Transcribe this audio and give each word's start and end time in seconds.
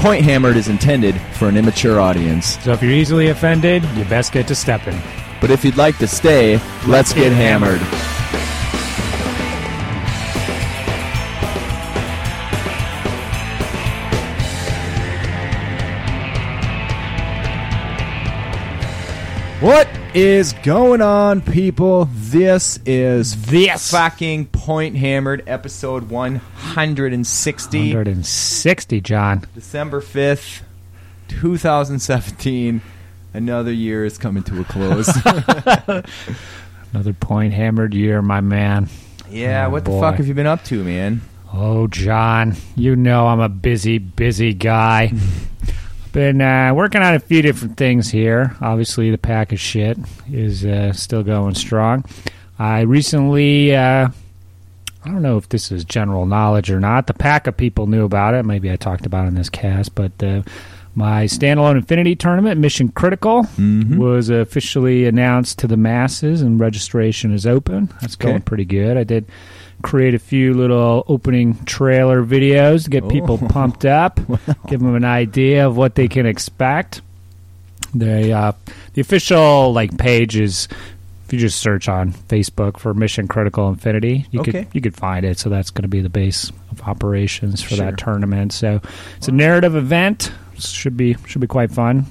Point 0.00 0.24
Hammered 0.24 0.56
is 0.56 0.68
intended 0.68 1.20
for 1.34 1.46
an 1.46 1.58
immature 1.58 2.00
audience. 2.00 2.58
So 2.64 2.72
if 2.72 2.82
you're 2.82 2.90
easily 2.90 3.28
offended, 3.28 3.84
you 3.94 4.06
best 4.06 4.32
get 4.32 4.48
to 4.48 4.54
stepping. 4.54 4.98
But 5.42 5.50
if 5.50 5.62
you'd 5.62 5.76
like 5.76 5.98
to 5.98 6.06
stay, 6.06 6.58
let's 6.86 7.12
get 7.12 7.32
hammered. 7.32 7.82
What 19.60 19.99
is 20.14 20.52
going 20.64 21.00
on, 21.02 21.40
people? 21.40 22.08
This 22.12 22.78
is 22.84 23.46
This. 23.46 23.90
fucking 23.90 24.46
Point 24.46 24.96
Hammered, 24.96 25.44
episode 25.46 26.08
160, 26.10 27.78
160, 27.94 29.00
John. 29.00 29.44
December 29.54 30.00
5th, 30.00 30.62
2017. 31.28 32.80
Another 33.32 33.72
year 33.72 34.04
is 34.04 34.18
coming 34.18 34.42
to 34.44 34.60
a 34.60 34.64
close. 34.64 35.08
Another 36.92 37.12
point 37.12 37.54
hammered 37.54 37.94
year, 37.94 38.20
my 38.22 38.40
man. 38.40 38.88
yeah, 39.30 39.66
Oh, 39.66 39.70
what 39.70 39.84
the 39.84 39.92
fuck 39.92 40.16
have 40.16 40.26
you 40.26 40.34
been 40.34 40.48
up 40.48 40.64
to, 40.64 40.82
man? 40.82 41.20
Oh, 41.52 41.86
John, 41.86 42.56
you 42.74 42.96
know 42.96 43.28
I'm 43.28 43.38
a 43.40 43.48
busy, 43.48 43.98
busy 43.98 44.54
guy. 44.54 45.12
Been 46.12 46.40
uh, 46.40 46.72
working 46.74 47.02
on 47.02 47.14
a 47.14 47.20
few 47.20 47.40
different 47.40 47.76
things 47.76 48.10
here. 48.10 48.56
Obviously, 48.60 49.12
the 49.12 49.18
pack 49.18 49.52
of 49.52 49.60
shit 49.60 49.96
is 50.30 50.64
uh, 50.64 50.92
still 50.92 51.22
going 51.22 51.54
strong. 51.54 52.04
I 52.58 52.80
recently, 52.80 53.76
uh, 53.76 54.08
I 55.04 55.08
don't 55.08 55.22
know 55.22 55.36
if 55.36 55.48
this 55.48 55.70
is 55.70 55.84
general 55.84 56.26
knowledge 56.26 56.68
or 56.68 56.80
not. 56.80 57.06
The 57.06 57.14
pack 57.14 57.46
of 57.46 57.56
people 57.56 57.86
knew 57.86 58.04
about 58.04 58.34
it. 58.34 58.44
Maybe 58.44 58.72
I 58.72 58.76
talked 58.76 59.06
about 59.06 59.26
it 59.26 59.28
in 59.28 59.34
this 59.36 59.48
cast, 59.48 59.94
but 59.94 60.10
uh, 60.20 60.42
my 60.96 61.24
standalone 61.26 61.76
Infinity 61.76 62.16
tournament, 62.16 62.60
Mission 62.60 62.88
Critical, 62.88 63.44
Mm-hmm. 63.44 63.96
was 63.96 64.30
officially 64.30 65.06
announced 65.06 65.60
to 65.60 65.68
the 65.68 65.76
masses, 65.76 66.42
and 66.42 66.58
registration 66.58 67.32
is 67.32 67.46
open. 67.46 67.88
That's 68.00 68.16
Okay. 68.16 68.30
going 68.30 68.42
pretty 68.42 68.64
good. 68.64 68.96
I 68.96 69.04
did 69.04 69.26
create 69.82 70.14
a 70.14 70.18
few 70.18 70.54
little 70.54 71.04
opening 71.08 71.54
trailer 71.64 72.24
videos 72.24 72.84
to 72.84 72.90
get 72.90 73.08
people 73.08 73.38
Oh. 73.42 73.48
pumped 73.48 73.84
up, 73.84 74.20
give 74.68 74.80
them 74.80 74.94
an 74.94 75.04
idea 75.04 75.66
of 75.66 75.76
what 75.76 75.94
they 75.94 76.08
can 76.08 76.26
expect. 76.26 77.02
The 77.94 78.32
uh, 78.32 78.52
the 78.94 79.00
official 79.00 79.72
like 79.72 79.96
page 79.98 80.36
is 80.36 80.68
if 81.26 81.32
you 81.32 81.38
just 81.38 81.60
search 81.60 81.88
on 81.88 82.12
Facebook 82.12 82.76
for 82.78 82.92
Mission 82.94 83.26
Critical 83.28 83.68
Infinity, 83.68 84.26
you 84.30 84.40
Okay. 84.40 84.52
could 84.52 84.66
you 84.72 84.80
could 84.80 84.94
find 84.96 85.24
it. 85.24 85.38
So 85.38 85.48
that's 85.48 85.70
going 85.70 85.82
to 85.82 85.88
be 85.88 86.00
the 86.00 86.08
base 86.08 86.50
of 86.70 86.80
operations 86.82 87.62
for 87.62 87.74
Sure. 87.74 87.86
that 87.86 87.98
tournament. 87.98 88.52
So 88.52 88.80
it's 89.16 89.28
a 89.28 89.32
narrative 89.32 89.74
event. 89.74 90.32
Should 90.58 90.96
be 90.96 91.16
should 91.26 91.40
be 91.40 91.46
quite 91.46 91.70
fun. 91.72 92.04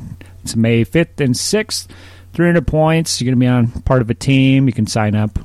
It's 0.44 0.56
May 0.56 0.84
fifth 0.84 1.22
and 1.22 1.36
sixth. 1.38 1.88
300 2.34 2.66
points. 2.67 3.20
You're 3.22 3.28
going 3.34 3.40
to 3.40 3.44
be 3.44 3.47
on 3.47 3.81
part 3.84 4.02
of 4.02 4.09
a 4.09 4.14
team. 4.14 4.67
You 4.67 4.73
can 4.73 4.86
sign 4.88 5.16
up 5.16 5.40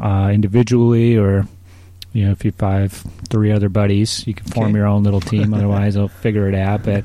uh, 0.00 0.30
individually 0.32 1.16
or 1.16 1.46
you 2.12 2.24
know 2.24 2.32
if 2.32 2.44
you 2.44 2.50
five 2.52 2.92
three 3.28 3.52
other 3.52 3.68
buddies 3.68 4.26
you 4.26 4.34
can 4.34 4.46
form 4.46 4.68
Okay. 4.70 4.78
your 4.78 4.86
own 4.86 5.02
little 5.04 5.20
team. 5.20 5.52
Otherwise 5.54 5.94
they'll 5.94 6.08
figure 6.08 6.48
it 6.48 6.54
out. 6.54 6.82
But 6.82 7.04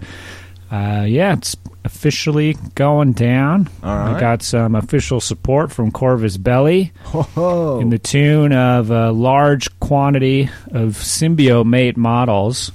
uh, 0.71 1.05
yeah 1.07 1.33
it's 1.33 1.55
officially 1.83 2.57
going 2.73 3.13
down. 3.13 3.69
All 3.83 3.89
i 4.15 4.19
got 4.19 4.41
some 4.41 4.73
official 4.73 5.21
support 5.21 5.71
from 5.71 5.91
Corvus 5.91 6.37
Belli 6.37 6.91
Oh, 7.13 7.79
in 7.79 7.89
the 7.91 7.99
tune 7.99 8.51
of 8.53 8.89
a 8.89 9.11
large 9.11 9.79
quantity 9.79 10.49
of 10.71 10.93
Symbiomate 10.97 11.95
models. 11.97 12.71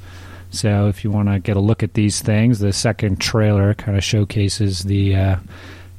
So 0.53 0.87
if 0.89 1.03
you 1.05 1.11
want 1.11 1.29
to 1.29 1.41
get 1.41 1.57
a 1.57 1.61
look 1.61 1.83
at 1.83 1.95
these 1.95 2.21
things 2.21 2.61
the 2.61 2.73
second 2.73 3.21
trailer 3.21 3.75
kind 3.75 3.99
of 3.99 4.05
showcases 4.05 4.85
the 4.85 5.17
uh, 5.17 5.37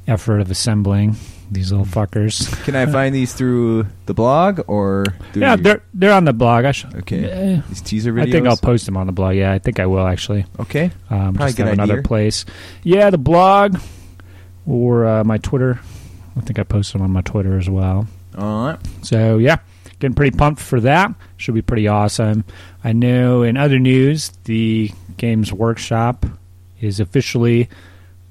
effort 0.06 0.40
of 0.40 0.50
assembling 0.50 1.16
these 1.52 1.70
little 1.70 1.86
fuckers 1.86 2.50
Can 2.64 2.74
I 2.74 2.86
find 2.86 3.14
these 3.14 3.34
through 3.34 3.86
the 4.06 4.14
blog 4.14 4.60
or 4.66 5.04
through 5.32 5.42
yeah 5.42 5.56
they're, 5.56 5.82
they're 5.94 6.12
on 6.12 6.24
the 6.24 6.32
blog 6.32 6.64
I 6.64 6.72
Okay. 6.98 7.24
Eh, 7.30 7.60
these 7.68 7.80
teaser 7.80 8.12
videos? 8.12 8.28
I 8.28 8.30
think 8.30 8.46
I'll 8.46 8.56
post 8.56 8.86
them 8.86 8.96
on 8.96 9.06
the 9.06 9.12
blog. 9.12 9.36
Yeah, 9.36 9.52
I 9.52 9.58
think 9.58 9.78
I 9.78 9.86
will 9.86 10.06
actually. 10.06 10.46
Okay. 10.58 10.90
Um, 11.10 11.34
Probably 11.34 11.46
just 11.46 11.58
have 11.58 11.68
another 11.68 11.94
idea. 11.94 12.02
place. 12.02 12.44
Yeah, 12.82 13.10
the 13.10 13.18
blog 13.18 13.78
or 14.66 15.06
uh, 15.06 15.24
my 15.24 15.38
Twitter. 15.38 15.80
I 16.36 16.40
think 16.40 16.58
I 16.58 16.62
posted 16.62 16.94
them 16.94 17.02
on 17.02 17.10
my 17.10 17.20
Twitter 17.22 17.58
as 17.58 17.68
well. 17.68 18.06
All 18.36 18.66
right. 18.68 18.78
So 19.02 19.38
yeah, 19.38 19.58
getting 19.98 20.14
pretty 20.14 20.36
pumped 20.36 20.60
for 20.60 20.80
that. 20.80 21.14
Should 21.36 21.54
be 21.54 21.62
pretty 21.62 21.88
awesome. 21.88 22.44
I 22.82 22.92
know 22.92 23.42
in 23.42 23.56
other 23.56 23.78
news, 23.78 24.30
the 24.44 24.90
Games 25.18 25.52
Workshop 25.52 26.24
is 26.80 27.00
officially 27.00 27.68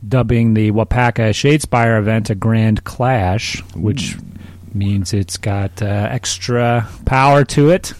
dubbing 0.07 0.53
the 0.53 0.71
Wapaka 0.71 1.29
Shadespire 1.31 1.99
event 1.99 2.29
a 2.29 2.35
Grand 2.35 2.83
Clash, 2.83 3.61
which 3.75 4.17
means 4.73 5.13
it's 5.13 5.37
got 5.37 5.81
uh, 5.81 5.85
extra 5.85 6.87
power 7.05 7.43
to 7.45 7.69
it. 7.69 7.93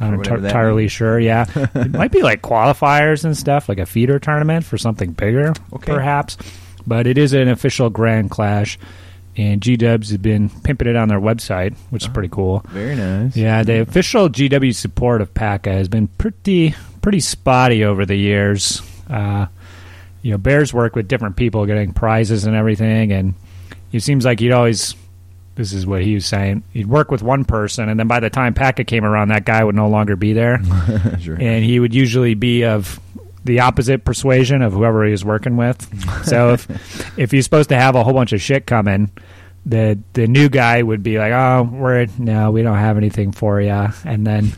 Not 0.00 0.14
enti- 0.14 0.24
that 0.40 0.44
entirely 0.46 0.82
means. 0.84 0.92
sure. 0.92 1.20
Yeah, 1.20 1.46
it 1.74 1.92
might 1.92 2.10
be 2.12 2.22
like 2.22 2.42
qualifiers 2.42 3.24
and 3.24 3.36
stuff, 3.36 3.68
like 3.68 3.78
a 3.78 3.86
feeder 3.86 4.18
tournament 4.18 4.64
for 4.64 4.76
something 4.76 5.12
bigger, 5.12 5.52
Okay. 5.72 5.92
perhaps. 5.92 6.36
But 6.86 7.06
it 7.06 7.16
is 7.16 7.32
an 7.32 7.48
official 7.48 7.88
Grand 7.90 8.30
Clash, 8.30 8.78
and 9.36 9.62
G 9.62 9.76
Dubs 9.76 10.10
has 10.10 10.18
been 10.18 10.48
pimping 10.50 10.88
it 10.88 10.96
on 10.96 11.08
their 11.08 11.20
website, 11.20 11.74
which 11.90 12.02
is 12.04 12.08
pretty 12.08 12.28
cool. 12.28 12.64
Very 12.70 12.96
nice. 12.96 13.36
Yeah, 13.36 13.62
the 13.62 13.80
official 13.80 14.28
GW 14.28 14.74
support 14.74 15.20
of 15.22 15.32
PACA 15.32 15.72
has 15.72 15.88
been 15.88 16.08
pretty 16.08 16.74
pretty 17.00 17.20
spotty 17.20 17.84
over 17.84 18.04
the 18.04 18.16
years. 18.16 18.82
Uh, 19.08 19.46
you 20.24 20.30
know, 20.30 20.38
Bears 20.38 20.72
work 20.72 20.96
with 20.96 21.06
different 21.06 21.36
people 21.36 21.66
getting 21.66 21.92
prizes 21.92 22.46
and 22.46 22.56
everything, 22.56 23.12
and 23.12 23.34
it 23.92 24.00
seems 24.00 24.24
like 24.24 24.40
he'd 24.40 24.52
always. 24.52 24.94
This 25.54 25.74
is 25.74 25.86
what 25.86 26.02
he 26.02 26.14
was 26.14 26.24
saying. 26.24 26.64
He'd 26.72 26.86
work 26.86 27.10
with 27.10 27.22
one 27.22 27.44
person, 27.44 27.90
and 27.90 28.00
then 28.00 28.08
by 28.08 28.20
the 28.20 28.30
time 28.30 28.54
PACA 28.54 28.84
came 28.84 29.04
around, 29.04 29.28
that 29.28 29.44
guy 29.44 29.62
would 29.62 29.74
no 29.74 29.86
longer 29.88 30.16
be 30.16 30.32
there, 30.32 30.60
sure. 31.20 31.36
and 31.38 31.62
he 31.62 31.78
would 31.78 31.94
usually 31.94 32.32
be 32.32 32.64
of 32.64 32.98
the 33.44 33.60
opposite 33.60 34.06
persuasion 34.06 34.62
of 34.62 34.72
whoever 34.72 35.04
he 35.04 35.10
was 35.12 35.24
working 35.26 35.58
with. 35.58 35.86
So 36.24 36.54
if 36.54 37.18
if 37.18 37.30
he's 37.30 37.44
supposed 37.44 37.68
to 37.68 37.76
have 37.76 37.94
a 37.94 38.02
whole 38.02 38.14
bunch 38.14 38.32
of 38.32 38.40
shit 38.40 38.66
coming, 38.66 39.10
the 39.66 39.98
the 40.14 40.26
new 40.26 40.48
guy 40.48 40.82
would 40.82 41.02
be 41.02 41.18
like, 41.18 41.32
"Oh, 41.32 41.68
we're 41.70 42.06
no, 42.18 42.50
we 42.50 42.62
don't 42.62 42.78
have 42.78 42.96
anything 42.96 43.30
for 43.32 43.60
you," 43.60 43.88
and 44.06 44.26
then 44.26 44.54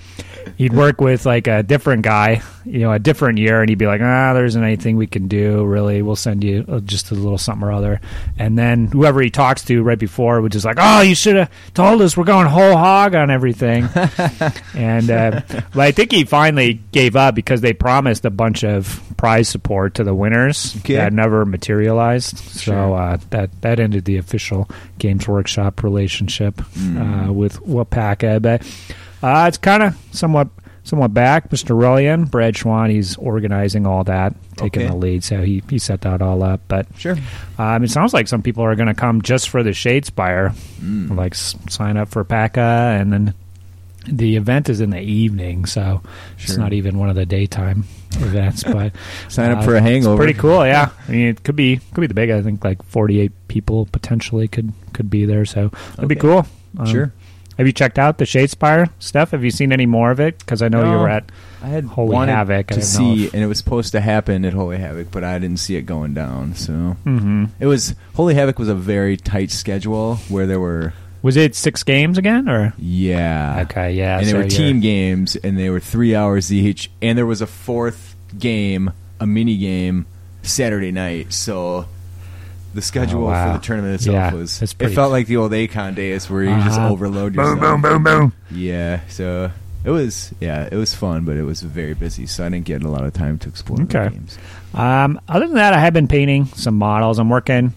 he'd 0.56 0.72
work 0.72 1.00
with 1.00 1.27
like 1.27 1.47
a 1.47 1.62
different 1.62 2.03
guy, 2.03 2.43
you 2.65 2.81
know, 2.81 2.93
a 2.93 2.99
different 2.99 3.39
year, 3.39 3.61
and 3.61 3.69
he'd 3.69 3.78
be 3.78 3.87
like, 3.87 4.00
"Ah, 4.00 4.33
there 4.34 4.44
isn't 4.44 4.62
anything 4.62 4.97
we 4.97 5.06
can 5.06 5.28
do. 5.28 5.65
Really, 5.65 6.03
we'll 6.03 6.17
send 6.17 6.43
you 6.44 6.65
uh, 6.69 6.81
just 6.81 7.11
a 7.11 7.15
little 7.15 7.39
something 7.39 7.67
or 7.67 7.72
other." 7.72 8.00
And 8.39 8.59
then 8.59 8.87
whoever 8.89 9.21
he 9.21 9.31
talks 9.31 9.65
to 9.67 9.83
right 9.83 9.99
before 9.99 10.41
would 10.41 10.53
just 10.53 10.65
like, 10.65 10.78
"Oh, 10.81 11.00
you 11.03 11.15
should 11.15 11.37
have 11.37 11.50
told 11.75 12.03
us 12.03 12.17
we're 12.17 12.25
going 12.25 12.47
whole 12.47 12.77
hog 12.77 13.15
on 13.15 13.31
everything." 13.31 13.89
and 14.75 15.11
uh, 15.11 15.41
but 15.49 15.78
I 15.81 15.93
think 15.93 16.12
he 16.12 16.25
finally 16.25 16.81
gave 16.93 17.17
up 17.17 17.34
because 17.34 17.61
they 17.61 17.73
promised 17.73 18.25
a 18.25 18.31
bunch 18.31 18.65
of 18.65 19.03
prize 19.17 19.49
support 19.49 19.94
to 19.94 20.05
the 20.05 20.15
winners 20.15 20.77
Okay. 20.78 20.97
that 20.97 21.12
never 21.12 21.44
materialized. 21.44 22.38
So 22.38 22.94
uh, 22.94 23.19
that 23.31 23.50
that 23.62 23.81
ended 23.81 24.05
the 24.05 24.19
official 24.19 24.69
Games 24.99 25.27
Workshop 25.28 25.83
relationship 25.83 26.56
Mm. 26.77 27.28
uh, 27.28 27.33
with 27.33 27.61
Wapaka. 27.62 28.41
But 28.43 28.62
uh, 29.22 29.44
it's 29.49 29.59
kind 29.59 29.82
of 29.82 29.97
somewhat 30.12 30.49
somewhat 30.84 31.12
back. 31.12 31.50
Mr. 31.50 31.71
Rullian, 31.77 32.27
Brad 32.27 32.56
Schwann, 32.56 32.91
he's 32.91 33.16
organizing 33.16 33.87
all 33.87 34.04
that, 34.04 34.34
taking 34.56 34.82
Okay. 34.82 34.91
the 34.91 34.97
lead. 34.97 35.25
So 35.25 35.43
he 35.43 35.62
he 35.69 35.78
set 35.78 36.03
that 36.03 36.22
all 36.22 36.43
up. 36.43 36.60
But 36.69 36.87
Sure. 36.97 37.16
um, 37.59 37.82
it 37.84 37.91
sounds 37.91 38.15
like 38.15 38.28
some 38.28 38.43
people 38.43 38.62
are 38.65 38.75
going 38.76 38.88
to 38.88 38.94
come 38.94 39.21
just 39.22 39.49
for 39.49 39.62
the 39.62 39.71
Shadespire, 39.71 40.55
Mm. 40.81 41.16
like 41.16 41.32
s- 41.34 41.56
sign 41.69 41.97
up 41.97 42.09
for 42.09 42.22
PACA, 42.25 42.60
and 43.00 43.12
then 43.12 43.34
the 44.09 44.37
event 44.37 44.69
is 44.69 44.81
in 44.81 44.91
the 44.91 45.00
evening, 45.00 45.65
so 45.66 46.00
it's 46.38 46.56
not 46.56 46.72
even 46.72 46.97
one 46.97 47.08
of 47.11 47.17
the 47.17 47.26
daytime 47.26 47.82
events. 48.20 48.62
But 48.62 48.93
Sign 49.26 49.50
up 49.50 49.58
uh, 49.58 49.62
for 49.62 49.75
a 49.75 49.81
hangover. 49.81 50.14
It's 50.14 50.19
pretty 50.19 50.38
cool, 50.38 50.64
yeah. 50.64 50.91
I 51.08 51.11
mean, 51.11 51.26
it 51.26 51.43
could 51.43 51.56
be 51.56 51.81
could 51.93 52.02
be 52.02 52.06
the 52.06 52.14
big. 52.14 52.31
I 52.31 52.41
think 52.43 52.62
like 52.64 52.81
forty 52.85 53.19
eight 53.19 53.32
people 53.49 53.87
potentially 53.91 54.46
could 54.46 54.73
could 54.93 55.11
be 55.11 55.25
there, 55.25 55.44
so 55.44 55.73
it'd 55.99 56.08
be 56.08 56.14
cool. 56.14 56.46
Um, 56.79 56.87
Sure. 56.87 57.12
Have 57.58 57.67
you 57.67 57.73
checked 57.73 57.99
out 57.99 58.19
the 58.19 58.25
Shadespire 58.26 58.91
stuff? 58.99 59.31
Have 59.31 59.43
you 59.43 59.50
seen 59.50 59.73
any 59.73 59.87
more 59.87 60.11
of 60.11 60.20
it? 60.20 60.38
Because 60.38 60.61
I 60.62 60.69
know 60.69 60.85
you 60.85 60.99
were 60.99 61.08
at 61.08 61.31
I 61.62 61.69
had 61.69 61.85
Holy 61.85 62.14
Havoc, 62.26 62.70
I 62.70 62.75
to 62.76 62.82
see, 62.82 63.25
if- 63.25 63.35
and 63.35 63.43
it 63.43 63.47
was 63.47 63.58
supposed 63.58 63.93
to 63.93 64.00
happen 64.00 64.44
at 64.44 64.53
Holy 64.53 64.76
Havoc, 64.76 65.11
but 65.11 65.25
I 65.25 65.38
didn't 65.38 65.58
see 65.58 65.76
it 65.76 65.82
going 65.82 66.12
down. 66.14 66.55
So 66.55 66.73
hmm 67.05 67.47
it 67.58 67.67
was 67.67 67.94
Holy 68.14 68.35
Havoc 68.35 68.58
was 68.58 68.69
a 68.69 68.75
very 68.75 69.17
tight 69.17 69.50
schedule 69.50 70.17
where 70.29 70.47
there 70.47 70.61
were 70.61 70.93
Was 71.23 71.37
it 71.37 71.55
six 71.55 71.82
games 71.82 72.19
again, 72.19 72.49
or 72.49 72.75
yeah 72.79 73.64
okay, 73.69 73.93
yeah, 73.94 74.19
and 74.19 74.26
they 74.26 74.31
so 74.32 74.37
were 74.37 74.43
you're- 74.44 74.50
team 74.56 74.81
games, 74.81 75.35
and 75.37 75.58
they 75.58 75.70
were 75.70 75.81
three 75.81 76.14
hours 76.14 76.53
each, 76.53 76.91
and 77.00 77.17
there 77.17 77.26
was 77.26 77.41
a 77.41 77.47
fourth 77.47 78.14
game, 78.38 78.93
a 79.19 79.26
mini 79.26 79.56
game, 79.56 80.05
Saturday 80.43 80.93
night. 80.93 81.32
So 81.32 81.87
the 82.75 82.83
schedule 82.83 83.25
Oh, 83.25 83.31
wow. 83.31 83.53
for 83.55 83.59
the 83.59 83.65
tournament 83.65 83.95
itself 83.95 84.15
Yeah, 84.15 84.33
was 84.35 84.61
it's 84.63 84.73
it 84.73 84.79
pretty- 84.79 84.95
felt 84.95 85.11
like 85.13 85.27
the 85.27 85.37
old 85.39 85.53
Acon 85.53 85.95
days 85.95 86.29
where 86.29 86.43
you 86.45 86.51
just 86.63 86.79
Uh-huh. 86.79 86.91
overload 86.91 87.35
Boom, 87.35 87.57
yourself. 87.57 87.81
boom, 87.81 87.83
boom, 87.83 88.05
boom. 88.05 88.33
Yeah, 88.51 89.01
so 89.09 89.51
it 89.85 89.91
was 89.91 90.33
yeah, 90.41 90.69
it 90.71 90.77
was 90.77 90.95
fun, 90.95 91.25
but 91.25 91.37
it 91.37 91.45
was 91.45 91.63
very 91.63 91.95
busy, 91.95 92.27
so 92.27 92.45
I 92.45 92.49
didn't 92.51 92.67
get 92.67 92.83
a 92.83 92.89
lot 92.89 93.05
of 93.05 93.13
time 93.13 93.39
to 93.39 93.49
explore 93.49 93.79
the 93.79 93.85
games. 93.85 94.37
Um, 94.75 95.19
other 95.29 95.47
than 95.47 95.57
that, 95.57 95.73
I 95.73 95.79
have 95.81 95.95
been 95.95 96.09
painting 96.09 96.47
some 96.47 96.77
models. 96.77 97.19
I'm 97.19 97.31
working 97.31 97.73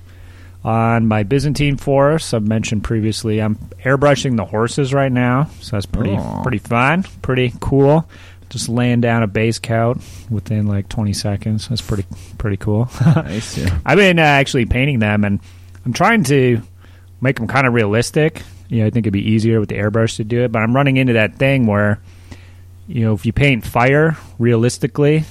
on 0.66 1.08
my 1.08 1.24
Byzantine 1.24 1.78
forest. 1.78 2.34
I've 2.34 2.46
mentioned 2.46 2.84
previously. 2.84 3.42
I'm 3.42 3.56
airbrushing 3.86 4.36
the 4.36 4.44
horses 4.44 4.94
right 4.94 5.12
now, 5.12 5.50
so 5.62 5.78
that's 5.78 5.86
pretty 5.86 6.12
Aw. 6.18 6.42
pretty 6.42 6.58
fun, 6.58 7.04
pretty 7.22 7.54
cool. 7.62 8.10
Just 8.50 8.68
laying 8.70 9.00
down 9.02 9.22
a 9.24 9.28
base 9.28 9.60
coat 9.60 10.00
within 10.30 10.66
like 10.68 10.90
20 10.90 11.14
seconds. 11.14 11.68
That's 11.68 11.82
pretty 11.82 12.06
pretty 12.38 12.58
cool. 12.58 12.90
Nice. 13.06 13.58
Yeah. 13.58 13.78
I've 13.86 13.98
been 13.98 14.18
uh, 14.20 14.24
actually 14.24 14.66
painting 14.66 15.00
them, 15.00 15.24
and 15.24 15.40
I'm 15.86 15.94
trying 15.94 16.24
to 16.26 16.62
make 17.22 17.36
them 17.36 17.48
kind 17.48 17.68
of 17.68 17.74
realistic. 17.74 18.42
You 18.70 18.80
know, 18.80 18.88
I 18.88 18.90
think 18.90 19.06
it'd 19.06 19.14
be 19.14 19.32
easier 19.32 19.60
with 19.60 19.70
the 19.70 19.76
airbrush 19.76 20.16
to 20.18 20.24
do 20.24 20.42
it, 20.44 20.52
but 20.52 20.60
I'm 20.62 20.76
running 20.76 20.98
into 20.98 21.14
that 21.14 21.36
thing 21.36 21.66
where, 21.68 22.00
you 22.88 23.02
know, 23.04 23.14
if 23.14 23.26
you 23.26 23.34
paint 23.34 23.66
fire 23.66 24.16
realistically, 24.38 25.24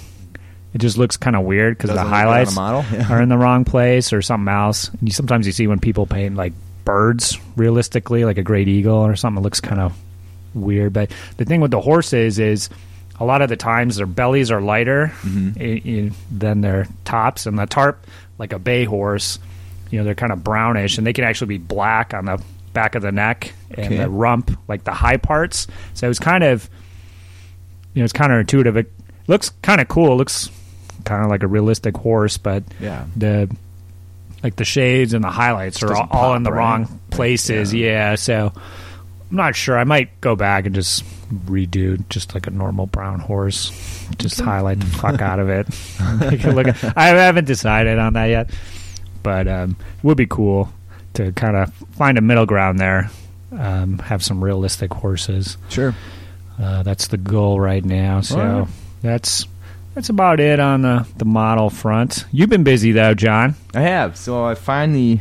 it 0.74 0.78
just 0.78 0.98
looks 0.98 1.16
kind 1.16 1.34
of 1.36 1.44
weird 1.44 1.76
because 1.76 1.90
the 1.90 1.94
Doesn't 1.96 2.10
look 2.12 2.20
good 2.20 2.28
on 2.28 2.74
a 2.74 2.82
highlights. 2.82 2.92
Yeah. 2.92 3.12
are 3.12 3.22
in 3.22 3.28
the 3.28 3.38
wrong 3.38 3.64
place 3.64 4.12
or 4.12 4.22
something 4.22 4.52
else. 4.52 4.88
And 4.88 5.08
you, 5.08 5.12
sometimes 5.12 5.46
you 5.46 5.52
see 5.52 5.66
when 5.66 5.78
people 5.80 6.04
paint 6.06 6.36
like 6.36 6.52
birds 6.84 7.38
realistically, 7.56 8.24
like 8.24 8.38
a 8.38 8.42
great 8.42 8.68
eagle 8.68 8.96
or 8.96 9.14
something, 9.16 9.40
it 9.40 9.44
looks 9.44 9.60
kind 9.60 9.80
of 9.80 9.96
weird. 10.54 10.92
But 10.92 11.10
the 11.36 11.44
thing 11.44 11.60
with 11.60 11.70
the 11.70 11.80
horses 11.80 12.38
is 12.38 12.68
a 13.20 13.24
lot 13.24 13.42
of 13.42 13.48
the 13.48 13.56
times 13.56 13.96
their 13.96 14.06
bellies 14.06 14.50
are 14.50 14.60
lighter 14.60 15.12
Mm-hmm. 15.22 15.60
i- 15.60 16.08
i- 16.08 16.12
than 16.30 16.60
their 16.60 16.86
tops, 17.04 17.46
and 17.46 17.58
the 17.58 17.66
tarp, 17.66 18.06
like 18.38 18.52
a 18.52 18.58
bay 18.58 18.84
horse, 18.84 19.38
you 19.90 19.98
know, 19.98 20.04
they're 20.04 20.14
kind 20.14 20.32
of 20.32 20.44
brownish, 20.44 20.98
and 20.98 21.06
they 21.06 21.12
can 21.12 21.24
actually 21.24 21.48
be 21.48 21.58
black 21.58 22.14
on 22.14 22.26
the 22.26 22.40
back 22.74 22.94
of 22.94 23.02
the 23.02 23.10
neck 23.12 23.52
and 23.70 23.86
Okay. 23.86 23.96
the 23.96 24.08
rump, 24.08 24.56
like 24.68 24.84
the 24.84 24.92
high 24.92 25.16
parts. 25.16 25.66
So 25.94 26.08
it's 26.10 26.18
kind 26.20 26.44
of, 26.44 26.68
you 27.94 28.00
know, 28.00 28.04
it's 28.04 28.12
counterintuitive. 28.12 28.76
It 28.76 28.92
looks 29.26 29.50
kind 29.62 29.80
of 29.80 29.88
cool. 29.88 30.12
It 30.12 30.16
looks 30.16 30.50
kind 31.04 31.24
of 31.24 31.30
like 31.30 31.42
a 31.42 31.46
realistic 31.48 31.96
horse, 31.96 32.36
but 32.38 32.62
Yeah. 32.80 33.04
the 33.16 33.48
like 34.44 34.54
the 34.54 34.64
shades 34.64 35.14
and 35.14 35.24
the 35.24 35.30
highlights 35.30 35.82
are 35.82 35.92
all, 35.96 36.06
pop, 36.06 36.36
in 36.36 36.44
the 36.44 36.52
right? 36.52 36.58
wrong 36.58 37.00
places. 37.10 37.74
yeah. 37.74 38.10
Yeah. 38.10 38.14
so 38.14 38.52
I'm 39.30 39.36
not 39.36 39.54
sure. 39.56 39.78
I 39.78 39.84
might 39.84 40.20
go 40.20 40.34
back 40.36 40.64
and 40.66 40.74
just 40.74 41.04
redo 41.44 42.02
just 42.08 42.34
like 42.34 42.46
a 42.46 42.50
normal 42.50 42.86
brown 42.86 43.20
horse, 43.20 43.70
just 44.16 44.40
highlight 44.40 44.80
the 44.80 44.86
fuck 44.86 45.20
out 45.20 45.38
of 45.38 45.48
it. 45.50 45.66
Look 46.46 46.68
at- 46.68 46.96
I 46.96 47.08
haven't 47.08 47.44
decided 47.44 47.98
on 47.98 48.14
that 48.14 48.26
yet, 48.26 48.50
but 49.22 49.46
um, 49.46 49.76
it 49.98 50.04
would 50.04 50.16
be 50.16 50.26
cool 50.26 50.72
to 51.14 51.32
kind 51.32 51.56
of 51.56 51.72
find 51.92 52.16
a 52.16 52.22
middle 52.22 52.46
ground 52.46 52.78
there. 52.80 53.10
Um, 53.52 53.98
have 54.00 54.22
some 54.22 54.42
realistic 54.44 54.92
horses. 54.92 55.56
Sure. 55.68 55.94
Uh, 56.60 56.82
that's 56.82 57.08
the 57.08 57.16
goal 57.16 57.58
right 57.60 57.84
now. 57.84 58.20
So 58.20 58.38
Alright. 58.38 58.68
that's 59.02 59.46
that's 59.94 60.08
about 60.10 60.38
it 60.40 60.60
on 60.60 60.82
the 60.82 61.06
the 61.16 61.24
model 61.24 61.70
front. 61.70 62.24
You've 62.32 62.50
been 62.50 62.64
busy 62.64 62.92
though, 62.92 63.14
John. 63.14 63.54
I 63.74 63.80
have. 63.80 64.16
So 64.16 64.44
I 64.44 64.54
finally, 64.54 65.20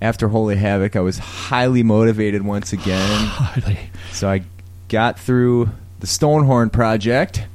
after 0.00 0.28
Holy 0.28 0.56
Havoc, 0.56 0.96
I 0.96 1.00
was 1.00 1.18
highly 1.18 1.82
motivated 1.82 2.42
once 2.42 2.72
again. 2.72 3.08
Highly. 3.26 3.78
so 4.12 4.28
I 4.28 4.42
got 4.88 5.18
through 5.18 5.70
the 6.00 6.06
Stonehorn 6.06 6.72
project, 6.72 7.46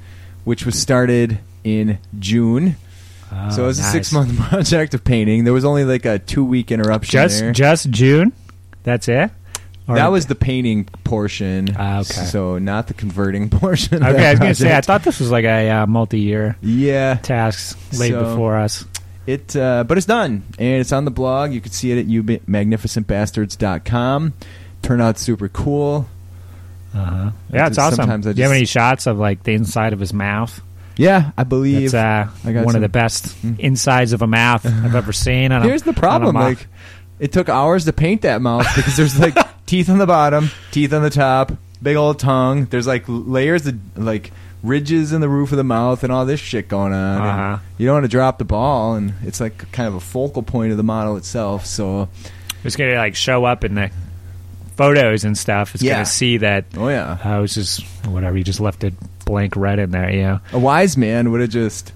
which 0.44 0.66
was 0.66 0.80
started 0.80 1.40
in 1.64 2.00
June. 2.20 2.76
so 3.52 3.64
it 3.64 3.68
was 3.68 3.80
a 3.80 3.84
Oh, 3.84 3.92
six 3.92 4.12
month 4.12 4.38
project 4.50 4.94
of 4.94 5.04
painting. 5.04 5.44
There 5.44 5.54
was 5.54 5.66
only 5.66 5.86
like 5.86 6.06
a 6.06 6.20
two 6.20 6.44
week 6.44 6.72
interruption 6.72 7.12
Just 7.12 7.40
there. 7.40 7.52
just 7.52 7.90
June. 7.92 8.34
That's 8.84 9.08
it. 9.08 9.30
Or- 9.88 9.96
that 9.96 10.08
was 10.12 10.26
the 10.28 10.36
painting 10.36 10.86
portion. 11.04 11.76
Ah, 11.78 12.00
okay. 12.00 12.26
So 12.26 12.58
not 12.58 12.88
the 12.88 12.94
converting 12.94 13.50
portion. 13.52 14.04
okay. 14.04 14.28
I 14.28 14.32
was 14.32 14.40
gonna 14.40 14.56
say 14.56 14.76
I 14.76 14.82
thought 14.82 15.04
this 15.04 15.20
was 15.20 15.30
like 15.32 15.46
a 15.46 15.70
uh, 15.70 15.86
multi-year 15.88 16.56
Yeah. 16.62 17.16
task 17.16 17.78
laid 18.00 18.12
So- 18.12 18.24
before 18.24 18.58
us. 18.58 18.86
It, 19.34 19.56
uh, 19.56 19.84
but 19.84 19.98
it's 19.98 20.08
done, 20.08 20.44
and 20.60 20.82
it's 20.82 20.92
on 20.92 21.06
the 21.06 21.12
blog. 21.12 21.54
You 21.54 21.62
can 21.62 21.72
see 21.72 21.92
it 21.92 22.00
at 22.00 22.08
youmagnificentbastards.com. 22.08 24.34
Turned 24.82 25.02
out 25.02 25.18
super 25.20 25.48
cool. 25.50 26.08
Uh-huh. 26.94 27.32
Yeah, 27.54 27.68
it's 27.68 27.78
awesome. 27.78 27.96
sometimes 27.98 28.28
I 28.28 28.34
Do 28.34 28.38
you 28.40 28.44
have 28.44 28.52
any 28.56 28.66
shots 28.66 29.08
of 29.08 29.18
like 29.18 29.44
the 29.44 29.54
inside 29.54 29.94
of 29.94 30.00
his 30.00 30.14
mouth? 30.14 30.60
Yeah, 30.98 31.32
I 31.38 31.44
believe. 31.44 31.94
Uh, 31.94 32.26
I 32.44 32.52
got 32.52 32.66
one 32.66 32.74
some- 32.74 32.84
of 32.84 32.90
the 32.90 32.90
best 32.90 33.26
Mm. 33.46 33.60
insides 33.60 34.14
of 34.14 34.22
a 34.22 34.28
mouth 34.28 34.66
I've 34.66 34.96
ever 35.02 35.14
seen. 35.14 35.52
on 35.52 35.62
a- 35.62 35.66
Here's 35.66 35.84
the 35.84 35.92
a 35.92 35.94
problem: 35.94 36.36
like, 36.36 36.68
it 37.20 37.32
took 37.32 37.50
hours 37.50 37.86
to 37.86 37.94
paint 37.94 38.24
that 38.24 38.42
mouth 38.42 38.68
because 38.76 38.98
there's 38.98 39.18
like 39.20 39.36
teeth 39.66 39.90
on 39.90 40.00
the 40.00 40.08
bottom, 40.08 40.50
teeth 40.72 40.94
on 40.94 41.02
the 41.02 41.10
top, 41.10 41.54
big 41.82 41.96
old 41.96 42.20
tongue. 42.20 42.66
There's 42.66 42.88
like 42.88 43.06
layers 43.08 43.66
of 43.68 43.80
like 43.98 44.32
ridges 44.64 45.12
in 45.12 45.22
the 45.22 45.30
roof 45.30 45.52
of 45.52 45.58
the 45.58 45.64
mouth 45.64 46.04
and 46.04 46.12
all 46.14 46.26
this 46.26 46.40
shit 46.40 46.68
going 46.68 46.94
on. 46.94 47.22
Uh-huh. 47.22 47.64
You 47.78 47.88
don't 47.88 47.96
want 47.96 48.06
to 48.06 48.10
drop 48.10 48.38
the 48.38 48.46
ball, 48.46 48.96
and 48.96 49.14
it's 49.24 49.40
like 49.40 49.72
kind 49.72 49.88
of 49.88 49.96
a 49.96 50.00
focal 50.00 50.44
point 50.44 50.72
of 50.72 50.78
the 50.78 50.84
model 50.84 51.18
itself. 51.18 51.66
So, 51.66 52.10
it's 52.64 52.76
gonna 52.76 52.96
like 52.96 53.16
show 53.16 53.44
up 53.46 53.64
in 53.64 53.74
the 53.76 53.90
photos 54.78 55.24
and 55.24 55.38
stuff. 55.38 55.74
It's 55.76 55.84
Yeah. 55.84 55.94
gonna 55.94 56.06
see 56.06 56.38
that. 56.38 56.66
oh 56.78 56.90
yeah, 56.90 57.18
I 57.24 57.40
was 57.40 57.54
just 57.56 57.82
whatever. 58.06 58.38
You 58.38 58.44
just 58.44 58.60
left 58.60 58.84
it 58.84 58.94
blank 59.26 59.56
red 59.56 59.80
in 59.80 59.92
there. 59.92 60.10
You 60.12 60.22
know. 60.24 60.40
a 60.54 60.60
wise 60.60 60.96
man 60.98 61.32
would 61.32 61.42
have 61.42 61.50
just 61.50 61.92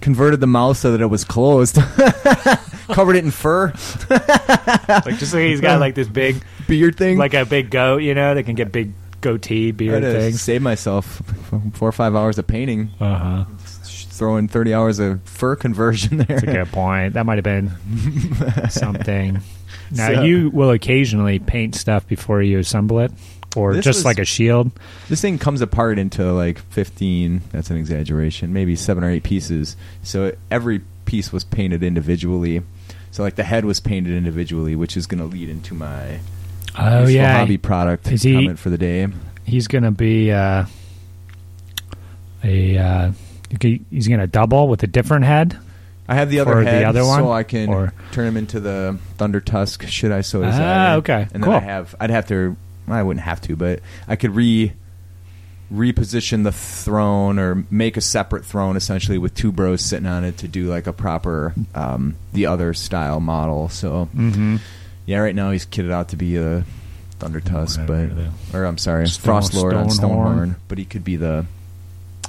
converted 0.00 0.40
the 0.40 0.46
mouth 0.46 0.76
so 0.78 0.92
that 0.92 1.00
it 1.00 1.06
was 1.06 1.24
closed, 1.24 1.74
covered 2.88 3.16
it 3.16 3.24
in 3.24 3.30
fur, 3.30 3.68
like 4.08 5.18
just 5.18 5.34
like 5.34 5.44
he's 5.44 5.60
got 5.60 5.78
like 5.80 5.94
this 5.94 6.08
big, 6.08 6.42
beard 6.66 6.96
thing. 6.96 7.18
like 7.18 7.34
a 7.34 7.44
big 7.44 7.70
goat. 7.70 7.98
You 7.98 8.14
know, 8.14 8.34
they 8.34 8.42
can 8.42 8.54
get 8.54 8.72
big 8.72 8.92
goatee 9.20 9.68
I 9.68 9.72
beard 9.72 10.02
to 10.02 10.12
things. 10.12 10.40
save 10.42 10.62
myself 10.62 11.22
four 11.74 11.88
or 11.88 11.92
five 11.92 12.14
hours 12.14 12.38
of 12.38 12.46
painting. 12.46 12.90
Uh 13.00 13.18
huh. 13.18 13.44
Throw 13.84 14.36
in 14.36 14.48
thirty 14.48 14.74
hours 14.74 14.98
of 14.98 15.22
fur 15.22 15.56
conversion 15.56 16.18
there. 16.18 16.26
That's 16.26 16.42
a 16.42 16.46
good 16.46 16.68
point. 16.72 17.14
That 17.14 17.24
might 17.24 17.36
have 17.38 17.44
been 17.44 17.70
something. 18.70 19.40
Now 19.92 20.14
So- 20.14 20.22
you 20.22 20.50
will 20.50 20.70
occasionally 20.70 21.38
paint 21.38 21.74
stuff 21.74 22.06
before 22.06 22.42
you 22.42 22.58
assemble 22.58 23.00
it, 23.00 23.12
or 23.56 23.74
just 23.74 23.98
was- 24.00 24.04
like 24.04 24.18
a 24.18 24.24
shield. 24.24 24.70
This 25.08 25.20
thing 25.22 25.38
comes 25.38 25.60
apart 25.60 25.98
into 25.98 26.32
like 26.32 26.58
fifteen. 26.58 27.40
That's 27.52 27.70
an 27.70 27.76
exaggeration. 27.78 28.52
Maybe 28.52 28.76
seven 28.76 29.04
or 29.04 29.10
eight 29.10 29.22
pieces. 29.22 29.76
So 30.02 30.32
every 30.50 30.82
piece 31.06 31.32
was 31.32 31.44
painted 31.44 31.82
individually. 31.82 32.62
So 33.12 33.22
like 33.24 33.34
the 33.36 33.42
head 33.44 33.64
was 33.64 33.80
painted 33.80 34.12
individually, 34.16 34.76
which 34.76 34.96
is 34.96 35.06
going 35.06 35.18
to 35.18 35.24
lead 35.26 35.48
into 35.48 35.74
my 35.74 36.20
Oh 36.80 37.06
yeah, 37.06 37.38
hobby 37.38 37.58
product 37.58 38.10
Is 38.10 38.22
he- 38.22 38.32
comment 38.34 38.58
for 38.58 38.70
the 38.70 38.78
day. 38.78 39.06
he's 39.44 39.68
gonna 39.68 39.90
be 39.90 40.32
uh, 40.32 40.64
a. 42.44 42.78
Uh, 42.78 43.12
he's 43.60 44.08
gonna 44.08 44.26
double 44.26 44.68
with 44.68 44.82
a 44.82 44.86
different 44.86 45.24
head. 45.24 45.58
I 46.08 46.14
have 46.14 46.30
the 46.30 46.40
other 46.40 46.64
the 46.64 46.70
head, 46.70 46.84
other 46.84 47.04
one? 47.04 47.20
so 47.20 47.30
I 47.30 47.42
can 47.44 47.68
Or- 47.68 47.92
turn 48.12 48.26
him 48.28 48.36
into 48.36 48.58
the 48.60 48.98
Thundertusk. 49.18 49.86
Should 49.88 50.10
I 50.10 50.22
so 50.22 50.42
Ah, 50.42 50.46
desire? 50.46 50.96
okay, 50.98 51.26
And 51.32 51.42
cool. 51.42 51.52
then 51.52 51.62
I 51.62 51.66
have, 51.66 51.94
I'd 52.00 52.10
have 52.10 52.26
to. 52.28 52.56
I 52.88 53.02
wouldn't 53.04 53.24
have 53.24 53.40
to, 53.42 53.54
but 53.56 53.80
I 54.08 54.16
could 54.16 54.34
re 54.34 54.72
reposition 55.72 56.42
the 56.42 56.50
throne 56.50 57.38
or 57.38 57.64
make 57.70 57.96
a 57.96 58.00
separate 58.00 58.44
throne 58.44 58.76
essentially 58.76 59.18
with 59.18 59.32
two 59.34 59.52
bros 59.52 59.80
sitting 59.80 60.06
on 60.08 60.24
it 60.24 60.36
to 60.38 60.48
do 60.48 60.66
like 60.66 60.88
a 60.88 60.92
proper 60.92 61.54
um, 61.76 62.16
the 62.32 62.46
other 62.46 62.74
style 62.74 63.20
model. 63.20 63.68
So 63.68 64.08
Mm-hmm. 64.16 64.56
Yeah, 65.10 65.18
right 65.18 65.34
now 65.34 65.50
he's 65.50 65.66
kitted 65.66 65.90
out 65.90 66.08
to 66.10 66.16
be 66.16 66.36
a 66.36 66.64
Thundertusk, 67.18 67.86
Whatever 67.88 68.30
but 68.52 68.58
or 68.58 68.64
I'm 68.64 68.78
sorry, 68.78 69.08
Stone- 69.08 69.24
Frost 69.24 69.54
Lord 69.54 69.74
on 69.74 69.88
Stonehorn. 69.88 69.98
Stonehorn, 69.98 70.54
but 70.68 70.78
he 70.78 70.84
could 70.84 71.04
be 71.04 71.16
the 71.16 71.46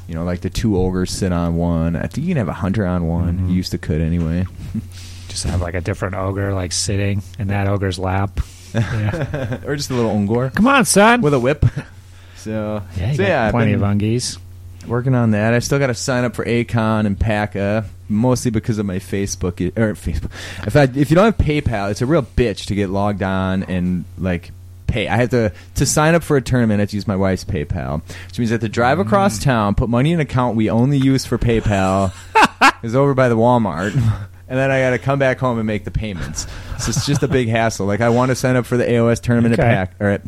you 0.08 0.16
know 0.16 0.24
like 0.24 0.42
the 0.42 0.50
two 0.50 0.78
ogres 0.78 1.12
sit 1.12 1.32
on 1.32 1.56
one. 1.56 1.96
I 1.96 2.08
think 2.08 2.26
you 2.28 2.32
can 2.34 2.38
have 2.38 2.50
a 2.50 2.54
hunter 2.54 2.86
on 2.86 3.08
one. 3.08 3.38
Mhm. 3.40 3.48
He 3.50 3.54
used 3.56 3.72
to 3.72 3.78
could 3.78 4.02
anyway. 4.02 4.46
Just 5.30 5.44
have 5.46 5.62
like 5.62 5.76
a 5.76 5.82
different 5.82 6.16
ogre 6.16 6.54
like 6.54 6.72
sitting 6.74 7.22
in 7.40 7.48
that 7.50 7.68
ogre's 7.68 8.00
lap. 8.00 8.40
Yeah. 8.74 9.60
or 9.66 9.76
just 9.76 9.90
a 9.90 9.94
little 9.94 10.12
ongor 10.12 10.54
Come 10.56 10.66
on, 10.66 10.86
son. 10.86 11.22
with 11.22 11.34
a 11.34 11.40
whip. 11.40 11.66
So 12.38 12.82
yeah, 12.98 13.10
you 13.12 13.16
so 13.18 13.24
got 13.24 13.30
yeah, 13.30 13.52
plenty 13.52 13.74
been 13.76 13.84
of 13.84 13.98
ungies. 13.98 14.40
Working 14.86 15.16
on 15.16 15.32
that. 15.32 15.54
I 15.54 15.60
still 15.60 15.80
got 15.80 15.88
to 15.88 15.94
sign 15.94 16.24
up 16.24 16.36
for 16.36 16.46
Acon 16.46 17.06
and 17.06 17.20
PACA, 17.20 17.86
mostly 18.10 18.52
because 18.52 18.78
of 18.78 18.86
my 18.86 18.98
Facebook 18.98 19.60
or 19.78 19.94
Facebook. 19.94 20.32
In 20.64 20.70
fact, 20.70 20.96
if 20.96 21.10
you 21.10 21.16
don't 21.16 21.26
have 21.26 21.38
PayPal, 21.38 21.92
it's 21.92 22.02
a 22.02 22.06
real 22.06 22.24
bitch 22.24 22.66
to 22.68 22.76
get 22.76 22.90
logged 22.90 23.24
on 23.24 23.64
and 23.64 24.06
like 24.18 24.52
pay. 24.88 25.08
I 25.08 25.18
have 25.18 25.30
to 25.32 25.52
to 25.76 25.86
sign 25.86 26.16
up 26.16 26.24
for 26.24 26.38
a 26.38 26.42
tournament. 26.42 26.80
I 26.80 26.82
have 26.82 26.90
to 26.92 26.98
use 26.98 27.08
my 27.08 27.16
wife's 27.16 27.44
PayPal, 27.44 28.02
which 28.28 28.40
means 28.40 28.52
I 28.52 28.56
have 28.56 28.62
to 28.62 28.70
drive 28.70 28.98
mm. 28.98 29.02
across 29.02 29.40
town, 29.40 29.76
put 29.76 29.90
money 29.90 30.12
in 30.12 30.20
an 30.20 30.22
account 30.22 30.56
we 30.56 30.70
only 30.70 30.98
use 30.98 31.26
for 31.26 31.38
PayPal. 31.38 32.14
is 32.84 32.96
over 32.96 33.14
by 33.14 33.30
the 33.30 33.38
Walmart. 33.38 33.94
And 34.52 34.60
then 34.60 34.70
I 34.70 34.82
got 34.82 34.90
to 34.90 35.00
come 35.00 35.18
back 35.18 35.40
home 35.40 35.60
and 35.60 35.66
make 35.66 35.86
the 35.86 35.92
payments. 35.92 36.46
So 36.78 36.90
it's 36.90 37.06
just 37.06 37.24
a 37.24 37.28
big 37.30 37.48
hassle. 37.48 37.86
Like 37.86 38.02
I 38.02 38.10
want 38.10 38.32
to 38.32 38.36
sign 38.36 38.58
up 38.58 38.66
for 38.66 38.76
the 38.76 38.84
AOS 38.84 39.22
tournament 39.22 39.54
Okay. 39.54 39.64
at 39.64 39.92
PAC 39.92 40.02
or 40.02 40.08
at, 40.10 40.22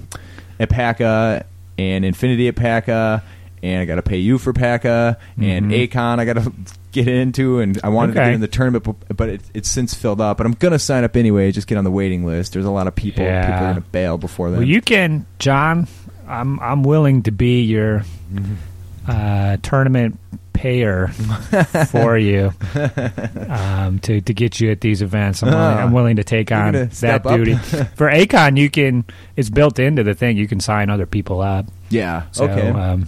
at 0.62 0.70
PACA 0.70 1.46
and 1.78 2.06
Infinity 2.06 2.48
at 2.48 2.56
PACA, 2.56 3.22
and 3.64 3.82
I 3.82 3.86
got 3.86 3.96
to 3.96 4.04
pay 4.04 4.18
you 4.20 4.38
for 4.38 4.54
Paka 4.54 5.18
and 5.42 5.72
Mhm. 5.72 5.88
Acon. 5.90 6.20
I 6.20 6.26
got 6.26 6.34
to 6.36 6.52
get 6.92 7.08
into, 7.08 7.60
and 7.60 7.80
I 7.84 7.90
wanted 7.90 8.14
to 8.14 8.20
Okay. 8.20 8.28
get 8.30 8.36
in 8.36 8.42
the 8.42 8.48
tournament, 8.48 8.84
but, 8.84 9.18
but 9.18 9.30
it, 9.30 9.42
it's 9.56 9.70
since 9.70 9.96
filled 9.96 10.22
up. 10.22 10.38
But 10.38 10.46
I'm 10.46 10.54
gonna 10.54 10.78
sign 10.78 11.04
up 11.04 11.16
anyway. 11.16 11.52
Just 11.52 11.66
get 11.68 11.78
on 11.80 11.84
the 11.84 11.90
waiting 11.92 12.24
list. 12.26 12.54
There's 12.54 12.66
a 12.66 12.70
lot 12.72 12.86
of 12.86 12.94
people. 12.96 13.24
Yeah. 13.24 13.42
People 13.48 13.66
are 13.66 13.70
gonna 13.74 13.86
bail 13.92 14.18
before 14.20 14.52
then. 14.52 14.60
Well, 14.60 14.68
you 14.68 14.82
can, 14.82 15.26
John. 15.40 15.88
I'm 16.28 16.60
I'm 16.60 16.84
willing 16.84 17.24
to 17.24 17.32
be 17.32 17.64
your 17.64 18.04
uh, 19.08 19.58
tournament 19.62 20.20
payer 20.54 21.08
for 21.90 22.18
you 22.18 22.54
um, 23.50 24.00
to 24.00 24.22
to 24.22 24.34
get 24.34 24.60
you 24.60 24.72
at 24.72 24.82
these 24.82 25.02
events. 25.02 25.44
I'm, 25.44 25.50
willing. 25.50 25.78
I'm 25.78 25.92
willing 25.92 26.16
to 26.18 26.24
take 26.24 26.50
You're 26.50 26.60
on 26.60 26.72
gonna 26.74 26.86
that 26.86 26.96
step 26.96 27.26
up? 27.26 27.36
duty. 27.38 27.56
For 27.96 28.10
Acon, 28.10 28.58
you 28.58 28.70
can. 28.70 29.04
It's 29.36 29.50
built 29.50 29.80
into 29.80 30.04
the 30.04 30.14
thing. 30.14 30.38
You 30.38 30.48
can 30.48 30.60
sign 30.60 30.90
other 30.90 31.06
people 31.06 31.42
up. 31.42 31.66
Yeah. 31.90 32.24
So, 32.32 32.46
okay. 32.46 32.70
Um, 32.70 33.08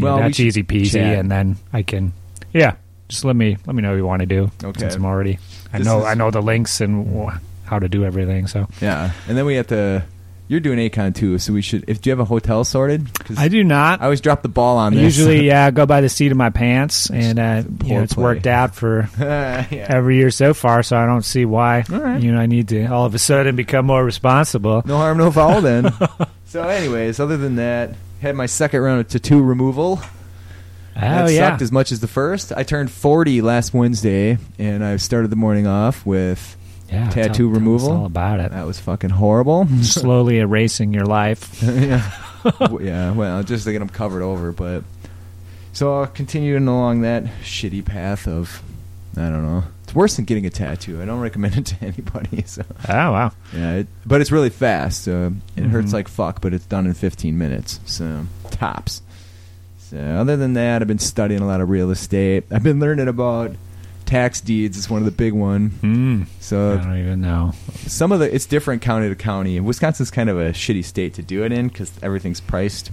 you 0.00 0.06
know, 0.06 0.14
Well, 0.14 0.16
we 0.16 0.22
that's 0.28 0.40
easy 0.40 0.62
peasy, 0.62 0.92
chat. 0.92 1.18
and 1.18 1.30
then 1.30 1.56
I 1.72 1.82
can. 1.82 2.12
Yeah, 2.52 2.74
just 3.08 3.24
let 3.24 3.36
me 3.36 3.56
let 3.66 3.74
me 3.76 3.82
know 3.82 3.90
what 3.90 3.96
you 3.96 4.06
want 4.06 4.20
to 4.20 4.26
do. 4.26 4.50
Okay. 4.62 4.80
Since 4.80 4.94
I'm 4.96 5.04
already, 5.04 5.38
I 5.72 5.78
This 5.78 5.86
know 5.86 6.00
is- 6.00 6.06
I 6.06 6.14
know 6.14 6.30
the 6.30 6.42
links 6.42 6.80
and 6.80 7.28
wh- 7.28 7.34
how 7.64 7.78
to 7.78 7.88
do 7.88 8.04
everything. 8.04 8.46
So 8.48 8.66
yeah. 8.80 9.12
And 9.28 9.36
then 9.38 9.46
we 9.46 9.54
have 9.56 9.68
to. 9.68 10.02
You're 10.48 10.58
doing 10.58 10.80
Acon 10.80 11.14
too, 11.14 11.38
so 11.38 11.52
we 11.52 11.62
should. 11.62 11.84
If 11.86 12.00
do 12.02 12.10
you 12.10 12.12
have 12.12 12.18
a 12.18 12.24
hotel 12.24 12.64
sorted? 12.64 13.06
'Cause 13.14 13.38
I 13.38 13.46
do 13.46 13.62
not. 13.62 14.00
I 14.00 14.04
always 14.06 14.20
drop 14.20 14.42
the 14.42 14.48
ball 14.48 14.78
on 14.78 14.94
I 14.94 14.96
this. 14.96 15.16
usually 15.16 15.46
yeah 15.46 15.70
go 15.70 15.86
by 15.86 16.00
the 16.00 16.08
seat 16.08 16.32
of 16.32 16.36
my 16.36 16.50
pants, 16.50 17.08
and 17.08 17.38
uh, 17.38 17.62
you 17.84 17.94
know, 17.94 18.02
it's 18.02 18.14
play. 18.14 18.24
worked 18.24 18.48
out 18.48 18.74
for 18.74 19.08
yeah. 19.20 19.86
every 19.88 20.16
year 20.16 20.32
so 20.32 20.52
far. 20.52 20.82
So 20.82 20.96
I 20.96 21.06
don't 21.06 21.22
see 21.24 21.44
why 21.44 21.84
All 21.92 22.00
right. 22.00 22.20
you 22.20 22.32
know 22.32 22.40
I 22.40 22.46
need 22.46 22.66
to 22.70 22.86
all 22.86 23.04
of 23.06 23.14
a 23.14 23.18
sudden 23.20 23.54
become 23.54 23.86
more 23.86 24.04
responsible. 24.04 24.82
No 24.84 24.96
harm, 24.96 25.18
no 25.18 25.30
foul. 25.30 25.60
Then. 25.60 25.92
so, 26.46 26.64
anyways, 26.64 27.20
other 27.20 27.36
than 27.36 27.54
that, 27.54 27.94
had 28.20 28.36
my 28.36 28.46
second 28.46 28.80
round 28.80 29.00
of 29.00 29.08
tattoo 29.08 29.42
removal. 29.42 30.00
Oh 30.96 31.00
that 31.00 31.32
yeah, 31.32 31.50
sucked 31.50 31.62
as 31.62 31.72
much 31.72 31.92
as 31.92 32.00
the 32.00 32.08
first. 32.08 32.52
I 32.54 32.62
turned 32.62 32.90
40 32.90 33.42
last 33.42 33.72
Wednesday, 33.72 34.38
and 34.58 34.84
I 34.84 34.96
started 34.96 35.28
the 35.30 35.36
morning 35.36 35.66
off 35.66 36.04
with 36.04 36.56
yeah. 36.90 37.08
tell- 37.08 37.24
tattoo 37.24 37.48
tell 37.48 37.58
removal. 37.60 37.92
all 37.92 38.06
about 38.06 38.40
it. 38.40 38.50
that 38.50 38.66
was 38.66 38.78
fucking 38.78 39.10
horrible. 39.10 39.66
Slowly 39.82 40.38
erasing 40.38 40.92
your 40.92 41.06
life. 41.06 41.62
yeah, 41.62 42.10
yeah. 42.80 43.12
Well, 43.12 43.42
just 43.42 43.64
to 43.64 43.72
get 43.72 43.78
them 43.78 43.88
covered 43.88 44.22
over, 44.22 44.52
but 44.52 44.84
so 45.72 46.04
continuing 46.06 46.68
along 46.68 47.02
that 47.02 47.24
shitty 47.42 47.84
path 47.84 48.26
of 48.26 48.62
I 49.16 49.22
don't 49.28 49.42
know. 49.44 49.64
It's 49.82 49.94
worse 49.94 50.14
than 50.16 50.24
getting 50.24 50.46
a 50.46 50.50
tattoo. 50.50 51.02
I 51.02 51.04
don't 51.04 51.20
recommend 51.20 51.56
it 51.58 51.66
to 51.66 51.76
anybody. 51.84 52.42
So 52.46 52.62
Oh 52.88 53.10
wow. 53.12 53.32
yeah, 53.52 53.74
it, 53.78 53.86
but 54.06 54.20
it's 54.20 54.30
really 54.30 54.50
fast. 54.50 55.08
It 55.08 55.32
hurts 55.56 55.90
Mhm. 55.90 55.92
like 55.92 56.08
fuck, 56.08 56.40
but 56.40 56.54
it's 56.54 56.64
done 56.66 56.86
in 56.86 56.94
15 56.94 57.36
minutes. 57.36 57.80
So 57.86 58.26
tops. 58.50 59.02
So 59.78 59.98
other 59.98 60.36
than 60.36 60.52
that, 60.54 60.80
I've 60.82 60.88
been 60.88 61.00
studying 61.00 61.40
a 61.42 61.46
lot 61.46 61.60
of 61.60 61.68
real 61.68 61.90
estate. 61.90 62.44
I've 62.52 62.62
been 62.62 62.78
learning 62.78 63.08
about 63.08 63.56
tax 64.06 64.40
deeds. 64.40 64.78
It's 64.78 64.88
one 64.88 65.00
of 65.00 65.04
the 65.06 65.10
big 65.10 65.32
one. 65.32 65.70
Mm, 65.82 66.26
I 66.78 66.82
don't 66.84 66.96
even 66.98 67.20
know. 67.20 67.52
some 67.86 68.12
of 68.12 68.20
the 68.20 68.32
it's 68.32 68.46
different 68.46 68.82
county 68.82 69.08
to 69.08 69.14
county. 69.16 69.58
Wisconsin's 69.58 70.10
kind 70.12 70.30
of 70.30 70.38
a 70.38 70.50
shitty 70.50 70.84
state 70.84 71.14
to 71.14 71.22
do 71.22 71.42
it 71.44 71.50
in 71.50 71.66
because 71.68 71.90
everything's 72.02 72.40
priced 72.40 72.92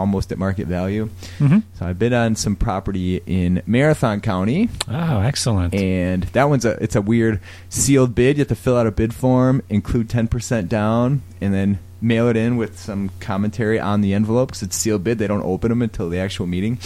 almost 0.00 0.32
at 0.32 0.38
market 0.38 0.66
value. 0.66 1.08
hmm 1.38 1.58
So 1.78 1.86
I 1.86 1.92
bid 1.92 2.12
on 2.12 2.34
some 2.34 2.56
property 2.56 3.22
in 3.26 3.62
Marathon 3.66 4.20
County, 4.20 4.68
Oh, 4.88 5.20
excellent. 5.20 5.74
and 5.74 6.24
that 6.32 6.48
one's 6.48 6.64
a 6.64 6.72
it's 6.82 6.96
a 6.96 7.02
weird 7.02 7.38
sealed 7.68 8.14
bid. 8.14 8.36
You 8.36 8.40
have 8.42 8.48
to 8.48 8.54
fill 8.56 8.76
out 8.76 8.86
a 8.86 8.90
bid 8.92 9.14
form, 9.14 9.62
include 9.68 10.08
ten 10.08 10.26
percent 10.26 10.68
down, 10.68 11.22
and 11.40 11.54
then 11.54 11.78
mail 12.02 12.28
it 12.28 12.36
in 12.36 12.56
with 12.56 12.78
some 12.78 13.10
commentary 13.20 13.78
on 13.78 14.00
the 14.00 14.14
envelope 14.14 14.48
because 14.48 14.62
it's 14.62 14.76
sealed 14.76 15.04
bid. 15.04 15.18
They 15.18 15.26
don't 15.26 15.42
open 15.42 15.68
them 15.68 15.82
until 15.82 16.08
the 16.08 16.18
actual 16.18 16.46
meeting. 16.46 16.78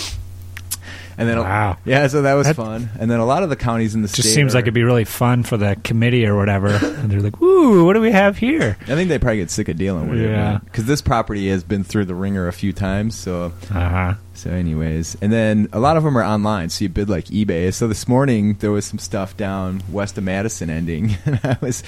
And 1.17 1.29
then 1.29 1.39
Wow. 1.39 1.77
yeah, 1.85 2.07
so 2.09 2.23
that 2.23 2.35
was 2.35 2.47
That- 2.47 2.57
fun. 2.57 2.91
And 2.99 3.11
then 3.11 3.21
a 3.21 3.25
lot 3.27 3.43
of 3.43 3.49
the 3.51 3.57
counties 3.57 3.95
in 3.95 4.03
the 4.03 4.09
state. 4.09 4.17
just 4.17 4.29
state 4.31 4.35
seems 4.35 4.55
are- 4.55 4.59
like 4.59 4.65
it'd 4.65 4.75
be 4.75 4.83
really 4.83 5.05
fun 5.05 5.43
for 5.43 5.57
the 5.57 5.77
committee 5.85 6.27
or 6.27 6.37
whatever. 6.37 6.69
and 6.83 7.11
they're 7.11 7.21
like, 7.21 7.41
"Ooh, 7.41 7.85
what 7.85 7.93
do 7.95 8.01
we 8.01 8.11
have 8.13 8.39
here?" 8.39 8.77
I 8.83 8.95
think 8.95 9.09
they 9.09 9.19
probably 9.19 9.39
get 9.39 9.51
sick 9.51 9.69
of 9.69 9.77
dealing 9.77 10.09
with 10.11 10.21
Yeah. 10.21 10.57
it. 10.57 10.65
Because 10.65 10.85
this 10.87 11.01
property 11.01 11.49
has 11.51 11.63
been 11.65 11.85
through 11.85 12.07
the 12.07 12.15
ringer 12.15 12.49
a 12.49 12.53
few 12.53 12.73
times. 12.73 13.15
So, 13.15 13.53
Uh 13.73 13.89
huh. 13.89 14.15
so 14.35 14.51
anyways, 14.51 15.17
and 15.23 15.33
then 15.33 15.69
a 15.73 15.79
lot 15.79 15.97
of 15.97 16.03
them 16.05 16.17
are 16.19 16.25
online, 16.25 16.69
so 16.71 16.85
you 16.85 16.89
bid 16.89 17.09
like 17.09 17.27
eBay. 17.27 17.73
So 17.73 17.87
this 17.87 18.09
morning 18.09 18.57
there 18.61 18.71
was 18.73 18.85
some 18.85 18.99
stuff 18.99 19.37
down 19.37 19.83
west 19.91 20.19
of 20.19 20.25
Madison 20.25 20.71
ending, 20.71 21.17
and 21.27 21.39
I 21.45 21.57
was, 21.61 21.83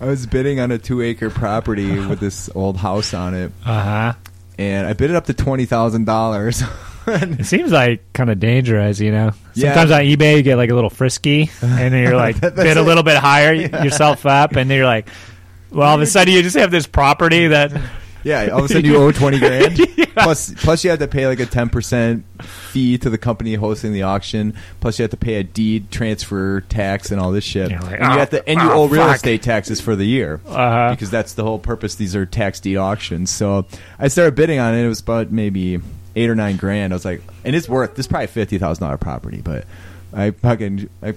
I 0.00 0.04
was 0.06 0.26
bidding 0.26 0.60
on 0.60 0.70
a 0.70 0.78
two 0.78 1.02
acre 1.02 1.30
property 1.30 1.98
with 1.98 2.20
this 2.20 2.48
old 2.54 2.76
house 2.76 3.12
on 3.14 3.34
it, 3.34 3.50
Uh 3.66 3.82
huh. 3.82 4.12
and 4.58 4.86
I 4.86 4.92
bid 4.92 5.10
it 5.10 5.16
up 5.16 5.26
to 5.26 5.34
twenty 5.34 5.64
thousand 5.64 6.04
dollars. 6.04 6.62
It 7.38 7.44
seems 7.46 7.72
like 7.72 8.12
kind 8.12 8.30
of 8.30 8.38
dangerous, 8.40 9.00
you 9.00 9.10
know. 9.12 9.32
Yeah. 9.54 9.74
Sometimes 9.74 9.90
on 9.92 10.00
eBay 10.02 10.36
you 10.36 10.42
get 10.42 10.56
like 10.56 10.70
a 10.70 10.74
little 10.74 10.90
frisky, 10.90 11.50
and 11.62 11.92
then 11.92 12.02
you're 12.02 12.16
like 12.26 12.40
bid 12.40 12.76
a 12.76 12.82
little 12.82 13.02
bit 13.02 13.16
higher 13.16 13.52
yourself 13.52 14.26
up, 14.26 14.56
and 14.56 14.70
then 14.70 14.76
you're 14.76 14.86
like, 14.86 15.08
well, 15.70 15.88
all 15.88 15.94
of 15.94 16.00
a 16.00 16.06
sudden 16.06 16.32
you 16.34 16.42
just 16.42 16.56
have 16.56 16.70
this 16.70 16.86
property 16.86 17.48
that 17.48 17.72
Yeah, 18.24 18.48
all 18.52 18.60
of 18.60 18.64
a 18.66 18.68
sudden 18.72 18.84
you 18.84 18.96
owe 18.96 19.12
twenty 19.12 19.38
grand. 19.38 19.78
Plus, 20.14 20.52
plus 20.54 20.82
you 20.82 20.90
have 20.90 20.98
to 20.98 21.06
pay 21.06 21.26
like 21.28 21.38
a 21.40 21.46
ten 21.46 21.68
percent 21.68 22.24
fee 22.42 22.98
to 22.98 23.08
the 23.10 23.18
company 23.18 23.54
hosting 23.54 23.92
the 23.92 24.02
auction. 24.02 24.54
Plus 24.80 24.98
you 24.98 25.04
have 25.04 25.10
to 25.12 25.16
pay 25.16 25.34
a 25.36 25.44
deed 25.44 25.90
transfer 25.92 26.60
tax 26.62 27.10
and 27.12 27.20
all 27.20 27.30
this 27.30 27.44
shit. 27.44 27.70
Like, 27.70 27.82
and 28.00 28.02
you 28.02 28.06
"Oh, 28.06 28.18
have 28.18 28.30
to, 28.30 28.48
and 28.48 28.60
you 28.60 28.70
oh, 28.70 28.82
owe 28.82 28.86
real 28.88 29.04
fuck." 29.04 29.16
estate 29.16 29.42
taxes 29.42 29.80
for 29.80 29.94
the 29.94 30.04
year 30.04 30.40
Uh-huh. 30.46 30.90
because 30.90 31.10
that's 31.10 31.34
the 31.34 31.44
whole 31.44 31.58
purpose. 31.60 31.94
These 31.94 32.16
are 32.16 32.26
tax 32.26 32.58
deed 32.60 32.76
auctions. 32.76 33.30
So 33.30 33.66
I 33.98 34.08
started 34.08 34.34
bidding 34.34 34.58
on 34.58 34.74
it. 34.74 34.84
It 34.84 34.88
was 34.88 35.00
about 35.00 35.30
maybe 35.30 35.78
eight 36.18 36.30
or 36.30 36.34
nine 36.34 36.56
grand. 36.56 36.92
I 36.92 36.96
was 36.96 37.04
like, 37.04 37.22
and 37.44 37.54
it's 37.56 37.68
worth. 37.68 37.94
This 37.94 38.04
is 38.04 38.08
probably 38.08 38.26
fifty 38.28 38.58
thousand 38.58 38.84
dollar 38.84 38.96
property, 38.98 39.40
but 39.42 39.64
I 40.12 40.30
fucking 40.32 40.88
I 41.02 41.14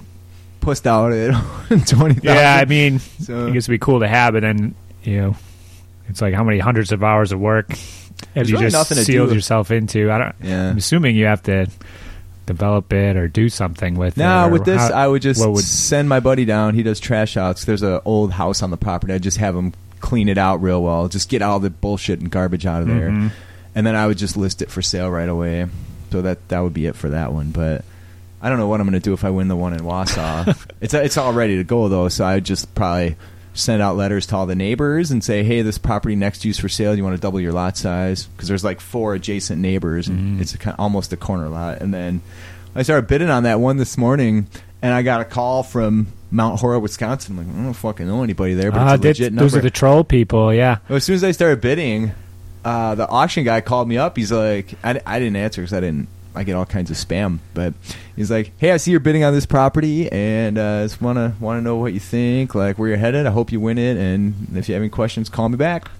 pushed 0.60 0.86
out 0.88 1.12
at 1.14 1.34
twenty 1.88 2.20
yeah, 2.24 2.58
I 2.62 2.66
mean, 2.66 3.00
So- 3.00 3.48
I 3.48 3.52
guess 3.52 3.64
it'd 3.66 3.70
be 3.74 3.78
cool 3.80 4.00
to 4.02 4.08
have, 4.08 4.36
and 4.36 4.44
then 4.44 4.76
you 5.04 5.22
know, 5.22 5.36
it's 6.10 6.22
like 6.22 6.34
how 6.34 6.44
many 6.44 6.60
hundreds 6.60 6.92
of 6.92 7.04
hours 7.04 7.32
of 7.32 7.40
work 7.40 7.72
have 8.36 8.48
you 8.48 8.56
really 8.56 8.66
just 8.68 8.74
nothing 8.76 8.98
to 8.98 9.04
sealed 9.04 9.30
do. 9.30 9.36
yourself 9.36 9.72
into? 9.72 10.12
I 10.12 10.18
don't. 10.20 10.36
Yeah. 10.44 10.70
I'm 10.70 10.78
assuming 10.78 11.16
you 11.16 11.26
have 11.26 11.42
to 11.44 11.68
develop 12.46 12.92
it 12.94 13.16
or 13.16 13.28
do 13.28 13.50
something 13.50 13.96
with 13.96 14.18
it. 14.18 14.22
No, 14.22 14.50
with 14.50 14.66
this, 14.66 14.80
how- 14.82 14.94
I 14.94 15.08
would 15.08 15.22
just 15.22 15.46
would- 15.48 15.64
send 15.64 16.10
my 16.10 16.20
buddy 16.20 16.46
down. 16.46 16.74
He 16.76 16.84
does 16.84 17.00
trash 17.00 17.38
outs. 17.38 17.66
There's 17.66 17.82
an 17.84 18.02
old 18.06 18.32
house 18.34 18.62
on 18.62 18.72
the 18.72 18.78
property. 18.78 19.14
I'd 19.14 19.24
just 19.24 19.38
have 19.38 19.56
him 19.56 19.74
clean 20.00 20.30
it 20.30 20.38
out 20.38 20.62
real 20.62 20.82
well. 20.84 21.08
Just 21.08 21.30
get 21.30 21.42
all 21.42 21.60
the 21.60 21.70
bullshit 21.70 22.20
and 22.20 22.30
garbage 22.32 22.66
out 22.66 22.82
of 22.82 22.88
there, 22.88 23.10
Mhm. 23.10 23.32
And 23.76 23.86
then 23.86 23.96
I 23.96 24.08
would 24.08 24.18
just 24.18 24.38
list 24.38 24.62
it 24.62 24.70
for 24.72 24.82
sale 24.82 25.10
right 25.10 25.30
away. 25.30 25.68
So 26.12 26.22
that 26.22 26.48
that 26.50 26.60
would 26.60 26.74
be 26.74 26.86
it 26.88 26.96
for 26.96 27.10
that 27.10 27.32
one. 27.34 27.52
But 27.52 27.86
I 28.42 28.50
don't 28.50 28.58
know 28.58 28.68
what 28.68 28.80
I'm 28.82 28.88
going 28.88 29.00
to 29.00 29.04
do 29.04 29.14
if 29.14 29.24
I 29.24 29.30
win 29.30 29.48
the 29.48 29.56
one 29.56 29.74
in 29.74 29.80
Wausau. 29.82 30.56
it's 30.82 30.94
it's 30.94 31.18
all 31.18 31.34
ready 31.34 31.58
to 31.58 31.64
go 31.64 31.88
though. 31.88 32.10
So 32.10 32.26
I 32.26 32.36
would 32.36 32.44
just 32.46 32.74
probably 32.76 33.16
send 33.54 33.82
out 33.82 33.98
letters 33.98 34.26
to 34.28 34.36
all 34.36 34.46
the 34.46 34.56
neighbors 34.56 35.12
and 35.12 35.22
say, 35.24 35.44
hey, 35.44 35.62
this 35.62 35.78
property 35.78 36.16
next 36.16 36.40
to 36.40 36.48
you 36.48 36.54
for 36.54 36.70
sale. 36.70 36.96
You 36.96 37.04
want 37.04 37.16
to 37.16 37.22
double 37.22 37.40
your 37.42 37.52
lot 37.52 37.76
size 37.78 38.26
because 38.26 38.48
there's 38.48 38.64
like 38.64 38.80
four 38.80 39.14
adjacent 39.14 39.62
neighbors 39.62 40.08
and 40.08 40.38
Mhm. 40.38 40.42
it's 40.42 40.54
a, 40.54 40.58
kind 40.58 40.76
almost 40.80 41.12
a 41.14 41.18
corner 41.18 41.50
lot. 41.50 41.82
And 41.82 41.94
then 41.94 42.22
I 42.76 42.84
started 42.84 43.08
bidding 43.08 43.30
on 43.30 43.44
that 43.44 43.60
one 43.60 43.76
this 43.76 43.98
morning, 43.98 44.48
and 44.82 44.94
I 44.94 45.02
got 45.02 45.20
a 45.20 45.26
call 45.26 45.64
from 45.64 46.08
Mount 46.32 46.62
Horeb, 46.62 46.82
Wisconsin. 46.82 47.38
I'm 47.38 47.46
like, 47.46 47.56
I 47.58 47.64
don't 47.64 47.74
fucking 47.74 48.08
know 48.08 48.24
anybody 48.24 48.54
there, 48.54 48.72
but 48.72 48.80
Ah, 48.80 48.94
it's 48.94 48.94
a 48.94 48.98
that's- 49.04 49.20
legit 49.20 49.36
those 49.36 49.54
are 49.56 49.60
the 49.62 49.70
troll 49.70 50.06
people. 50.06 50.54
Yeah. 50.54 50.78
Well, 50.88 50.96
as 50.96 51.04
soon 51.04 51.16
as 51.16 51.24
I 51.26 51.32
started 51.32 51.60
bidding, 51.60 52.14
uh, 52.66 52.96
the 52.96 53.08
auction 53.08 53.44
guy 53.44 53.62
called 53.62 53.88
me 53.88 53.98
up. 53.98 54.18
He's 54.18 54.32
like, 54.32 54.74
I, 54.84 55.00
I 55.06 55.20
didn't 55.20 55.36
answer 55.38 55.62
because 55.62 55.74
I 55.74 55.80
didn't. 55.80 56.08
I 56.34 56.46
get 56.46 56.56
all 56.56 56.66
kinds 56.66 56.90
of 56.90 56.96
spam, 56.96 57.40
but 57.54 57.74
he's 58.16 58.32
like, 58.32 58.54
"Hey, 58.58 58.72
I 58.72 58.78
see 58.78 58.92
you're 58.92 59.02
bidding 59.02 59.26
on 59.26 59.34
this 59.34 59.46
property, 59.46 60.10
and 60.10 60.58
uh, 60.58 60.84
just 60.84 61.02
wanna 61.02 61.36
wanna 61.42 61.60
know 61.60 61.76
what 61.76 61.92
you 61.92 62.00
think, 62.00 62.56
like 62.56 62.80
where 62.80 62.88
you're 62.88 62.98
headed. 62.98 63.26
I 63.28 63.32
hope 63.32 63.52
you 63.52 63.60
win 63.60 63.78
it, 63.78 63.98
and 63.98 64.48
if 64.56 64.70
you 64.70 64.74
have 64.76 64.82
any 64.82 64.88
questions, 64.88 65.28
call 65.28 65.50
me 65.50 65.58
back." 65.58 65.92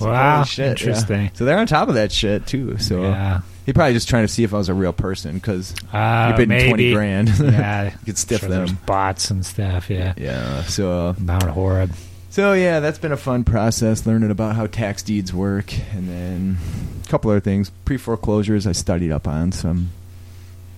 So, 0.00 0.06
Wow, 0.08 0.42
shit, 0.42 0.64
yeah. 0.64 0.70
interesting. 0.72 1.30
So 1.34 1.44
they're 1.44 1.58
on 1.58 1.68
top 1.68 1.88
of 1.88 1.94
that 1.94 2.10
shit 2.10 2.44
too. 2.44 2.76
So 2.78 3.02
yeah. 3.02 3.42
he 3.66 3.72
probably 3.72 3.92
just 3.94 4.08
trying 4.08 4.24
to 4.26 4.28
see 4.32 4.42
if 4.42 4.52
I 4.52 4.56
was 4.56 4.68
a 4.68 4.74
real 4.74 4.92
person 4.92 5.34
because 5.34 5.72
Uh, 5.92 6.26
you're 6.36 6.44
bidding 6.44 6.66
twenty 6.68 6.92
grand. 6.92 7.28
yeah. 7.38 7.84
you 8.00 8.04
could 8.04 8.18
stiff 8.18 8.40
Sure 8.40 8.48
them. 8.48 8.78
bots 8.84 9.30
and 9.30 9.46
stuff. 9.46 9.88
Yeah. 9.90 10.12
Yeah. 10.16 10.62
So 10.64 11.14
Mount 11.20 11.44
Horeb. 11.44 11.92
So 12.30 12.52
yeah, 12.52 12.80
that's 12.80 12.98
been 12.98 13.12
a 13.12 13.16
fun 13.16 13.44
process 13.44 14.06
learning 14.06 14.30
about 14.30 14.54
how 14.56 14.66
tax 14.66 15.02
deeds 15.02 15.32
work, 15.32 15.72
and 15.94 16.08
then 16.08 16.58
a 17.04 17.08
couple 17.08 17.30
other 17.30 17.40
things. 17.40 17.70
Pre 17.84 17.96
foreclosures 17.96 18.66
I 18.66 18.72
studied 18.72 19.10
up 19.12 19.26
on, 19.28 19.52
so 19.52 19.70
I'm 19.70 19.90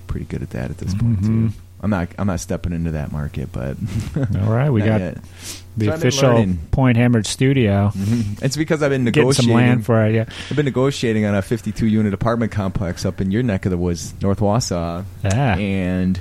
pretty 0.07 0.27
good 0.27 0.43
at 0.43 0.51
that 0.51 0.71
at 0.71 0.79
this 0.79 0.95
point 0.95 1.21
Mhm. 1.21 1.27
too. 1.27 1.53
I'm 1.83 1.89
not 1.91 2.09
I'm 2.19 2.27
not 2.27 2.41
stepping 2.41 2.73
into 2.73 2.91
that 2.91 3.11
market, 3.11 3.51
but 3.53 3.77
All 4.43 4.53
right, 4.53 4.69
we 4.71 4.81
got 4.85 5.01
yet. 5.01 5.19
the 5.79 5.87
So 5.87 5.93
official. 5.95 6.47
Point 6.73 6.99
Hammered 6.99 7.27
Studio. 7.27 7.91
Mhm. 7.97 8.43
It's 8.43 8.57
because 8.57 8.83
I've 8.83 8.91
been 8.91 9.05
Getting 9.05 9.23
negotiating. 9.23 9.49
some 9.51 9.55
land 9.57 9.87
for 9.87 10.05
it. 10.05 10.15
Yeah. 10.15 10.25
I've 10.51 10.57
been 10.57 10.67
negotiating 10.67 11.25
on 11.25 11.35
a 11.35 11.41
52 11.43 11.87
unit 11.87 12.13
apartment 12.13 12.53
complex 12.53 13.07
up 13.07 13.21
in 13.21 13.31
your 13.31 13.43
neck 13.43 13.65
of 13.65 13.71
the 13.71 13.79
woods, 13.79 14.13
North 14.21 14.41
Wausau, 14.41 15.05
Yeah. 15.25 15.57
and 15.57 16.21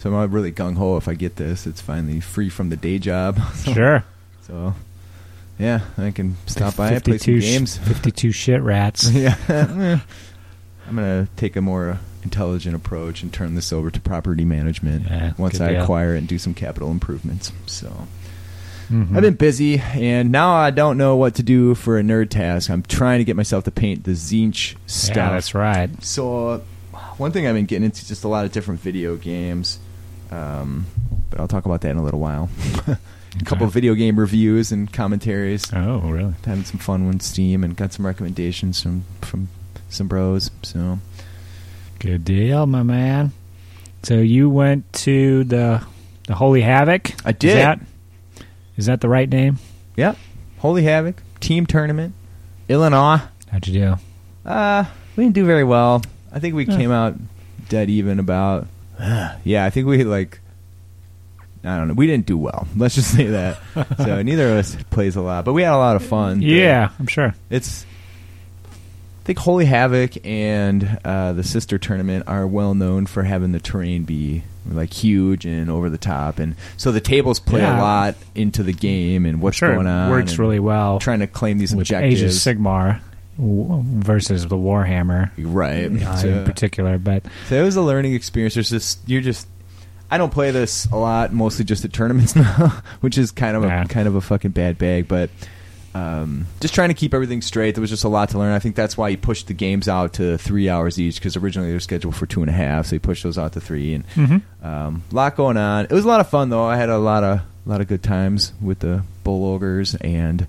so 0.00 0.14
I'm 0.14 0.30
really 0.30 0.52
gung 0.52 0.76
ho 0.76 0.98
if 0.98 1.08
I 1.08 1.14
get 1.14 1.36
this. 1.36 1.66
It's 1.66 1.80
finally 1.80 2.20
free 2.20 2.50
from 2.50 2.68
the 2.68 2.76
day 2.76 2.98
job. 2.98 3.40
Sure. 3.64 4.04
So 4.46 4.74
yeah, 5.58 5.80
I 5.98 6.10
can 6.10 6.36
stop 6.46 6.76
by 6.76 6.90
and 6.90 7.04
play 7.04 7.18
some 7.18 7.34
52 7.34 7.40
sh- 7.40 7.44
games. 7.44 7.76
52 7.78 8.32
shit 8.32 8.62
rats. 8.62 9.10
yeah. 9.10 9.36
I'm 10.88 10.96
gonna 10.96 11.28
take 11.36 11.56
a 11.56 11.62
more 11.62 11.98
intelligent 12.22 12.74
approach 12.76 13.22
and 13.22 13.32
turn 13.32 13.54
this 13.54 13.72
over 13.72 13.90
to 13.90 14.00
property 14.00 14.44
management 14.44 15.06
Yeah, 15.06 15.32
once 15.38 15.60
I 15.60 15.72
deal. 15.72 15.82
acquire 15.82 16.14
it 16.14 16.18
and 16.18 16.28
do 16.28 16.38
some 16.38 16.52
capital 16.54 16.90
improvements. 16.90 17.52
So, 17.66 18.06
Mhm. 18.90 19.16
I've 19.16 19.22
been 19.22 19.34
busy, 19.34 19.78
and 19.78 20.30
now 20.30 20.52
I 20.54 20.70
don't 20.70 20.98
know 20.98 21.16
what 21.16 21.34
to 21.36 21.42
do 21.42 21.74
for 21.74 21.98
a 21.98 22.02
nerd 22.02 22.28
task. 22.28 22.68
I'm 22.68 22.82
trying 22.82 23.18
to 23.20 23.24
get 23.24 23.34
myself 23.34 23.64
to 23.64 23.70
paint 23.70 24.04
the 24.04 24.10
Tzeentch 24.10 24.74
stuff. 24.86 25.16
Yeah, 25.16 25.30
that's 25.30 25.54
right. 25.54 25.88
So, 26.04 26.48
uh, 26.48 26.60
one 27.16 27.32
thing 27.32 27.46
I've 27.46 27.54
been 27.54 27.64
getting 27.64 27.84
into 27.86 28.02
is 28.02 28.08
just 28.08 28.24
a 28.24 28.28
lot 28.28 28.44
of 28.44 28.52
different 28.52 28.80
video 28.80 29.16
games, 29.16 29.78
um, 30.30 30.84
but 31.30 31.40
I'll 31.40 31.48
talk 31.48 31.64
about 31.64 31.80
that 31.80 31.92
in 31.92 31.96
a 31.96 32.02
little 32.04 32.20
while. 32.20 32.50
a 33.40 33.44
couple 33.44 33.64
Okay. 33.64 33.68
of 33.68 33.72
video 33.72 33.94
game 33.94 34.18
reviews 34.18 34.70
and 34.72 34.92
commentaries. 34.92 35.72
Oh, 35.72 35.98
really? 36.00 36.34
Having 36.44 36.64
some 36.64 36.78
fun 36.78 37.06
with 37.06 37.22
Steam 37.22 37.64
and 37.64 37.76
got 37.76 37.92
some 37.92 38.06
recommendations 38.06 38.80
from 38.82 39.04
from 39.22 39.48
some 39.88 40.08
bros. 40.08 40.50
So 40.62 40.98
Good 41.98 42.24
deal, 42.24 42.66
my 42.66 42.82
man. 42.82 43.32
So 44.02 44.14
you 44.16 44.50
went 44.50 44.92
to 45.04 45.44
the 45.44 45.82
the 46.26 46.34
Holy 46.34 46.60
Havoc. 46.62 47.12
I 47.26 47.30
Is 47.30 47.36
did. 47.36 47.56
that, 47.58 47.80
is 48.76 48.86
that 48.86 49.00
the 49.00 49.08
right 49.08 49.28
name? 49.28 49.58
Yep. 49.96 50.16
Holy 50.58 50.82
Havoc 50.84 51.22
team 51.40 51.66
tournament, 51.66 52.14
Illinois. 52.68 53.20
How'd 53.50 53.66
you 53.66 53.74
do? 54.44 54.48
Uh, 54.48 54.84
we 55.16 55.24
didn't 55.24 55.34
do 55.34 55.44
very 55.44 55.64
well. 55.64 56.02
I 56.32 56.38
think 56.40 56.54
we 56.54 56.64
Huh. 56.64 56.76
came 56.76 56.90
out 56.90 57.14
dead 57.68 57.88
even 57.90 58.18
about. 58.18 58.66
yeah, 59.44 59.64
I 59.64 59.70
think 59.70 59.86
we 59.86 60.04
like. 60.04 60.40
I 61.64 61.78
don't 61.78 61.88
know. 61.88 61.94
We 61.94 62.06
didn't 62.06 62.26
do 62.26 62.36
well. 62.36 62.66
Let's 62.76 62.94
just 62.94 63.14
say 63.14 63.26
that. 63.28 63.58
so 63.96 64.22
neither 64.22 64.50
of 64.50 64.56
us 64.58 64.76
plays 64.90 65.16
a 65.16 65.22
lot, 65.22 65.44
but 65.44 65.52
we 65.54 65.62
had 65.62 65.72
a 65.72 65.78
lot 65.78 65.96
of 65.96 66.04
fun. 66.04 66.42
Yeah, 66.42 66.90
I'm 66.98 67.06
sure. 67.06 67.34
it's. 67.50 67.86
I 68.66 69.26
think 69.26 69.38
Holy 69.38 69.64
Havoc 69.64 70.18
and 70.26 70.98
uh, 71.02 71.32
the 71.32 71.42
sister 71.42 71.78
tournament 71.78 72.24
are 72.26 72.46
well 72.46 72.74
known 72.74 73.06
for 73.06 73.22
having 73.22 73.52
the 73.52 73.58
terrain 73.60 74.02
be 74.04 74.42
like 74.70 74.92
huge 74.92 75.46
and 75.46 75.70
over 75.70 75.88
the 75.88 75.96
top, 75.96 76.38
and 76.38 76.56
so 76.76 76.92
the 76.92 77.00
tables 77.00 77.40
play 77.40 77.60
Yeah. 77.62 77.78
a 77.78 77.80
lot 77.80 78.14
into 78.34 78.62
the 78.62 78.74
game 78.74 79.24
and 79.24 79.40
what's 79.40 79.56
sure, 79.56 79.74
going 79.74 79.86
on. 79.86 80.10
works 80.10 80.38
really 80.38 80.58
well 80.58 80.98
Trying 80.98 81.20
to 81.20 81.26
claim 81.26 81.56
these 81.56 81.74
with 81.74 81.84
objectives, 81.86 82.22
Age 82.22 82.28
of 82.28 82.58
Sigmar 82.58 83.00
versus 83.38 84.46
the 84.46 84.56
Warhammer 84.56 85.30
right? 85.38 85.90
uh, 86.02 86.16
So- 86.16 86.28
in 86.28 86.44
particular. 86.44 86.98
But 86.98 87.24
So 87.48 87.56
it 87.56 87.64
was 87.64 87.76
a 87.76 87.82
learning 87.82 88.12
experience. 88.14 88.54
There's 88.54 88.70
just 88.70 88.98
you're 89.08 89.22
just 89.22 89.46
I 90.10 90.18
don't 90.18 90.32
play 90.32 90.50
this 90.50 90.86
a 90.86 90.96
lot, 90.96 91.32
mostly 91.32 91.64
just 91.64 91.84
at 91.84 91.92
tournaments 91.92 92.36
now, 92.36 92.82
which 93.00 93.18
is 93.18 93.30
kind 93.32 93.56
of 93.56 93.64
a 93.64 93.68
kind 93.88 94.06
of 94.08 94.14
a 94.14 94.20
fucking 94.20 94.52
bad 94.52 94.78
bag. 94.78 95.08
But 95.08 95.30
um, 95.94 96.46
just 96.60 96.74
trying 96.74 96.88
to 96.88 96.94
keep 96.94 97.14
everything 97.14 97.40
straight. 97.40 97.74
There 97.74 97.80
was 97.80 97.90
just 97.90 98.04
a 98.04 98.08
lot 98.08 98.30
to 98.30 98.38
learn. 98.38 98.52
I 98.52 98.58
think 98.58 98.74
that's 98.74 98.96
why 98.96 99.10
he 99.10 99.16
pushed 99.16 99.46
the 99.46 99.54
games 99.54 99.88
out 99.88 100.14
to 100.14 100.36
three 100.38 100.68
hours 100.68 100.98
each 101.00 101.16
because 101.16 101.36
originally 101.36 101.68
they 101.70 101.74
were 101.74 101.80
scheduled 101.80 102.16
for 102.16 102.26
two 102.26 102.40
and 102.42 102.50
a 102.50 102.52
half. 102.52 102.86
So 102.86 102.96
he 102.96 102.98
pushed 102.98 103.22
those 103.22 103.38
out 103.38 103.52
to 103.52 103.60
three, 103.60 103.94
and 103.94 104.06
Mhm. 104.14 104.42
um, 104.62 105.02
a 105.10 105.14
lot 105.14 105.36
going 105.36 105.56
on. 105.56 105.84
It 105.84 105.92
was 105.92 106.04
a 106.04 106.08
lot 106.08 106.20
of 106.20 106.28
fun 106.28 106.48
though. 106.50 106.64
I 106.64 106.76
had 106.76 106.88
a 106.90 106.98
lot 106.98 107.22
of 107.24 107.38
a 107.66 107.68
lot 107.70 107.80
of 107.80 107.88
good 107.88 108.02
times 108.02 108.52
with 108.60 108.80
the 108.80 109.02
bull 109.22 109.54
ogres, 109.54 109.94
and 109.96 110.46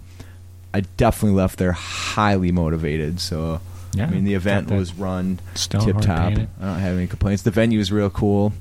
I 0.74 0.81
definitely 0.97 1.38
left 1.38 1.57
there 1.59 1.71
highly 1.71 2.51
motivated. 2.51 3.19
So. 3.21 3.62
yeah, 3.93 4.07
I 4.07 4.09
mean, 4.09 4.25
the 4.25 4.33
event 4.33 4.69
was 4.69 4.93
run 4.93 5.39
tip 5.85 6.01
top. 6.01 6.33
I 6.33 6.47
don't 6.59 6.79
have 6.79 6.97
any 6.97 7.07
complaints. 7.07 7.43
The 7.43 7.51
venue 7.51 7.79
is 7.79 7.91
real 7.93 8.09
cool. 8.09 8.51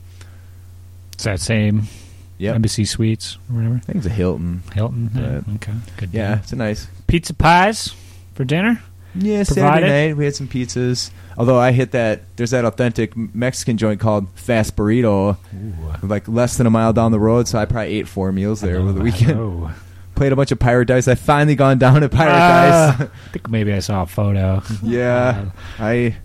It's 1.24 1.40
that 1.40 1.40
same 1.44 1.84
Yep. 2.36 2.56
Embassy 2.56 2.84
Suites 2.84 3.38
or 3.48 3.56
whatever. 3.56 3.76
I 3.76 3.78
think 3.78 3.96
it's 3.98 4.06
a 4.06 4.10
Hilton. 4.10 4.62
Hilton. 4.74 5.10
Yeah, 5.14 5.54
okay, 5.54 5.72
good. 5.96 6.10
Yeah, 6.12 6.30
deal. 6.34 6.38
it's 6.42 6.52
a 6.52 6.56
nice. 6.56 6.88
pizza 7.06 7.32
pies 7.32 7.94
for 8.34 8.44
dinner. 8.44 8.82
Yeah, 9.14 9.44
Provided? 9.44 9.54
Saturday 9.86 10.08
night 10.08 10.16
we 10.16 10.24
had 10.24 10.34
some 10.34 10.48
pizzas. 10.48 11.10
Although 11.38 11.58
I 11.58 11.70
hit 11.72 11.92
that, 11.92 12.22
there's 12.36 12.50
that 12.50 12.64
authentic 12.64 13.16
Mexican 13.16 13.76
joint 13.78 14.00
called 14.00 14.28
Fast 14.34 14.74
Burrito, 14.76 15.36
like 16.02 16.26
less 16.28 16.56
than 16.56 16.66
a 16.66 16.70
mile 16.70 16.92
down 16.92 17.12
the 17.12 17.20
road. 17.20 17.46
So 17.48 17.58
I 17.58 17.64
probably 17.64 17.94
ate 17.94 18.08
four 18.08 18.32
meals 18.32 18.60
there 18.60 18.76
over 18.76 18.92
the 18.92 19.00
weekend. 19.00 19.68
Played 20.16 20.32
a 20.32 20.36
bunch 20.36 20.52
of 20.52 20.58
Pirate 20.60 20.86
Dice. 20.86 21.08
I 21.08 21.14
finally 21.16 21.54
gone 21.56 21.78
down 21.78 22.02
at 22.04 22.10
Pirate 22.12 22.32
Ah, 22.32 22.96
Dice. 22.98 23.08
I 23.08 23.30
think 23.32 23.48
maybe 23.48 23.72
I 23.72 23.78
saw 23.80 24.02
a 24.02 24.06
photo. 24.06 24.62
yeah, 24.82 25.50
I 25.78 26.16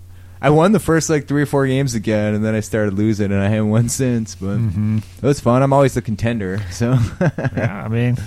I 0.41 0.51
won 0.51 0.71
the 0.71 0.79
first 0.79 1.09
like 1.09 1.27
three 1.27 1.41
or 1.41 1.45
four 1.45 1.67
games 1.67 1.95
again, 1.95 2.33
and 2.33 2.43
then 2.45 2.55
I 2.55 2.61
started 2.61 2.93
losing, 2.93 3.31
and 3.31 3.41
I 3.41 3.49
haven't 3.49 3.69
won 3.69 3.89
since. 3.89 4.35
But 4.35 4.57
hmm 4.57 4.99
it 5.17 5.23
was 5.23 5.39
fun. 5.39 5.61
I'm 5.63 5.73
always 5.73 5.93
the 5.93 6.01
contender, 6.01 6.61
so 6.71 6.97
yeah, 7.21 7.83
I 7.85 7.87
mean, 7.89 8.17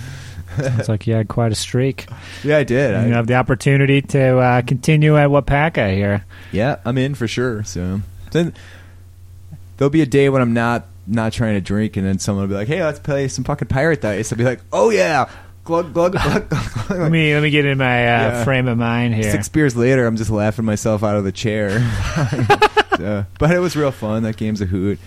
sounds 0.55 0.89
like 0.89 1.07
you 1.07 1.15
had 1.15 1.27
quite 1.27 1.51
a 1.51 1.55
streak. 1.55 2.05
yeah, 2.43 2.57
I 2.57 2.63
did. 2.63 2.93
I, 2.95 3.07
you 3.07 3.13
have 3.13 3.27
the 3.27 3.35
opportunity 3.35 4.01
to 4.01 4.37
uh, 4.37 4.61
continue 4.61 5.17
at 5.17 5.29
Wapaka 5.29 5.93
here. 5.95 6.25
Yeah, 6.51 6.77
I'm 6.85 6.97
in 6.99 7.15
for 7.15 7.27
sure. 7.27 7.63
So 7.63 8.01
then 8.31 8.53
there'll 9.77 9.89
be 9.89 10.01
a 10.01 10.05
day 10.05 10.29
when 10.29 10.41
I'm 10.41 10.53
not 10.53 10.85
not 11.07 11.33
trying 11.33 11.55
to 11.55 11.61
drink, 11.61 11.97
and 11.97 12.05
then 12.05 12.19
someone 12.19 12.43
will 12.43 12.49
be 12.49 12.55
like, 12.55 12.67
"Hey, 12.67 12.83
let's 12.83 12.99
play 12.99 13.27
some 13.27 13.43
fucking 13.43 13.67
pirate 13.69 14.01
dice." 14.01 14.31
I'll 14.31 14.37
be 14.37 14.43
like, 14.43 14.61
"Oh 14.71 14.89
yeah." 14.91 15.29
Glug 15.63 15.93
glug 15.93 16.11
glug. 16.13 16.49
glug, 16.49 16.49
glug. 16.49 16.89
Let 16.99 17.11
me 17.11 17.33
let 17.33 17.41
me 17.43 17.49
get 17.49 17.65
in 17.65 17.77
my 17.77 17.85
uh, 18.05 18.19
Yeah. 18.29 18.43
frame 18.43 18.67
of 18.67 18.77
mind 18.77 19.15
here. 19.15 19.31
Six 19.31 19.47
beers 19.49 19.75
later, 19.75 20.05
I'm 20.05 20.17
just 20.17 20.29
laughing 20.29 20.65
myself 20.65 21.03
out 21.03 21.15
of 21.15 21.23
the 21.23 21.31
chair. 21.31 21.79
So, 22.97 23.25
but 23.39 23.49
it 23.49 23.57
was 23.57 23.75
real 23.75 23.89
fun. 23.91 24.21
That 24.21 24.37
game's 24.37 24.61
a 24.61 24.65
hoot. 24.67 24.99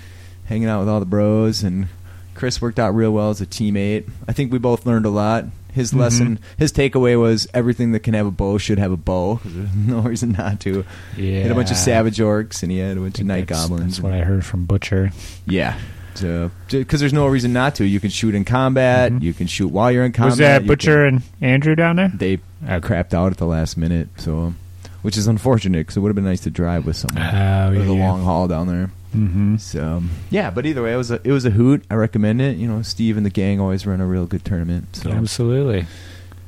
Hanging 0.46 0.66
out 0.68 0.80
with 0.80 0.88
all 0.88 0.98
the 0.98 1.06
bros, 1.06 1.62
and 1.62 1.86
Chris 2.34 2.60
worked 2.60 2.80
out 2.80 2.96
real 2.96 3.12
well 3.12 3.30
as 3.30 3.40
a 3.40 3.46
teammate. 3.46 4.10
I 4.26 4.32
think 4.32 4.50
we 4.52 4.58
both 4.58 4.84
learned 4.86 5.06
a 5.06 5.10
lot. 5.10 5.44
His 5.72 5.92
Mhm. 5.92 5.98
lesson, 6.00 6.38
his 6.58 6.72
takeaway 6.72 7.18
was 7.18 7.46
everything 7.54 7.92
that 7.92 8.00
can 8.00 8.14
have 8.14 8.26
a 8.26 8.32
bow 8.32 8.58
should 8.58 8.80
have 8.80 8.90
a 8.90 8.96
bow. 8.96 9.40
there's 9.44 9.68
no 9.86 10.00
reason 10.00 10.32
not 10.32 10.58
to. 10.60 10.84
yeah, 11.16 11.22
He 11.22 11.34
had 11.42 11.52
a 11.52 11.54
bunch 11.54 11.70
of 11.70 11.76
savage 11.76 12.18
orcs, 12.18 12.64
and 12.64 12.72
he 12.72 12.78
had 12.78 12.96
a 12.96 13.00
bunch 13.00 13.20
of 13.20 13.26
night 13.26 13.46
that's, 13.46 13.60
goblins. 13.62 13.96
That's 13.98 14.00
what 14.02 14.12
I 14.12 14.22
heard 14.24 14.44
from 14.44 14.64
Butcher. 14.64 15.12
Yeah. 15.46 15.78
Because 16.20 17.00
there's 17.00 17.12
no 17.12 17.26
reason 17.26 17.52
not 17.52 17.74
to. 17.76 17.84
You 17.84 18.00
can 18.00 18.10
shoot 18.10 18.34
in 18.34 18.44
combat. 18.44 19.12
Mhm. 19.12 19.22
You 19.22 19.32
can 19.34 19.46
shoot 19.46 19.68
while 19.68 19.90
you're 19.92 20.04
in 20.04 20.12
combat. 20.12 20.30
Was 20.30 20.38
that 20.38 20.66
Butcher 20.66 21.06
can- 21.06 21.14
and 21.16 21.22
Andrew 21.52 21.74
down 21.74 21.96
there? 21.96 22.12
they 22.14 22.34
uh, 22.66 22.80
crapped 22.80 23.14
out 23.14 23.32
at 23.32 23.38
the 23.38 23.46
last 23.46 23.76
minute, 23.76 24.08
so 24.16 24.54
which 25.02 25.16
is 25.16 25.26
unfortunate 25.26 25.78
because 25.80 25.96
it 25.96 26.00
would 26.00 26.08
have 26.08 26.16
been 26.16 26.24
nice 26.24 26.40
to 26.40 26.50
drive 26.50 26.84
with 26.86 26.96
someone. 26.96 27.22
Oh, 27.22 27.72
it 27.72 27.78
was 27.78 27.86
yeah, 27.88 27.92
a 27.92 27.98
long 28.06 28.24
haul 28.24 28.48
down 28.48 28.66
there. 28.66 28.90
Mm-hmm. 29.16 29.56
So 29.58 30.02
yeah, 30.30 30.50
but 30.50 30.66
either 30.66 30.82
way, 30.82 30.92
it 30.92 30.96
was 30.96 31.10
a 31.10 31.20
it 31.24 31.32
was 31.32 31.44
a 31.44 31.50
hoot. 31.50 31.84
I 31.90 31.94
recommend 31.94 32.40
it. 32.42 32.56
You 32.56 32.66
know, 32.68 32.82
Steve 32.82 33.16
and 33.16 33.24
the 33.24 33.30
gang 33.30 33.60
always 33.60 33.86
run 33.86 34.00
a 34.00 34.06
real 34.06 34.26
good 34.26 34.44
tournament. 34.44 34.94
So 34.96 35.10
Absolutely. 35.10 35.86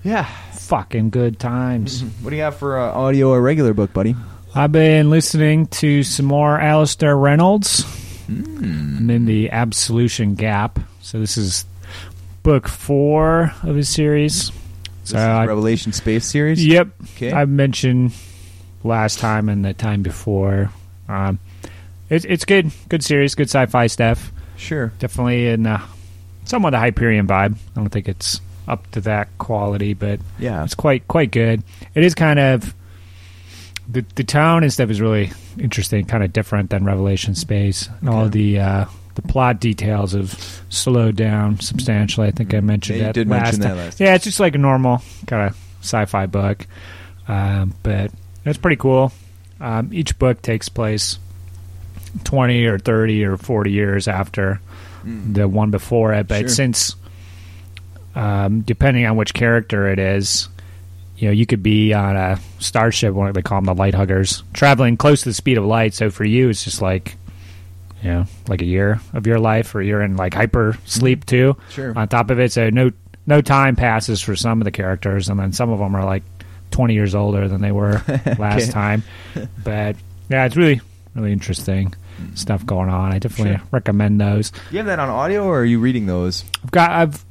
yeah. 0.04 0.24
Fucking 0.52 1.08
good 1.08 1.38
times. 1.38 2.02
What 2.20 2.28
do 2.30 2.36
you 2.36 2.42
have 2.42 2.56
for 2.56 2.78
uh, 2.78 2.92
audio 2.92 3.30
or 3.30 3.40
regular 3.40 3.72
book, 3.72 3.94
buddy? 3.94 4.14
I've 4.54 4.70
been 4.72 5.08
listening 5.08 5.66
to 5.68 6.02
some 6.02 6.26
more 6.26 6.60
Alastair 6.60 7.16
Reynolds. 7.16 7.84
Mm. 8.28 8.98
I'm 8.98 9.10
in 9.10 9.24
the 9.24 9.50
Absolution 9.50 10.34
Gap. 10.34 10.78
So 11.00 11.18
this 11.20 11.36
is 11.36 11.64
book 12.42 12.68
four 12.68 13.52
of 13.62 13.74
his 13.76 13.88
series. 13.88 14.50
This 15.02 15.10
So 15.10 15.18
I, 15.18 15.46
Revelation 15.46 15.92
Space 15.92 16.24
Series. 16.26 16.64
yep, 16.64 16.88
Okay. 17.16 17.32
I 17.32 17.44
mentioned 17.46 18.12
last 18.84 19.18
time 19.18 19.48
and 19.48 19.64
the 19.64 19.74
time 19.74 20.02
before. 20.02 20.70
Um, 21.08 21.38
it's 22.10 22.24
it's 22.24 22.44
good, 22.44 22.70
good 22.88 23.02
series, 23.04 23.34
good 23.34 23.48
sci-fi 23.48 23.86
stuff. 23.86 24.32
sure. 24.56 24.92
Definitely 24.98 25.48
in 25.48 25.66
uh, 25.66 25.80
somewhat 26.44 26.74
a 26.74 26.78
Hyperion 26.78 27.26
vibe. 27.26 27.54
I 27.54 27.58
don't 27.74 27.88
think 27.90 28.08
it's 28.08 28.40
up 28.66 28.90
to 28.92 29.00
that 29.02 29.28
quality, 29.38 29.94
but 29.94 30.20
Yeah. 30.38 30.62
it's 30.64 30.74
quite 30.74 31.06
quite 31.08 31.30
good. 31.30 31.62
It 31.94 32.04
is 32.04 32.14
kind 32.14 32.38
of 32.38 32.74
the 33.90 34.04
the 34.16 34.24
tone 34.24 34.62
and 34.62 34.72
stuff 34.72 34.90
is 34.90 35.00
really 35.00 35.32
interesting, 35.58 36.04
kind 36.04 36.22
of 36.22 36.32
different 36.32 36.70
than 36.70 36.84
Revelation 36.84 37.34
Space, 37.34 37.88
and 38.00 38.08
all 38.10 38.28
the 38.28 38.58
uh, 38.60 38.84
the 39.14 39.22
plot 39.22 39.60
details 39.60 40.12
have 40.12 40.62
slowed 40.68 41.16
down 41.16 41.58
substantially. 41.60 42.28
I 42.28 42.30
think 42.30 42.52
I 42.54 42.60
mentioned 42.60 42.98
Yeah, 42.98 43.04
that 43.06 43.14
did 43.14 43.28
last 43.28 43.42
mention 43.44 43.60
that 43.62 43.68
time. 43.68 43.76
last 43.78 44.00
Yeah, 44.00 44.14
it's 44.14 44.24
just 44.24 44.40
like 44.40 44.54
a 44.54 44.58
normal 44.58 45.02
kind 45.26 45.48
of 45.50 45.56
sci-fi 45.80 46.26
book, 46.26 46.66
um, 47.28 47.74
but 47.82 48.10
it's 48.44 48.58
pretty 48.58 48.76
cool. 48.76 49.12
Um, 49.60 49.90
each 49.92 50.18
book 50.18 50.42
takes 50.42 50.68
place 50.68 51.18
twenty 52.24 52.64
or 52.66 52.78
thirty 52.78 53.24
or 53.24 53.36
forty 53.36 53.72
years 53.72 54.06
after 54.08 54.60
Mm. 55.06 55.32
the 55.34 55.46
one 55.48 55.70
before 55.70 56.12
it, 56.12 56.26
but 56.26 56.40
Sure. 56.40 56.48
since 56.48 56.96
um, 58.16 58.62
depending 58.62 59.06
on 59.06 59.16
which 59.16 59.32
character 59.32 59.88
it 59.88 59.98
is, 60.00 60.48
you 61.18 61.26
know, 61.28 61.32
you 61.32 61.46
could 61.46 61.62
be 61.62 61.92
on 61.92 62.16
a 62.16 62.38
starship, 62.60 63.12
what 63.12 63.34
they 63.34 63.42
call 63.42 63.58
them, 63.58 63.64
the 63.66 63.74
light 63.74 63.94
huggers, 63.94 64.44
traveling 64.52 64.96
close 64.96 65.22
to 65.22 65.30
the 65.30 65.34
speed 65.34 65.58
of 65.58 65.64
light. 65.64 65.92
So 65.92 66.10
for 66.10 66.24
you, 66.24 66.48
it's 66.48 66.62
just 66.62 66.80
like, 66.80 67.16
you 68.02 68.10
know, 68.10 68.24
like 68.46 68.62
a 68.62 68.64
year 68.66 69.00
of 69.12 69.26
your 69.26 69.40
life, 69.40 69.74
or 69.74 69.82
you're 69.82 70.00
in 70.02 70.16
like 70.16 70.32
hyper 70.34 70.78
sleep 70.84 71.26
too. 71.26 71.56
Sure. 71.70 71.92
On 71.98 72.06
top 72.06 72.30
of 72.30 72.38
it, 72.38 72.52
so 72.52 72.70
no 72.70 72.92
no 73.26 73.40
time 73.40 73.74
passes 73.76 74.20
for 74.22 74.36
some 74.36 74.60
of 74.60 74.64
the 74.64 74.70
characters, 74.70 75.28
and 75.28 75.38
then 75.40 75.52
some 75.52 75.70
of 75.70 75.80
them 75.80 75.94
are 75.96 76.04
like 76.04 76.22
twenty 76.70 76.94
years 76.94 77.14
older 77.16 77.48
than 77.48 77.60
they 77.60 77.72
were 77.72 78.00
last 78.38 78.62
Okay. 78.64 78.70
time. 78.70 79.02
But 79.64 79.96
yeah, 80.28 80.46
it's 80.46 80.56
really 80.56 80.80
really 81.16 81.32
interesting 81.32 81.92
stuff 82.34 82.64
going 82.64 82.88
on. 82.90 83.12
I 83.12 83.18
definitely 83.18 83.56
Sure. 83.56 83.66
recommend 83.72 84.20
those. 84.20 84.50
Do 84.52 84.58
you 84.70 84.76
have 84.78 84.86
that 84.86 85.00
on 85.00 85.08
audio, 85.08 85.44
or 85.46 85.60
are 85.60 85.64
you 85.64 85.80
reading 85.80 86.06
those? 86.06 86.44
I've 86.62 86.70
got 86.70 86.90
I've 86.92 87.24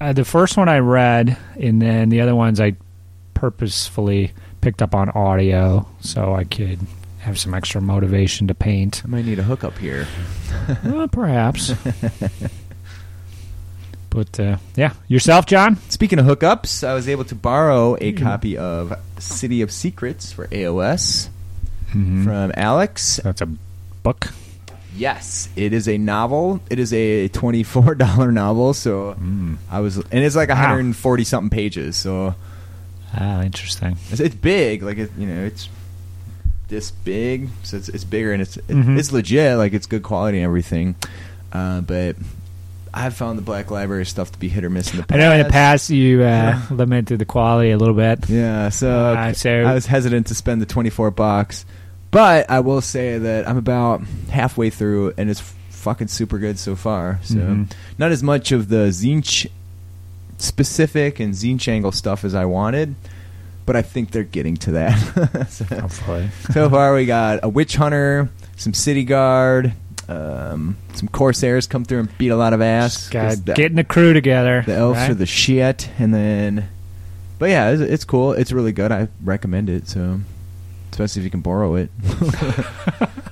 uh, 0.00 0.12
the 0.12 0.24
first 0.24 0.56
one 0.56 0.68
I 0.68 0.78
read, 0.78 1.36
and 1.60 1.82
then 1.82 2.10
the 2.10 2.20
other 2.20 2.36
ones 2.36 2.60
I 2.60 2.76
purposefully 3.34 4.32
picked 4.60 4.80
up 4.80 4.94
on 4.94 5.10
audio 5.10 5.86
so 6.00 6.34
I 6.34 6.44
could 6.44 6.78
have 7.18 7.38
some 7.38 7.54
extra 7.54 7.80
motivation 7.80 8.48
to 8.48 8.54
paint. 8.54 9.02
I 9.04 9.08
might 9.08 9.24
need 9.24 9.38
a 9.38 9.42
hookup 9.42 9.78
here. 9.78 10.06
well, 10.84 11.08
perhaps, 11.08 11.72
But 14.14 14.38
uh, 14.38 14.58
yeah, 14.76 14.92
yourself, 15.08 15.44
John. 15.44 15.76
Speaking 15.88 16.20
of 16.20 16.26
hookups, 16.26 16.86
I 16.86 16.94
was 16.94 17.08
able 17.08 17.24
to 17.24 17.34
borrow 17.34 17.96
a 18.00 18.12
hmm. 18.12 18.22
copy 18.22 18.56
of 18.56 18.96
City 19.18 19.60
of 19.60 19.72
Secrets 19.72 20.32
for 20.32 20.46
AOS 20.46 21.28
mm-hmm. 21.88 22.22
from 22.22 22.52
Alex. 22.56 23.18
That's 23.24 23.40
a 23.40 23.46
book. 24.04 24.28
Yes, 24.94 25.48
it 25.56 25.72
is 25.72 25.88
a 25.88 25.98
novel. 25.98 26.60
It 26.70 26.78
is 26.78 26.92
a 26.92 27.26
twenty-four 27.26 27.94
dollar 27.96 28.30
novel. 28.30 28.72
So 28.72 29.14
hmm. 29.14 29.54
I 29.68 29.80
was, 29.80 29.96
and 29.96 30.24
it's 30.24 30.36
like 30.36 30.48
Wow. 30.48 30.54
one 30.54 30.64
hundred 30.64 30.84
and 30.84 30.96
forty 30.96 31.24
something 31.24 31.50
pages. 31.50 31.96
So 31.96 32.36
Ah, 33.16 33.42
interesting. 33.42 33.96
it's, 34.10 34.20
it's 34.20 34.34
big. 34.34 34.82
Like 34.82 34.98
it, 34.98 35.10
you 35.16 35.26
know, 35.26 35.44
it's 35.44 35.68
this 36.68 36.90
big. 36.90 37.48
So 37.62 37.76
it's, 37.76 37.88
it's 37.88 38.04
bigger 38.04 38.32
and 38.32 38.42
it's 38.42 38.56
it, 38.56 38.68
Mhm. 38.68 38.98
it's 38.98 39.12
legit. 39.12 39.56
Like 39.58 39.72
it's 39.72 39.86
good 39.86 40.02
quality 40.02 40.38
and 40.38 40.44
everything. 40.44 40.96
Uh, 41.52 41.80
but 41.82 42.16
I've 42.92 43.14
found 43.14 43.38
the 43.38 43.42
Black 43.42 43.70
Library 43.70 44.06
stuff 44.06 44.32
to 44.32 44.38
be 44.38 44.48
hit 44.48 44.64
or 44.64 44.70
miss 44.70 44.90
in 44.92 44.98
the 44.98 45.02
past. 45.04 45.16
I 45.16 45.18
know 45.20 45.32
in 45.32 45.42
the 45.42 45.50
past 45.50 45.90
you 45.90 46.22
uh, 46.22 46.60
limited 46.70 47.18
the 47.18 47.24
quality 47.24 47.70
a 47.70 47.76
little 47.76 47.94
bit. 47.94 48.28
Yeah, 48.28 48.68
so, 48.70 48.90
Uh, 48.90 49.32
so- 49.32 49.50
I 49.64 49.74
was 49.74 49.86
hesitant 49.86 50.28
to 50.28 50.34
spend 50.34 50.60
the 50.62 50.66
24 50.66 51.10
bucks, 51.10 51.64
but 52.10 52.48
I 52.50 52.60
will 52.60 52.80
say 52.80 53.18
that 53.18 53.48
I'm 53.48 53.56
about 53.56 54.02
halfway 54.30 54.70
through 54.70 55.14
and 55.18 55.28
it's 55.30 55.40
fucking 55.70 56.08
super 56.08 56.38
good 56.38 56.58
so 56.58 56.74
far. 56.76 57.18
So 57.24 57.36
Mhm. 57.36 57.70
not 57.98 58.10
as 58.12 58.22
much 58.22 58.52
of 58.52 58.68
the 58.68 58.88
Tzeentch 58.88 59.46
specific 60.38 61.20
and 61.20 61.34
Tzeentch 61.34 61.68
angle 61.68 61.92
stuff 61.92 62.24
as 62.24 62.34
I 62.34 62.44
wanted, 62.44 62.94
but 63.66 63.76
I 63.76 63.82
think 63.82 64.10
they're 64.10 64.22
getting 64.24 64.56
to 64.58 64.72
that. 64.72 65.46
so, 65.50 65.88
so 66.52 66.68
far 66.68 66.94
we 66.94 67.06
got 67.06 67.40
a 67.42 67.48
witch 67.48 67.76
hunter, 67.76 68.28
some 68.56 68.74
city 68.74 69.04
guard, 69.04 69.74
um, 70.08 70.76
some 70.94 71.08
corsairs 71.08 71.66
come 71.66 71.84
through 71.84 72.00
and 72.00 72.18
beat 72.18 72.28
a 72.28 72.36
lot 72.36 72.52
of 72.52 72.60
ass. 72.60 73.08
The- 73.08 73.54
getting 73.54 73.76
the 73.76 73.84
crew 73.84 74.12
together. 74.12 74.62
the 74.66 74.74
elves 74.74 74.98
right? 74.98 75.10
are 75.10 75.14
the 75.14 75.26
shit, 75.26 75.88
and 75.98 76.12
then, 76.14 76.68
but 77.38 77.50
yeah, 77.50 77.70
it's, 77.70 77.80
it's 77.80 78.04
cool. 78.04 78.32
It's 78.32 78.52
really 78.52 78.72
good. 78.72 78.92
I 78.92 79.08
recommend 79.22 79.70
it. 79.70 79.88
So, 79.88 80.20
especially 80.90 81.20
if 81.20 81.24
you 81.24 81.30
can 81.30 81.40
borrow 81.40 81.76
it. 81.76 81.90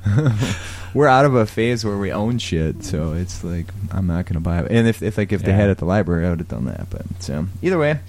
We're 0.95 1.09
out 1.09 1.25
of 1.25 1.35
a 1.35 1.47
phase 1.47 1.85
where 1.85 1.97
we 1.97 2.13
own 2.13 2.39
shit, 2.39 2.85
so 2.85 3.13
it's 3.15 3.43
like 3.43 3.67
I'm 3.91 4.07
not 4.07 4.27
gonna 4.27 4.41
buy 4.41 4.61
it. 4.61 4.71
And 4.71 4.87
if 4.87 5.03
if 5.03 5.17
like 5.17 5.33
if 5.33 5.43
they 5.43 5.53
had 5.53 5.69
it 5.69 5.73
at 5.73 5.79
the 5.79 5.85
library, 5.87 6.27
I 6.27 6.31
would 6.31 6.41
have 6.41 6.49
done 6.49 6.67
that. 6.67 6.91
But 6.91 7.03
so 7.21 7.47
either 7.63 7.79
way, 7.79 8.01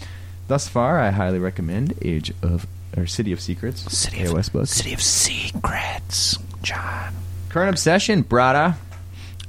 thus 0.47 0.67
far, 0.67 0.99
I 0.99 1.11
highly 1.11 1.39
recommend 1.39 1.93
Age 2.01 2.33
of 2.41 2.67
or 2.97 3.07
City 3.07 3.31
of 3.31 3.39
Secrets. 3.41 3.81
City 3.97 4.17
AOS 4.19 4.51
book. 4.51 4.67
City 4.67 4.93
of 4.93 5.01
Secrets, 5.01 6.37
John. 6.61 7.13
Current 7.49 7.69
obsession, 7.69 8.23
brada. 8.23 8.75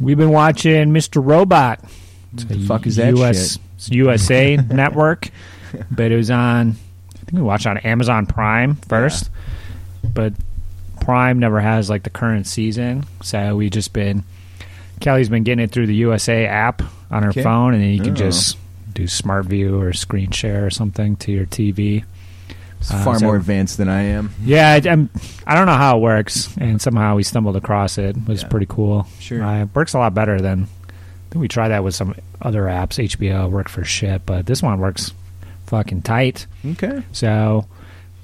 We've 0.01 0.17
been 0.19 0.31
watching 0.31 0.91
Mr. 0.91 1.25
Robot. 1.25 1.81
It's 2.35 2.45
the 2.45 2.59
fuck 2.67 2.87
is 2.87 2.97
that 2.97 3.17
US, 3.17 3.59
it's 3.77 3.91
USA 3.91 4.57
network, 4.71 5.29
but 5.91 6.11
it 6.13 6.17
was 6.17 6.31
on. 6.31 6.71
I 6.71 7.19
think 7.27 7.33
we 7.35 7.43
watched 7.43 7.67
on 7.67 7.79
Amazon 7.79 8.27
Prime 8.27 8.77
first, 8.77 9.31
but 10.13 10.33
Prime 11.05 11.39
never 11.39 11.61
has 11.61 11.91
like 11.91 12.03
the 12.03 12.11
current 12.11 12.47
season, 12.47 13.05
so 13.23 13.57
we 13.57 13.69
just 13.71 13.93
been. 13.93 14.25
Kelly's 15.01 15.29
been 15.29 15.43
getting 15.45 15.63
it 15.63 15.71
through 15.71 15.87
the 15.87 15.95
USA 15.97 16.47
app 16.47 16.83
on 17.11 17.25
her 17.25 17.29
Okay. 17.31 17.43
phone, 17.43 17.75
and 17.75 17.83
then 17.83 17.91
you 17.91 18.01
can 18.01 18.13
Oh. 18.13 18.17
just 18.17 18.57
do 18.95 19.07
Smart 19.07 19.45
View 19.47 19.79
or 19.79 19.93
Screen 19.93 20.31
Share 20.31 20.65
or 20.65 20.71
something 20.71 21.17
to 21.17 21.33
your 21.33 21.45
TV. 21.47 22.05
It's 22.81 22.91
Uh, 22.91 23.03
far 23.05 23.19
so- 23.19 23.27
more 23.27 23.37
advanced 23.37 23.77
than 23.77 23.89
I 23.89 24.03
am. 24.03 24.31
Yeah, 24.43 24.71
I, 24.83 24.89
I'm, 24.89 25.11
I 25.47 25.55
don't 25.55 25.67
know 25.67 25.77
how 25.77 25.99
it 25.99 26.01
works, 26.01 26.49
and 26.59 26.81
somehow 26.81 27.17
we 27.17 27.23
stumbled 27.23 27.57
across 27.57 27.99
it. 27.99 28.17
It 28.17 28.27
was 28.27 28.43
Yeah. 28.43 28.49
pretty 28.49 28.67
cool. 28.69 29.07
Sure. 29.19 29.43
Uh, 29.45 29.63
it 29.63 29.69
works 29.75 29.93
a 29.95 29.99
lot 29.99 30.15
better 30.15 30.41
than. 30.41 30.69
We 31.35 31.49
tried 31.49 31.69
that 31.69 31.83
with 31.85 31.95
some 31.97 32.15
other 32.41 32.63
apps. 32.63 32.99
HBO 33.03 33.49
worked 33.49 33.71
for 33.71 33.85
shit, 33.85 34.23
but 34.25 34.47
this 34.47 34.63
one 34.63 34.79
works 34.79 35.13
fucking 35.67 36.03
tight. 36.03 36.47
Okay. 36.65 37.03
So 37.13 37.67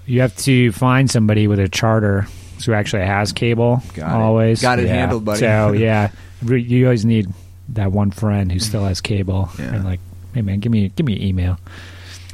you 0.07 0.21
have 0.21 0.37
to 0.39 0.71
find 0.73 1.11
somebody 1.11 1.47
with 1.49 1.59
a 1.59 1.69
charter 1.69 2.27
who 2.65 2.73
actually 2.73 3.05
has 3.07 3.33
cable. 3.33 3.83
Got 3.95 4.11
it. 4.11 4.23
always 4.23 4.63
Got 4.63 4.79
it 4.79 4.87
Yeah. 4.87 4.95
handled, 4.95 5.25
buddy. 5.25 5.41
So 5.41 5.73
yeah, 5.77 6.11
re- 6.43 6.63
you 6.63 6.85
always 6.87 7.05
need 7.05 7.29
that 7.71 7.93
one 7.93 8.11
friend 8.11 8.51
who 8.51 8.59
still 8.59 8.85
has 8.85 9.01
cable, 9.01 9.49
Yeah. 9.59 9.75
and 9.75 9.85
like, 9.85 10.01
hey 10.35 10.43
man, 10.43 10.61
give 10.61 10.73
me 10.73 10.89
give 10.95 11.07
me 11.07 11.17
an 11.17 11.23
email. 11.23 11.59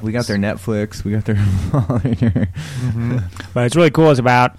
We 0.02 0.12
got 0.12 0.26
their 0.26 0.36
Netflix. 0.36 1.04
We 1.04 1.12
got 1.12 1.24
their. 1.24 1.36
Mm-hmm. 2.26 3.18
But 3.54 3.66
it's 3.66 3.76
really 3.76 3.90
cool. 3.90 4.10
It's 4.10 4.20
about 4.20 4.56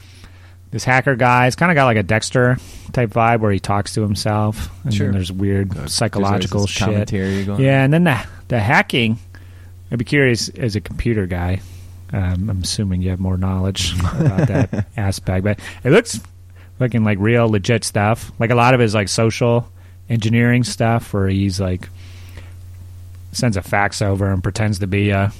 this 0.72 0.84
hacker 0.84 1.16
guy. 1.16 1.48
It's 1.48 1.56
kind 1.56 1.72
of 1.72 1.76
got 1.76 1.86
like 1.86 1.98
a 1.98 2.04
Dexter 2.04 2.58
type 2.94 3.12
vibe 3.12 3.40
where 3.42 3.52
he 3.52 3.60
talks 3.60 3.94
to 3.94 4.02
himself, 4.02 4.70
and 4.84 4.94
Sure. 4.94 5.08
then 5.08 5.14
there's 5.14 5.32
weird 5.32 5.90
psychological 5.90 6.62
There's 6.62 6.62
always 6.62 6.68
this 6.72 6.72
shit. 6.76 6.86
Commentary 6.88 7.46
going. 7.46 7.62
Yeah, 7.64 7.84
and 7.84 7.94
then 7.94 8.04
the 8.06 8.20
the 8.48 8.60
hacking. 8.60 9.20
I'd 9.92 10.00
be 10.00 10.06
curious 10.06 10.50
as 10.50 10.76
a 10.76 10.82
computer 10.82 11.26
guy. 11.28 11.62
Um, 12.14 12.50
I'm 12.50 12.62
assuming 12.64 13.02
you 13.02 13.10
have 13.10 13.20
more 13.20 13.38
knowledge 13.38 13.94
about 14.00 14.48
that 14.48 14.88
aspect, 14.98 15.44
but 15.44 15.60
it 15.84 15.92
looks 15.92 16.20
looking 16.80 17.04
like 17.04 17.18
real 17.20 17.50
legit 17.50 17.84
stuff. 17.84 18.32
Like 18.40 18.50
a 18.50 18.56
lot 18.56 18.74
of 18.74 18.80
his 18.80 18.94
like 18.94 19.10
social 19.10 19.70
engineering 20.10 20.64
stuff, 20.64 21.14
where 21.14 21.28
he's 21.28 21.60
like 21.60 21.90
sends 23.32 23.58
a 23.58 23.62
fax 23.62 24.02
over 24.02 24.32
and 24.32 24.42
pretends 24.42 24.80
to 24.80 24.88
be 24.88 25.10
a 25.10 25.32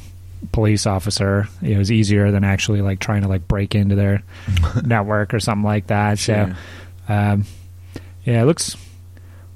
police 0.52 0.86
officer. 0.86 1.48
It 1.62 1.78
was 1.78 1.92
easier 1.92 2.32
than 2.32 2.44
actually 2.44 2.82
like 2.82 3.00
trying 3.00 3.22
to 3.24 3.28
like 3.28 3.48
break 3.48 3.76
into 3.76 3.96
their 3.96 4.24
network 4.84 5.34
or 5.34 5.40
something 5.40 5.66
like 5.66 5.88
that. 5.88 6.20
Sure. 6.20 6.56
So, 7.08 7.14
um, 7.14 7.46
yeah, 8.24 8.42
it 8.42 8.46
looks 8.46 8.76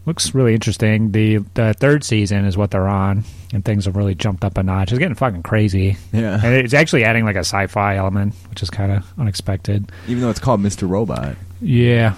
looks 0.06 0.34
really 0.34 0.54
interesting. 0.54 1.12
The 1.12 1.38
the 1.54 1.74
third 1.74 2.04
season 2.04 2.46
is 2.46 2.58
what 2.58 2.72
they're 2.72 2.88
on, 2.88 3.24
and 3.54 3.64
things 3.66 3.86
have 3.86 3.96
really 3.96 4.16
jumped 4.16 4.44
up 4.44 4.58
a 4.58 4.64
notch. 4.64 4.92
It's 4.92 5.00
getting 5.00 5.16
fucking 5.16 5.44
crazy, 5.44 5.98
Yeah. 6.14 6.40
and 6.44 6.54
it's 6.56 6.74
actually 6.74 7.04
adding 7.04 7.26
like 7.26 7.36
a 7.36 7.40
sci-fi 7.40 7.98
element, 7.98 8.34
which 8.50 8.64
is 8.64 8.70
kind 8.70 8.92
of 8.92 9.06
unexpected. 9.20 9.92
Even 10.08 10.22
though 10.22 10.30
it's 10.30 10.40
called 10.40 10.62
Mr. 10.62 10.90
Robot. 10.90 11.36
Yeah. 11.62 12.16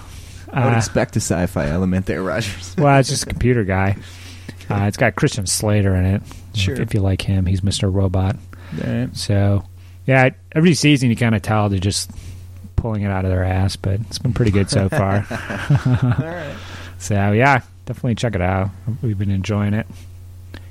I 0.52 0.64
would 0.64 0.74
Uh, 0.74 0.76
expect 0.76 1.16
a 1.16 1.20
sci-fi 1.20 1.68
element 1.68 2.06
there, 2.06 2.22
Rogers. 2.22 2.74
well, 2.78 2.98
it's 3.00 3.08
just 3.08 3.24
a 3.24 3.26
computer 3.26 3.64
guy. 3.64 3.96
Uh, 4.70 4.84
it's 4.84 4.96
got 4.96 5.16
Christian 5.16 5.46
Slater 5.46 5.94
in 5.96 6.04
it. 6.04 6.22
Sure. 6.54 6.74
If, 6.74 6.80
if 6.80 6.94
you 6.94 7.00
like 7.00 7.20
him, 7.22 7.44
he's 7.46 7.60
Mr. 7.62 7.92
Robot. 7.92 8.36
So, 9.14 9.64
yeah, 10.06 10.30
every 10.52 10.74
season 10.74 11.10
you 11.10 11.16
kind 11.16 11.34
of 11.34 11.42
tell 11.42 11.68
they're 11.68 11.78
just 11.78 12.10
pulling 12.76 13.02
it 13.02 13.10
out 13.10 13.24
of 13.24 13.30
their 13.30 13.44
ass, 13.44 13.76
but 13.76 14.00
it's 14.02 14.18
been 14.18 14.32
pretty 14.32 14.50
good 14.52 14.70
so 14.70 14.88
far. 14.90 15.26
Alright. 15.30 16.56
So, 16.98 17.32
yeah, 17.32 17.60
definitely 17.84 18.14
check 18.14 18.34
it 18.34 18.40
out. 18.40 18.70
We've 19.02 19.18
been 19.18 19.30
enjoying 19.30 19.74
it. 19.74 19.86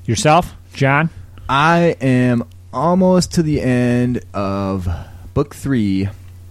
Yourself, 0.06 0.54
John? 0.74 1.10
I 1.48 1.96
am 2.02 2.44
almost 2.74 3.34
to 3.36 3.44
the 3.44 3.62
end 3.62 4.22
of 4.34 4.88
book 5.34 5.56
three, 5.56 6.10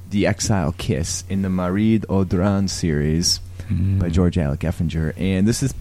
The 0.08 0.26
Exile 0.26 0.74
Kiss, 0.78 1.24
in 1.28 1.42
the 1.42 1.50
Marid 1.50 2.06
Audran 2.06 2.70
series 2.70 3.40
mm-hmm. 3.68 3.98
by 3.98 4.08
George 4.08 4.38
Alec 4.38 4.60
Effinger. 4.60 5.12
And 5.18 5.46
this 5.46 5.62
is 5.62 5.74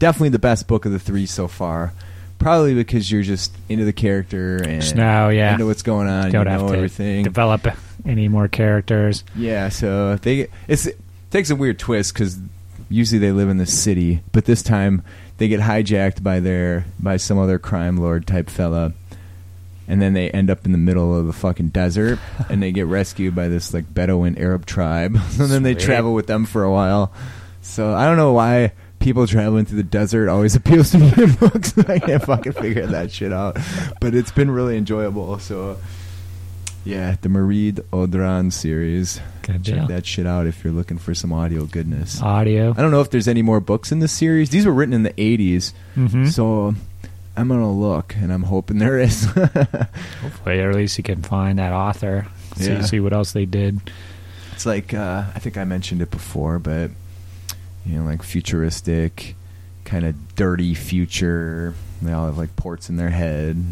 definitely 0.00 0.30
the 0.30 0.40
best 0.40 0.66
book 0.66 0.84
of 0.84 0.90
the 0.90 0.98
three 0.98 1.26
so 1.26 1.46
far. 1.46 1.92
Probably 2.40 2.74
because 2.74 3.10
you're 3.10 3.22
just 3.22 3.52
into 3.68 3.84
the 3.84 3.92
character 3.92 4.56
and 4.56 4.82
Snow, 4.82 5.28
yeah. 5.28 5.52
into 5.52 5.66
what's 5.66 5.82
going 5.82 6.08
on. 6.08 6.32
Don't 6.32 6.46
you 6.46 6.50
have 6.50 6.68
to 6.68 6.74
everything. 6.74 7.24
develop 7.24 7.68
any 8.04 8.28
more 8.28 8.48
characters. 8.48 9.22
Yeah, 9.36 9.68
so 9.68 10.16
they 10.16 10.48
it's 10.68 10.86
it 10.86 11.00
takes 11.30 11.50
a 11.50 11.56
weird 11.56 11.80
twist 11.80 12.14
because 12.14 12.38
usually 12.88 13.18
they 13.18 13.32
live 13.32 13.48
in 13.48 13.58
the 13.58 13.66
city, 13.66 14.22
but 14.32 14.44
this 14.44 14.62
time 14.62 15.02
they 15.38 15.48
get 15.48 15.60
hijacked 15.60 16.22
by 16.22 16.40
their 16.40 16.84
by 16.98 17.16
some 17.16 17.38
other 17.38 17.58
crime 17.58 17.96
lord 17.96 18.26
type 18.26 18.50
fella, 18.50 18.92
and 19.86 20.00
then 20.02 20.12
they 20.12 20.30
end 20.30 20.50
up 20.50 20.64
in 20.66 20.72
the 20.72 20.78
middle 20.78 21.16
of 21.18 21.26
the 21.26 21.32
fucking 21.32 21.68
desert, 21.68 22.18
and 22.48 22.62
they 22.62 22.72
get 22.72 22.86
rescued 22.86 23.34
by 23.34 23.48
this 23.48 23.72
like 23.72 23.92
Bedouin 23.92 24.36
Arab 24.38 24.66
tribe, 24.66 25.14
and 25.38 25.50
then 25.50 25.62
they 25.62 25.74
Sweet. 25.74 25.84
travel 25.84 26.14
with 26.14 26.26
them 26.26 26.44
for 26.44 26.64
a 26.64 26.72
while. 26.72 27.12
So 27.60 27.94
I 27.94 28.06
don't 28.06 28.16
know 28.16 28.32
why 28.32 28.72
people 28.98 29.26
traveling 29.26 29.64
through 29.64 29.76
the 29.76 29.82
desert 29.82 30.28
always 30.28 30.54
appeals 30.56 30.90
to 30.92 30.98
me 30.98 31.12
in 31.16 31.32
books. 31.34 31.76
I 31.78 31.98
can't 31.98 32.24
fucking 32.24 32.52
figure 32.52 32.86
that 32.86 33.12
shit 33.12 33.32
out, 33.32 33.58
but 34.00 34.14
it's 34.14 34.32
been 34.32 34.50
really 34.50 34.76
enjoyable. 34.76 35.38
So. 35.38 35.76
Yeah, 36.84 37.16
the 37.20 37.28
Marid 37.28 37.82
Audran 37.92 38.52
series. 38.52 39.20
Good 39.42 39.62
deal. 39.62 39.76
Check 39.78 39.88
that 39.88 40.06
shit 40.06 40.26
out 40.26 40.46
if 40.46 40.64
you're 40.64 40.72
looking 40.72 40.98
for 40.98 41.14
some 41.14 41.32
audio 41.32 41.66
goodness. 41.66 42.22
Audio. 42.22 42.70
I 42.76 42.80
don't 42.80 42.90
know 42.90 43.00
if 43.00 43.10
there's 43.10 43.28
any 43.28 43.42
more 43.42 43.60
books 43.60 43.92
in 43.92 43.98
this 43.98 44.12
series. 44.12 44.50
These 44.50 44.64
were 44.64 44.72
written 44.72 44.94
in 44.94 45.02
the 45.02 45.12
80s, 45.20 45.72
Mhm. 45.96 46.30
so 46.30 46.74
I'm 47.36 47.48
gonna 47.48 47.70
look, 47.72 48.14
and 48.16 48.32
I'm 48.32 48.44
hoping 48.44 48.78
there 48.78 48.98
is. 48.98 49.24
Hopefully, 50.22 50.60
or 50.60 50.70
at 50.70 50.76
least 50.76 50.96
you 50.98 51.04
can 51.04 51.22
find 51.22 51.58
that 51.58 51.72
author. 51.72 52.26
See, 52.56 52.70
Yeah. 52.72 52.82
see 52.82 53.00
what 53.00 53.12
else 53.12 53.32
they 53.32 53.44
did. 53.46 53.80
it's 54.52 54.66
like 54.66 54.92
uh, 54.94 55.24
I 55.34 55.38
think 55.38 55.56
I 55.56 55.64
mentioned 55.64 56.00
it 56.02 56.10
before, 56.10 56.58
but 56.58 56.90
you 57.86 57.98
know, 57.98 58.04
like 58.04 58.22
futuristic, 58.22 59.34
kind 59.84 60.04
of 60.04 60.34
dirty 60.36 60.74
future. 60.74 61.74
They 62.02 62.12
all 62.12 62.26
have 62.26 62.38
like 62.38 62.56
ports 62.56 62.88
in 62.88 62.96
their 62.96 63.10
head. 63.10 63.62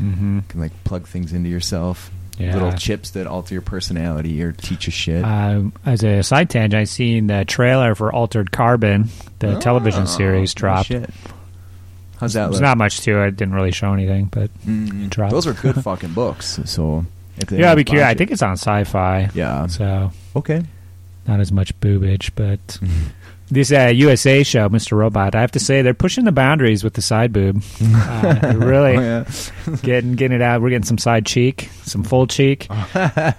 Mm-hmm. 0.00 0.36
You 0.36 0.44
can 0.48 0.60
like 0.60 0.84
plug 0.84 1.06
things 1.06 1.32
into 1.32 1.50
yourself. 1.50 2.10
Yeah. 2.38 2.54
Little 2.54 2.72
chips 2.72 3.10
that 3.10 3.26
alter 3.26 3.54
your 3.54 3.62
personality 3.62 4.42
or 4.42 4.52
teach 4.52 4.86
you 4.86 4.92
shit. 4.92 5.22
Um, 5.24 5.72
as 5.84 6.02
a 6.02 6.22
side 6.22 6.48
tangent, 6.50 6.80
I 6.80 6.84
seen 6.84 7.26
the 7.26 7.44
trailer 7.44 7.94
for 7.94 8.10
Altered 8.12 8.50
Carbon, 8.50 9.10
the 9.38 9.58
television 9.60 10.04
Oh, 10.04 10.06
series 10.06 10.54
dropped. 10.54 10.88
shit. 10.88 11.10
How's 12.18 12.32
that 12.34 12.44
There's 12.44 12.54
look? 12.54 12.62
not 12.62 12.78
much 12.78 13.00
to 13.02 13.22
it. 13.24 13.36
Didn't 13.36 13.54
really 13.54 13.72
show 13.72 13.92
anything, 13.92 14.26
but 14.30 14.50
Mm, 14.66 15.10
Try. 15.10 15.28
those 15.28 15.46
are 15.46 15.52
good 15.52 15.82
fucking 15.82 16.14
books. 16.14 16.58
So 16.64 17.04
yeah, 17.50 17.70
I'd 17.72 17.74
be 17.76 17.84
curious. 17.84 18.06
botch 18.06 18.14
I 18.14 18.14
think 18.16 18.30
it's 18.30 18.42
on 18.42 18.52
sci-fi, 18.52 19.30
yeah. 19.34 19.66
so 19.66 20.12
Okay. 20.36 20.62
not 21.26 21.40
as 21.40 21.52
much 21.52 21.78
boobage. 21.80 22.30
But 22.34 22.64
Mm-hmm. 22.66 23.02
This 23.52 23.70
uh, 23.70 23.88
USA 23.94 24.42
show, 24.42 24.68
Mr. 24.68 24.96
Robot, 24.96 25.34
I 25.34 25.40
have 25.42 25.52
to 25.52 25.60
say 25.60 25.82
they're 25.82 25.94
pushing 25.94 26.24
the 26.24 26.32
boundaries 26.32 26.82
with 26.82 26.94
the 26.94 27.02
side 27.02 27.32
boob. 27.32 27.62
Uh, 28.12 28.54
really 28.56 28.96
Oh, 28.96 29.24
getting 29.82 30.12
getting 30.14 30.34
it 30.36 30.42
out. 30.42 30.60
We're 30.62 30.70
getting 30.70 30.84
some 30.84 30.98
side 30.98 31.26
cheek, 31.26 31.68
some 31.82 32.02
full 32.04 32.26
cheek, 32.26 32.68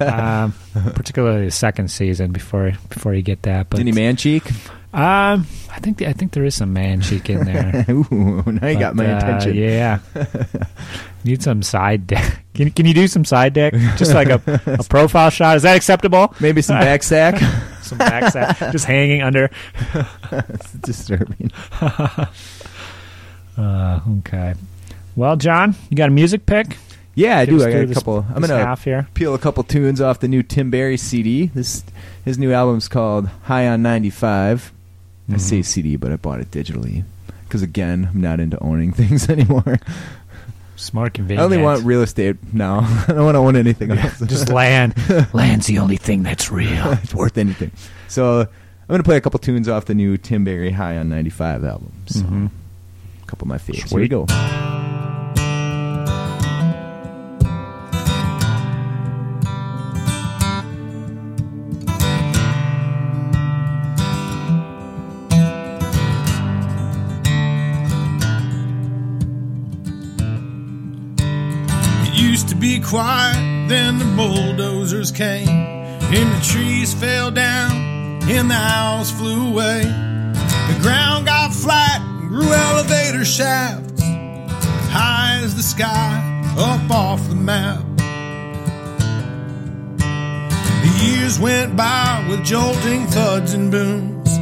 um, 0.02 0.54
particularly 0.96 1.46
the 1.46 1.52
second 1.52 1.90
season 1.90 2.32
before 2.32 2.72
before 2.90 3.14
you 3.14 3.22
get 3.22 3.44
that. 3.44 3.70
But 3.70 3.80
Any 3.80 3.92
man 3.92 4.16
cheek? 4.16 4.44
um, 4.94 5.48
I 5.72 5.80
think 5.80 6.02
I 6.02 6.14
think 6.14 6.32
there 6.34 6.44
is 6.46 6.56
some 6.56 6.74
man 6.74 7.02
cheek 7.02 7.30
in 7.30 7.46
there. 7.46 7.86
Ooh, 7.90 8.44
now 8.46 8.68
you 8.68 8.78
got 8.80 8.96
my 8.96 9.12
uh, 9.12 9.18
attention. 9.18 9.56
yeah. 9.56 10.00
Need 11.24 11.42
some 11.42 11.64
side 11.64 12.06
deck. 12.08 12.44
Can, 12.54 12.70
can 12.72 12.86
you 12.86 12.94
do 12.94 13.08
some 13.08 13.24
side 13.26 13.54
deck? 13.54 13.74
Just 13.98 14.14
like 14.14 14.28
a, 14.30 14.42
a 14.80 14.84
profile 14.84 15.30
shot. 15.30 15.56
Is 15.58 15.64
that 15.64 15.76
acceptable? 15.76 16.34
Maybe 16.40 16.62
some 16.62 16.80
back 16.80 17.02
sack. 17.04 17.42
Some 17.84 17.98
back 18.00 18.32
side, 18.32 18.56
just 18.72 18.86
hanging 18.86 19.22
under. 19.22 19.50
it's 20.32 20.72
disturbing. 20.74 21.52
Uh, 23.58 24.00
okay. 24.20 24.56
Well, 25.16 25.36
John, 25.36 25.76
you 25.90 25.96
got 25.96 26.10
a 26.10 26.12
music 26.12 26.46
pick? 26.46 26.78
Yeah, 27.16 27.38
I 27.38 27.46
Give 27.46 27.60
do. 27.60 27.66
I 27.66 27.72
got 27.72 27.82
a 27.84 27.86
this- 27.86 27.98
couple. 27.98 28.26
I'm 28.34 28.42
gonna 28.42 28.58
half 28.58 28.84
here. 28.84 29.08
peel 29.14 29.36
a 29.36 29.40
couple 29.40 29.64
tunes 29.64 30.02
off 30.02 30.20
the 30.20 30.28
new 30.28 30.42
Tim 30.42 30.72
Barry 30.72 30.98
CD. 30.98 31.48
This 31.54 31.84
his 32.26 32.40
new 32.40 32.52
album's 32.52 32.88
called 32.88 33.28
High 33.44 33.68
on 33.68 33.84
95. 33.84 34.72
I 35.32 35.38
say. 35.38 35.62
CD, 35.62 35.96
but 35.96 36.12
I 36.12 36.16
bought 36.16 36.40
it 36.42 36.50
digitally 36.50 37.04
because 37.44 37.62
again, 37.62 38.10
I'm 38.12 38.22
not 38.22 38.40
into 38.40 38.58
owning 38.64 38.92
things 38.94 39.30
anymore. 39.30 39.78
Smart, 40.84 41.14
convenience. 41.14 41.42
I 41.42 41.46
only 41.46 41.58
want 41.58 41.84
real 41.86 42.02
estate 42.02 42.36
now. 42.54 42.80
I 43.08 43.14
don't 43.14 43.24
want 43.26 43.36
to 43.36 43.40
own 43.40 43.56
anything 43.56 43.92
else. 43.92 44.20
just 44.20 44.50
land. 44.62 44.94
Land's 45.34 45.68
the 45.68 45.80
only 45.80 45.98
thing 45.98 46.24
that's 46.24 46.52
real. 46.60 46.92
it's 47.04 47.14
worth 47.14 47.38
anything. 47.38 47.72
So 48.08 48.42
I'm 48.42 48.48
gonna 48.88 49.04
play 49.04 49.18
a 49.18 49.22
couple 49.22 49.40
tunes 49.40 49.68
off 49.70 49.86
the 49.86 49.96
new 49.96 50.18
Tim 50.18 50.44
Barry 50.44 50.72
High 50.72 50.98
on 50.98 51.10
95 51.10 51.64
album. 51.64 51.92
So 52.08 52.20
Mhm. 52.22 52.50
a 53.22 53.26
couple 53.26 53.46
of 53.46 53.50
my 53.50 53.58
favorites. 53.58 53.92
Here 53.92 54.00
we 54.00 54.08
go. 54.08 54.26
Be 72.64 72.80
quiet, 72.80 73.68
then 73.68 74.00
the 74.00 74.06
bulldozers 74.16 75.12
came, 75.12 75.50
and 75.50 76.32
the 76.32 76.46
trees 76.46 76.94
fell 76.94 77.30
down, 77.30 77.74
and 78.24 78.50
the 78.50 78.56
owls 78.56 79.12
flew 79.12 79.50
away. 79.52 79.82
The 79.82 80.80
ground 80.82 81.26
got 81.26 81.54
flat, 81.54 82.00
and 82.00 82.30
grew 82.30 82.54
elevator 82.54 83.26
shafts, 83.26 84.02
high 84.02 85.42
as 85.44 85.56
the 85.56 85.62
sky, 85.62 86.54
up 86.58 86.90
off 86.90 87.28
the 87.28 87.36
map. 87.36 87.84
The 89.98 91.06
years 91.06 91.38
went 91.38 91.76
by 91.76 92.26
with 92.30 92.46
jolting 92.46 93.08
thuds 93.08 93.54
and 93.54 93.72
booms, 93.72 94.38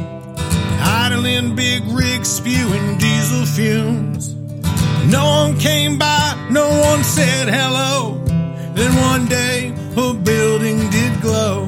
idling 0.80 1.56
big 1.56 1.82
rigs 1.88 2.28
spewing 2.28 2.98
diesel 2.98 3.46
fumes. 3.46 4.41
No 5.10 5.24
one 5.26 5.58
came 5.58 5.98
by, 5.98 6.46
no 6.50 6.68
one 6.68 7.02
said 7.02 7.48
hello. 7.48 8.22
Then 8.74 8.94
one 8.96 9.26
day, 9.26 9.74
a 9.96 10.14
building 10.14 10.88
did 10.90 11.20
glow. 11.20 11.66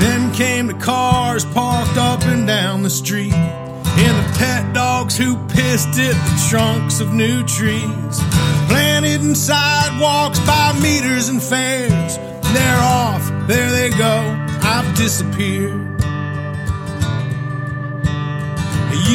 Then 0.00 0.32
came 0.32 0.66
the 0.66 0.74
cars 0.74 1.44
parked 1.44 1.96
up 1.96 2.22
and 2.24 2.46
down 2.46 2.82
the 2.82 2.90
street, 2.90 3.34
and 3.34 4.16
the 4.16 4.38
pet 4.38 4.74
dogs 4.74 5.16
who 5.16 5.36
pissed 5.48 5.98
at 5.98 6.14
the 6.14 6.46
trunks 6.48 7.00
of 7.00 7.12
new 7.12 7.44
trees. 7.44 8.20
Planted 8.68 9.20
in 9.20 9.34
sidewalks 9.34 10.40
by 10.40 10.72
meters 10.80 11.28
and 11.28 11.42
fares. 11.42 12.16
They're 12.52 12.80
off, 12.80 13.30
there 13.46 13.70
they 13.70 13.90
go, 13.90 14.46
I've 14.62 14.94
disappeared. 14.96 15.95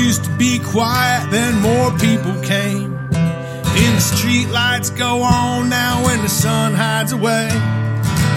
Used 0.02 0.24
to 0.24 0.36
be 0.38 0.60
quiet, 0.60 1.30
then 1.30 1.56
more 1.62 1.92
people 1.98 2.34
came. 2.42 2.94
And 3.14 3.98
the 3.98 4.02
street 4.02 4.48
lights 4.50 4.90
go 4.90 5.22
on 5.22 5.70
now 5.70 6.04
when 6.04 6.22
the 6.22 6.30
sun 6.30 6.74
hides 6.74 7.12
away. 7.12 7.50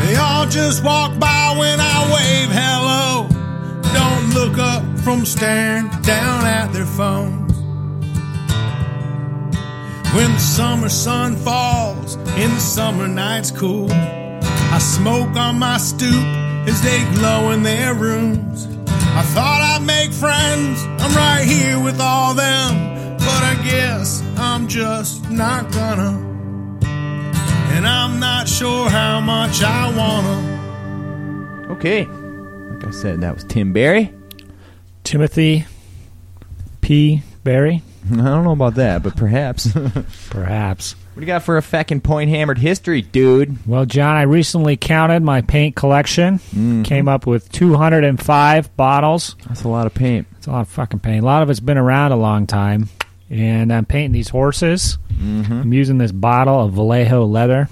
They 0.02 0.16
all 0.16 0.46
just 0.46 0.84
walk 0.84 1.18
by 1.18 1.54
when 1.58 1.80
I 1.80 1.98
wave 2.14 2.50
hello. 2.52 3.28
Don't 3.94 4.34
look 4.34 4.58
up 4.58 4.82
from 4.98 5.24
staring 5.24 5.88
down 6.02 6.44
at 6.44 6.72
their 6.72 6.86
phones. 6.86 7.52
When 10.14 10.32
the 10.32 10.38
summer 10.38 10.90
sun 10.90 11.36
falls 11.36 12.16
and 12.16 12.52
the 12.52 12.60
summer 12.60 13.08
night's 13.08 13.50
cool, 13.50 13.90
I 13.90 14.78
smoke 14.78 15.34
on 15.36 15.58
my 15.58 15.78
stoop 15.78 16.24
as 16.68 16.80
they 16.82 17.02
glow 17.14 17.50
in 17.50 17.62
their 17.62 17.94
rooms. 17.94 18.73
I 19.16 19.22
thought 19.22 19.60
I'd 19.60 19.86
make 19.86 20.12
friends, 20.12 20.82
I'm 21.02 21.14
right 21.14 21.44
here 21.46 21.78
with 21.78 22.00
all 22.00 22.34
them, 22.34 23.16
but 23.18 23.42
I 23.42 23.54
guess 23.64 24.22
I'm 24.36 24.66
just 24.68 25.30
not 25.30 25.70
gonna. 25.72 26.32
And 27.74 27.86
I'm 27.86 28.18
not 28.18 28.48
sure 28.48 28.88
how 28.90 29.20
much 29.20 29.62
I 29.62 29.90
wanna. 29.96 31.64
Okay. 31.72 32.04
Like 32.04 32.86
I 32.86 32.90
said, 32.90 33.20
that 33.20 33.34
was 33.34 33.44
Tim 33.44 33.72
Barry. 33.72 34.12
Timothy 35.04 35.66
P. 36.80 37.22
Barry, 37.44 37.82
I 38.12 38.16
don't 38.16 38.44
know 38.44 38.52
about 38.52 38.74
that, 38.76 39.02
but 39.02 39.16
perhaps 39.16 39.68
perhaps. 40.30 40.96
What 41.14 41.20
do 41.20 41.20
you 41.20 41.26
got 41.26 41.42
for 41.44 41.56
a 41.56 41.62
feckin' 41.62 42.02
point 42.02 42.28
hammered 42.28 42.58
history, 42.58 43.00
dude? 43.02 43.66
Well, 43.66 43.86
John, 43.86 44.16
I 44.16 44.22
recently 44.22 44.76
counted 44.76 45.22
my 45.22 45.42
paint 45.42 45.76
collection. 45.76 46.40
Mhm. 46.54 46.84
Came 46.84 47.08
up 47.08 47.26
with 47.26 47.50
205 47.52 48.76
bottles. 48.76 49.36
That's 49.46 49.62
a 49.64 49.68
lot 49.68 49.86
of 49.86 49.94
paint. 49.94 50.26
It's 50.38 50.46
a 50.46 50.50
lot 50.50 50.62
of 50.62 50.68
fucking 50.68 50.98
paint. 51.00 51.22
A 51.22 51.26
lot 51.26 51.42
of 51.42 51.50
it's 51.50 51.60
been 51.60 51.78
around 51.78 52.12
a 52.12 52.16
long 52.16 52.46
time. 52.46 52.88
And 53.30 53.72
I'm 53.72 53.84
painting 53.86 54.12
these 54.12 54.28
horses. 54.28 54.98
Mm-hmm. 55.12 55.52
I'm 55.52 55.72
using 55.72 55.98
this 55.98 56.12
bottle 56.12 56.60
of 56.60 56.72
Vallejo 56.72 57.24
leather. 57.24 57.68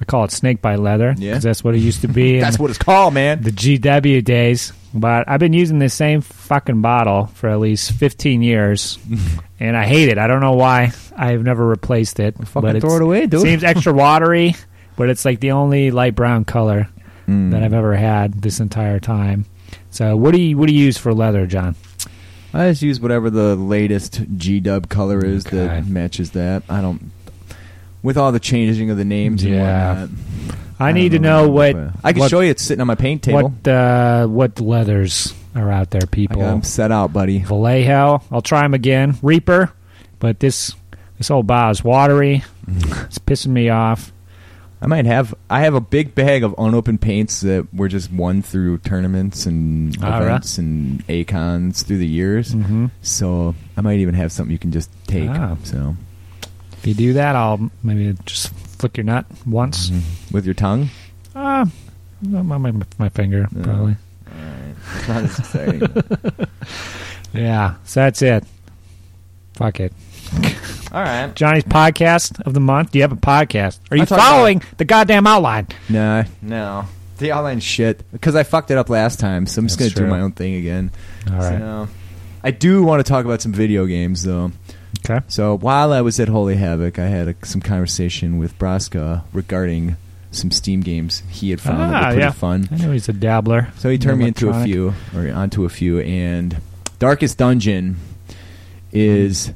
I 0.00 0.04
call 0.04 0.24
it 0.24 0.30
snake 0.30 0.62
bite 0.62 0.78
leather 0.78 1.10
because 1.12 1.22
Yeah. 1.24 1.38
that's 1.38 1.64
what 1.64 1.74
it 1.74 1.78
used 1.80 2.02
to 2.02 2.08
be. 2.08 2.34
in 2.36 2.40
That's 2.40 2.58
what 2.58 2.70
it's 2.70 2.78
called, 2.78 3.14
man. 3.14 3.42
the 3.42 3.50
GW 3.50 4.22
days. 4.24 4.72
But 4.94 5.28
I've 5.28 5.40
been 5.40 5.52
using 5.52 5.78
this 5.80 5.92
same 5.92 6.20
fucking 6.22 6.80
bottle 6.80 7.26
for 7.34 7.48
at 7.50 7.60
least 7.60 7.92
15 7.92 8.40
years, 8.42 8.98
and 9.60 9.76
I 9.76 9.84
hate 9.86 10.08
it. 10.08 10.16
I 10.18 10.26
don't 10.26 10.40
know 10.40 10.52
why. 10.54 10.92
I've 11.16 11.42
never 11.42 11.66
replaced 11.66 12.20
it. 12.20 12.36
Fucking 12.38 12.72
but 12.72 12.80
throw 12.80 12.96
it 12.96 13.02
away, 13.02 13.26
dude. 13.26 13.42
Seems 13.42 13.64
extra 13.64 13.92
watery, 13.92 14.54
but 14.96 15.10
it's 15.10 15.24
like 15.26 15.40
the 15.40 15.50
only 15.50 15.90
light 15.90 16.14
brown 16.14 16.44
color 16.44 16.88
Mm. 17.28 17.50
that 17.50 17.62
I've 17.62 17.74
ever 17.74 17.94
had 17.94 18.40
this 18.40 18.58
entire 18.60 18.98
time. 19.00 19.44
So, 19.90 20.16
what 20.16 20.32
do 20.32 20.40
you 20.40 20.56
what 20.56 20.66
do 20.68 20.72
you 20.74 20.82
use 20.86 20.96
for 20.96 21.12
leather, 21.12 21.46
John? 21.46 21.74
I 22.54 22.70
just 22.70 22.80
use 22.80 22.98
whatever 22.98 23.28
the 23.28 23.54
latest 23.56 24.22
G 24.38 24.60
Dub 24.60 24.88
color 24.88 25.22
is 25.22 25.46
Okay. 25.46 25.58
that 25.58 25.86
matches 25.86 26.30
that. 26.30 26.62
I 26.70 26.80
don't. 26.80 27.10
With 28.02 28.16
all 28.16 28.30
the 28.32 28.40
changing 28.40 28.90
of 28.90 28.96
the 28.96 29.04
names 29.04 29.44
Yeah. 29.44 30.02
and 30.02 30.10
whatnot. 30.10 30.58
I, 30.80 30.92
need 30.92 31.10
to 31.12 31.18
know 31.18 31.48
what 31.48 31.74
I 32.04 32.12
can 32.12 32.20
what, 32.20 32.30
show 32.30 32.40
you. 32.40 32.50
It's 32.50 32.62
sitting 32.62 32.80
on 32.80 32.86
my 32.86 32.94
paint 32.94 33.24
table. 33.24 33.48
what 33.48 33.68
uh, 33.68 34.26
what 34.28 34.60
leathers 34.60 35.34
are 35.56 35.70
out 35.72 35.90
there, 35.90 36.02
I 36.04 36.06
people. 36.06 36.40
got 36.40 36.52
'em 36.52 36.62
set 36.62 36.92
out, 36.92 37.12
buddy. 37.12 37.40
Vallejo. 37.40 38.22
I'll 38.30 38.42
try 38.42 38.62
them 38.62 38.74
again. 38.74 39.16
Reaper, 39.22 39.72
but 40.20 40.38
this 40.38 40.74
this 41.18 41.30
old 41.32 41.48
bottle 41.48 41.72
is 41.72 41.82
watery. 41.82 42.44
it's 42.68 43.18
pissing 43.18 43.48
me 43.48 43.68
off. 43.70 44.12
I 44.80 44.86
might 44.86 45.06
have. 45.06 45.34
I 45.50 45.62
have 45.62 45.74
a 45.74 45.80
big 45.80 46.14
bag 46.14 46.44
of 46.44 46.54
unopened 46.56 47.00
paints 47.00 47.40
that 47.40 47.66
were 47.74 47.88
just 47.88 48.12
won 48.12 48.42
through 48.42 48.78
tournaments 48.78 49.44
and 49.46 49.96
All 50.04 50.10
right. 50.10 50.22
events 50.22 50.58
and 50.58 51.02
acons 51.08 51.82
through 51.82 51.98
the 51.98 52.06
years. 52.06 52.52
hmm 52.52 52.86
So 53.02 53.56
I 53.76 53.80
might 53.80 53.98
even 53.98 54.14
have 54.14 54.30
something 54.30 54.52
you 54.52 54.58
can 54.60 54.70
just 54.70 54.90
take. 55.08 55.28
Ah. 55.30 55.56
So 55.64 55.96
If 56.78 56.86
you 56.86 56.94
do 56.94 57.12
that, 57.14 57.34
I'll 57.36 57.70
maybe 57.82 58.16
just 58.24 58.48
flick 58.54 58.96
your 58.96 59.04
nut 59.04 59.26
once. 59.46 59.90
mhm. 59.90 60.32
with 60.32 60.44
your 60.44 60.54
tongue. 60.54 60.88
Ah, 61.34 61.66
my, 62.22 62.42
my, 62.58 62.72
my 62.98 63.08
finger 63.10 63.48
Yeah. 63.54 63.62
probably. 63.62 63.96
It's 64.96 65.08
not 65.08 65.24
as 65.24 65.38
exciting. 65.38 65.82
Yeah, 67.34 67.74
so 67.84 68.00
that's 68.00 68.22
it. 68.22 68.44
Fuck 69.54 69.80
it. 69.80 69.92
All 70.92 71.02
right. 71.02 71.34
Johnny's 71.34 71.64
podcast 71.64 72.40
of 72.46 72.54
the 72.54 72.60
month. 72.60 72.92
Do 72.92 72.98
you 72.98 73.02
have 73.02 73.12
a 73.12 73.16
podcast? 73.16 73.80
Are 73.90 73.96
you 73.96 74.02
I 74.02 74.06
talk 74.06 74.18
following 74.18 74.62
the 74.78 74.84
goddamn 74.84 75.26
outline? 75.26 75.66
No, 75.88 76.24
no. 76.40 76.86
The 77.18 77.32
outline 77.32 77.60
shit 77.60 78.02
because 78.12 78.34
I 78.36 78.44
fucked 78.44 78.70
it 78.70 78.78
up 78.78 78.88
last 78.88 79.18
time, 79.18 79.46
so 79.46 79.58
I'm 79.60 79.66
just 79.66 79.78
That's 79.78 79.92
gonna 79.92 80.06
true. 80.06 80.06
do 80.06 80.10
my 80.18 80.20
own 80.22 80.32
thing 80.32 80.54
again. 80.54 80.90
All 81.30 81.38
right. 81.38 81.58
So, 81.58 81.88
I 82.44 82.50
do 82.52 82.82
want 82.84 83.04
to 83.04 83.08
talk 83.10 83.24
about 83.24 83.42
some 83.42 83.52
video 83.52 83.84
games 83.86 84.22
though. 84.22 84.52
Okay. 85.04 85.24
So 85.28 85.56
while 85.56 85.92
I 85.92 86.00
was 86.00 86.18
at 86.20 86.28
Holy 86.28 86.56
Havoc, 86.56 86.98
I 86.98 87.06
had 87.06 87.28
a, 87.28 87.34
some 87.46 87.60
conversation 87.60 88.38
with 88.38 88.58
Braska 88.58 89.24
regarding 89.32 89.96
some 90.30 90.50
Steam 90.50 90.80
games 90.82 91.22
he 91.30 91.50
had 91.50 91.60
found 91.60 91.78
that 91.80 91.94
Ah, 91.94 91.98
were 92.08 92.12
pretty 92.12 92.20
yeah. 92.20 92.30
fun. 92.32 92.68
I 92.70 92.76
know 92.76 92.92
he's 92.92 93.08
a 93.08 93.12
dabbler. 93.14 93.68
So 93.76 93.88
he 93.88 93.96
turned 93.98 94.18
me 94.18 94.28
into 94.28 94.50
a 94.50 94.64
few, 94.64 94.92
or 95.16 95.30
onto 95.32 95.64
a 95.64 95.68
few, 95.70 96.00
and 96.00 96.56
Darkest 96.98 97.38
Dungeon 97.38 97.96
is 98.92 99.52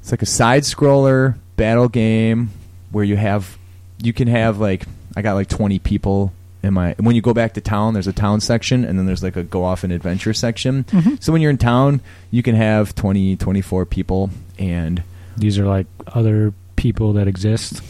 it's 0.00 0.10
like 0.10 0.22
a 0.22 0.26
side 0.26 0.62
scroller 0.62 1.36
battle 1.56 1.88
game 1.88 2.50
where 2.90 3.04
you 3.04 3.16
have 3.16 3.56
you 4.02 4.12
can 4.12 4.28
have 4.28 4.58
like 4.58 4.84
I 5.16 5.22
got 5.22 5.34
like 5.34 5.48
twenty 5.48 5.78
people 5.78 6.32
in 6.62 6.78
I? 6.78 6.94
when 6.98 7.14
you 7.16 7.22
go 7.22 7.34
back 7.34 7.54
to 7.54 7.60
town 7.60 7.94
there's 7.94 8.06
a 8.06 8.12
town 8.12 8.40
section 8.40 8.84
and 8.84 8.98
then 8.98 9.06
there's 9.06 9.22
like 9.22 9.36
a 9.36 9.42
go 9.42 9.64
off 9.64 9.84
and 9.84 9.92
adventure 9.92 10.32
section. 10.32 10.84
Mhm. 10.84 11.22
So 11.22 11.32
when 11.32 11.42
you're 11.42 11.50
in 11.50 11.58
town 11.58 12.00
you 12.30 12.42
can 12.42 12.54
have 12.54 12.94
20, 12.94 13.36
24 13.36 13.86
people 13.86 14.30
and 14.58 15.02
These 15.36 15.58
are 15.58 15.66
like 15.66 15.86
other 16.08 16.52
people 16.76 17.12
that 17.14 17.26
exist. 17.28 17.82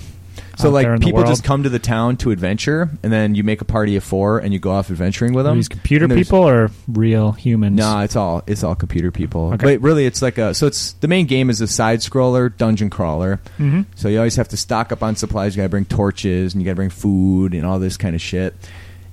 So 0.63 0.77
out 0.77 0.81
there 0.83 0.95
in 0.95 1.01
like 1.01 1.07
people 1.07 1.25
just 1.25 1.45
come 1.45 1.63
to 1.65 1.69
the 1.69 1.79
town 1.79 2.17
to 2.19 2.31
adventure 2.31 2.91
and 3.03 3.13
then 3.13 3.35
you 3.35 3.43
make 3.45 3.61
a 3.61 3.65
party 3.65 3.97
of 3.97 4.05
four 4.05 4.39
and 4.39 4.53
you 4.53 4.59
go 4.59 4.71
off 4.71 4.91
adventuring 4.91 5.33
with 5.35 5.47
Are 5.47 5.51
them. 5.51 5.59
these 5.59 5.69
computer 5.69 6.05
And 6.05 6.13
there's- 6.13 6.27
people 6.29 6.41
or 6.49 6.71
real 6.89 7.33
humans? 7.33 7.77
No, 7.77 8.01
it's 8.01 8.17
all 8.17 8.43
it's 8.47 8.63
all 8.65 8.75
computer 8.75 9.11
people. 9.11 9.53
Okay. 9.55 9.77
But 9.77 9.83
really, 9.83 10.07
it's 10.07 10.23
like 10.23 10.39
a 10.39 10.55
so 10.55 10.67
it's 10.67 10.93
the 10.95 11.09
main 11.09 11.27
game 11.27 11.51
is 11.51 11.61
a 11.61 11.67
side 11.67 11.99
scroller 12.01 12.57
dungeon 12.57 12.91
crawler. 12.91 13.41
hmm 13.59 13.83
So 13.97 14.09
you 14.09 14.19
always 14.19 14.37
have 14.37 14.49
to 14.49 14.57
stock 14.57 14.93
up 14.93 15.03
on 15.03 15.17
supplies. 15.17 15.55
You 15.57 15.61
got 15.61 15.65
to 15.67 15.69
bring 15.71 15.85
torches 15.85 16.55
and 16.55 16.63
you 16.63 16.65
got 16.67 16.73
to 16.73 16.77
bring 16.77 16.91
food 16.91 17.55
and 17.55 17.67
all 17.67 17.79
this 17.79 17.97
kind 17.97 18.15
of 18.15 18.21
shit. 18.21 18.55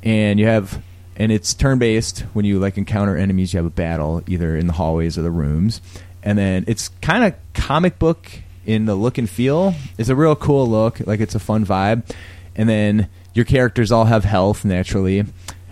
And 0.04 0.40
you 0.40 0.46
have 0.48 0.82
and 1.18 1.32
it's 1.32 1.54
turn 1.54 1.80
based. 1.80 2.22
When 2.34 2.46
you 2.46 2.60
like 2.60 2.78
encounter 2.78 3.18
enemies, 3.18 3.54
you 3.54 3.58
have 3.58 3.66
a 3.66 3.70
battle 3.70 4.24
either 4.28 4.56
in 4.56 4.68
the 4.68 4.74
hallways 4.74 5.18
or 5.18 5.22
the 5.22 5.32
rooms. 5.32 5.82
And 6.24 6.38
then 6.38 6.64
it's 6.68 6.90
kind 7.02 7.24
of 7.26 7.34
comic 7.54 7.98
book 8.00 8.30
in 8.70 8.86
the 8.86 8.94
look 8.94 9.18
and 9.18 9.28
feel. 9.28 9.74
It's 9.98 10.10
a 10.10 10.16
real 10.16 10.36
cool 10.36 10.68
look. 10.68 11.00
Like 11.08 11.20
it's 11.20 11.34
a 11.34 11.40
fun 11.40 11.66
vibe. 11.66 12.04
And 12.56 12.70
then 12.70 13.10
your 13.34 13.46
characters 13.46 13.92
all 13.92 14.06
have 14.06 14.24
health 14.24 14.64
naturally, 14.64 15.26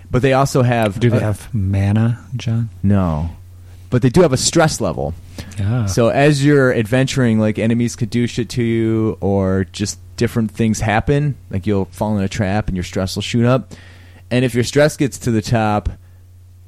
but 0.09 0.23
they 0.23 0.33
also 0.33 0.63
have 0.63 0.99
Do 0.99 1.09
they 1.11 1.17
uh, 1.17 1.19
have 1.19 1.53
mana, 1.53 2.25
John? 2.35 2.69
no, 2.81 3.29
but 3.89 4.01
they 4.01 4.09
do 4.09 4.21
have 4.21 4.33
a 4.33 4.37
stress 4.37 4.81
level. 4.81 5.13
Yeah. 5.59 5.85
So 5.85 6.09
as 6.09 6.43
you're 6.43 6.73
adventuring, 6.73 7.39
like 7.39 7.59
enemies 7.59 7.95
could 7.95 8.09
do 8.09 8.25
shit 8.25 8.49
to 8.51 8.63
you, 8.63 9.17
or 9.21 9.65
just 9.71 9.99
different 10.15 10.49
things 10.51 10.79
happen. 10.79 11.35
Like 11.51 11.67
you'll 11.67 11.85
fall 11.85 12.17
in 12.17 12.23
a 12.23 12.29
trap 12.29 12.67
and 12.67 12.75
your 12.75 12.83
stress 12.83 13.15
will 13.15 13.21
shoot 13.21 13.45
up. 13.45 13.73
And 14.31 14.43
if 14.43 14.55
your 14.55 14.63
stress 14.63 14.97
gets 14.97 15.19
to 15.19 15.31
the 15.31 15.41
top, 15.43 15.89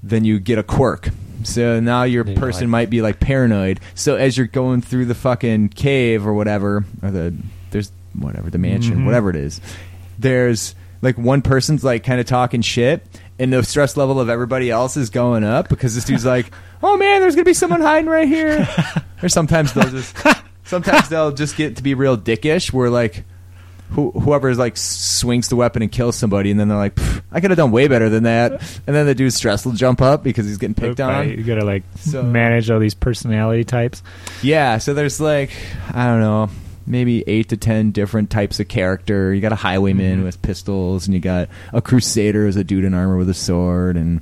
then 0.04 0.24
you 0.26 0.40
get 0.40 0.60
a 0.60 0.64
quirk. 0.64 1.10
So 1.44 1.80
now 1.80 2.04
your 2.04 2.24
person 2.26 2.64
like- 2.64 2.70
might 2.70 2.90
be 2.90 3.02
like 3.02 3.20
paranoid. 3.20 3.80
So 3.96 4.16
as 4.16 4.38
you're 4.38 4.48
going 4.48 4.82
through 4.82 5.06
the 5.06 5.16
fucking 5.16 5.70
cave 5.70 6.26
or 6.28 6.34
whatever, 6.34 6.86
or 7.02 7.12
the 7.12 7.34
there's 7.72 7.92
whatever 8.14 8.50
the 8.50 8.58
mansion, 8.58 8.98
Mhm. 9.00 9.06
whatever 9.06 9.30
it 9.30 9.36
is, 9.36 9.62
there's 10.18 10.76
like 11.02 11.18
one 11.18 11.42
person's 11.42 11.84
like 11.84 12.04
kind 12.04 12.20
of 12.20 12.26
talking 12.26 12.62
shit, 12.62 13.06
and 13.38 13.54
the 13.54 13.64
stress 13.64 13.96
level 13.96 14.20
of 14.20 14.30
everybody 14.30 14.70
else 14.70 14.98
is 14.98 15.10
going 15.10 15.44
up 15.44 15.70
because 15.70 15.96
this 15.96 16.04
dude's 16.06 16.26
like, 16.26 16.52
"Oh 16.84 16.98
man, 16.98 17.22
there's 17.22 17.36
gonna 17.36 17.46
be 17.46 17.54
someone 17.54 17.82
hiding 17.82 18.10
right 18.10 18.28
here." 18.28 18.68
or 19.24 19.30
sometimes 19.30 19.72
they'll 19.74 19.90
just 19.90 20.16
sometimes 20.66 21.08
they'll 21.10 21.32
just 21.32 21.56
get 21.56 21.78
to 21.78 21.84
be 21.84 21.94
real 21.94 22.18
dickish, 22.18 22.74
where 22.74 22.90
like 22.90 23.24
who, 23.92 24.12
whoever 24.12 24.50
is 24.50 24.58
like 24.58 24.78
swings 24.78 25.50
the 25.50 25.56
weapon 25.56 25.82
and 25.82 25.92
kills 25.92 26.16
somebody, 26.16 26.52
and 26.52 26.60
then 26.60 26.68
they're 26.70 26.78
like, 26.78 26.98
"I 27.32 27.40
could 27.42 27.50
have 27.52 27.58
done 27.58 27.72
way 27.72 27.88
better 27.88 28.10
than 28.10 28.24
that," 28.24 28.52
and 28.88 28.96
then 28.96 29.06
the 29.06 29.16
dude's 29.16 29.36
stress 29.36 29.66
will 29.66 29.74
jump 29.74 30.02
up 30.02 30.24
because 30.24 30.46
he's 30.46 30.58
getting 30.58 30.76
picked 30.76 31.00
Right, 31.00 31.16
on. 31.18 31.30
You 31.30 31.44
gotta 31.44 31.66
like 31.66 31.84
So- 32.00 32.24
manage 32.24 32.70
all 32.70 32.80
these 32.80 32.94
personality 32.94 33.64
types. 33.64 34.04
Yeah, 34.42 34.78
so 34.78 34.94
there's 34.94 35.20
like 35.20 35.52
I 35.94 36.06
don't 36.06 36.20
know, 36.22 36.50
maybe 36.86 37.24
eight 37.28 37.50
to 37.50 37.58
ten 37.58 37.92
different 37.92 38.30
types 38.30 38.60
of 38.60 38.68
character. 38.68 39.34
You 39.34 39.42
got 39.42 39.52
a 39.52 39.56
highwayman 39.56 40.22
Mhm. 40.22 40.24
with 40.24 40.42
pistols, 40.42 41.08
and 41.08 41.14
you 41.14 41.20
got 41.20 41.50
a 41.74 41.82
crusader 41.82 42.46
as 42.48 42.56
a 42.56 42.64
dude 42.64 42.84
in 42.86 42.94
armor 42.94 43.18
with 43.18 43.30
a 43.30 43.34
sword, 43.34 43.98
and 43.98 44.22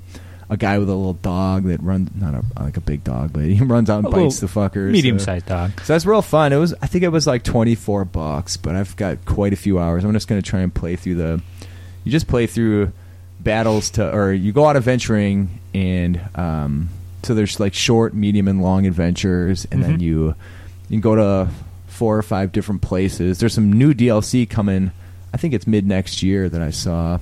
a 0.50 0.58
guy 0.58 0.78
with 0.80 0.90
a 0.90 0.96
little 0.96 1.14
dog 1.14 1.66
that 1.66 1.82
runs 1.84 2.10
not 2.16 2.34
a, 2.34 2.44
like 2.64 2.78
a 2.78 2.82
big 2.82 3.04
dog, 3.04 3.34
but 3.34 3.44
he 3.44 3.60
runs 3.64 3.90
out 3.90 3.98
and 4.06 4.08
A 4.08 4.10
bites 4.12 4.40
the 4.40 4.48
fuckers. 4.48 4.92
Medium 4.92 5.20
so- 5.20 5.26
sized 5.26 5.46
dog. 5.48 5.72
So 5.82 5.94
that's 5.94 6.06
real 6.06 6.22
fun. 6.22 6.54
It 6.54 6.58
was 6.58 6.74
I 6.82 6.88
think 6.88 7.04
it 7.04 7.10
was 7.10 7.28
like 7.28 7.44
twenty 7.44 7.76
four 7.76 8.06
bucks, 8.06 8.56
but 8.58 8.76
I've 8.76 8.96
got 8.96 9.26
quite 9.26 9.54
a 9.54 9.58
few 9.58 9.80
hours. 9.80 10.04
I'm 10.04 10.14
just 10.14 10.28
gonna 10.28 10.42
try 10.42 10.62
and 10.62 10.74
play 10.74 10.96
through 10.96 11.16
the. 11.16 11.42
You 12.04 12.12
just 12.12 12.28
play 12.28 12.48
through 12.48 12.94
battles 13.40 13.90
to, 13.92 14.14
or 14.16 14.32
you 14.32 14.52
go 14.54 14.66
out 14.66 14.78
adventuring, 14.78 15.60
and 15.74 16.20
um, 16.36 16.90
so 17.24 17.34
there's 17.36 17.60
like 17.60 17.74
short, 17.74 18.14
medium, 18.14 18.48
and 18.48 18.62
long 18.62 18.86
adventures, 18.88 19.66
and 19.72 19.84
then 19.84 19.98
Mhm. 19.98 20.02
you 20.02 20.26
you 20.90 20.92
can 20.92 21.02
go 21.02 21.16
to 21.16 21.50
four 21.88 22.18
or 22.18 22.22
five 22.24 22.52
different 22.54 22.82
places. 22.82 23.40
There's 23.40 23.54
some 23.54 23.74
new 23.74 23.94
DLC 23.94 24.50
coming. 24.50 24.92
I 25.34 25.38
think 25.38 25.54
it's 25.54 25.68
mid 25.68 25.86
next 25.86 26.24
year 26.24 26.48
that 26.48 26.62
I 26.62 26.70
saw. 26.72 27.20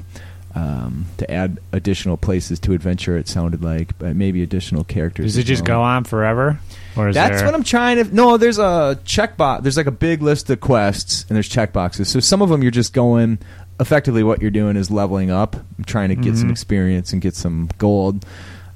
Um, 0.58 1.08
to 1.18 1.30
add 1.30 1.60
additional 1.74 2.16
places 2.16 2.60
to 2.62 2.72
adventure, 2.72 3.18
it 3.18 3.28
sounded 3.28 3.62
like, 3.62 3.98
but 4.00 4.16
maybe 4.16 4.42
additional 4.42 4.86
characters. 4.86 5.26
Does 5.26 5.38
it 5.38 5.44
just 5.44 5.64
well. 5.68 5.80
go 5.80 5.82
on 5.82 6.06
forever? 6.06 6.60
Or 6.96 7.10
is 7.10 7.16
That's 7.16 7.38
there, 7.42 7.46
what 7.46 7.54
I'm 7.54 7.64
trying 7.66 7.98
to. 8.02 8.16
No, 8.16 8.38
there's 8.38 8.58
a 8.58 8.98
check 9.04 9.36
box. 9.36 9.64
There's 9.64 9.76
like 9.76 9.86
a 9.88 9.92
big 9.92 10.22
list 10.22 10.50
of 10.50 10.62
quests, 10.62 11.26
and 11.28 11.36
there's 11.36 11.50
check 11.50 11.74
boxes. 11.74 12.08
So 12.08 12.22
some 12.22 12.42
of 12.42 12.48
them 12.48 12.62
you're 12.62 12.72
just 12.72 12.94
going. 12.94 13.38
Effectively, 13.82 14.24
what 14.24 14.42
you're 14.42 14.50
doing 14.50 14.78
is 14.78 14.90
leveling 14.90 15.30
up, 15.30 15.58
trying 15.86 16.08
to 16.08 16.16
get 16.16 16.38
some 16.38 16.48
Mhm. 16.48 16.52
experience 16.52 17.12
and 17.12 17.22
get 17.22 17.36
some 17.36 17.68
gold. 17.78 18.26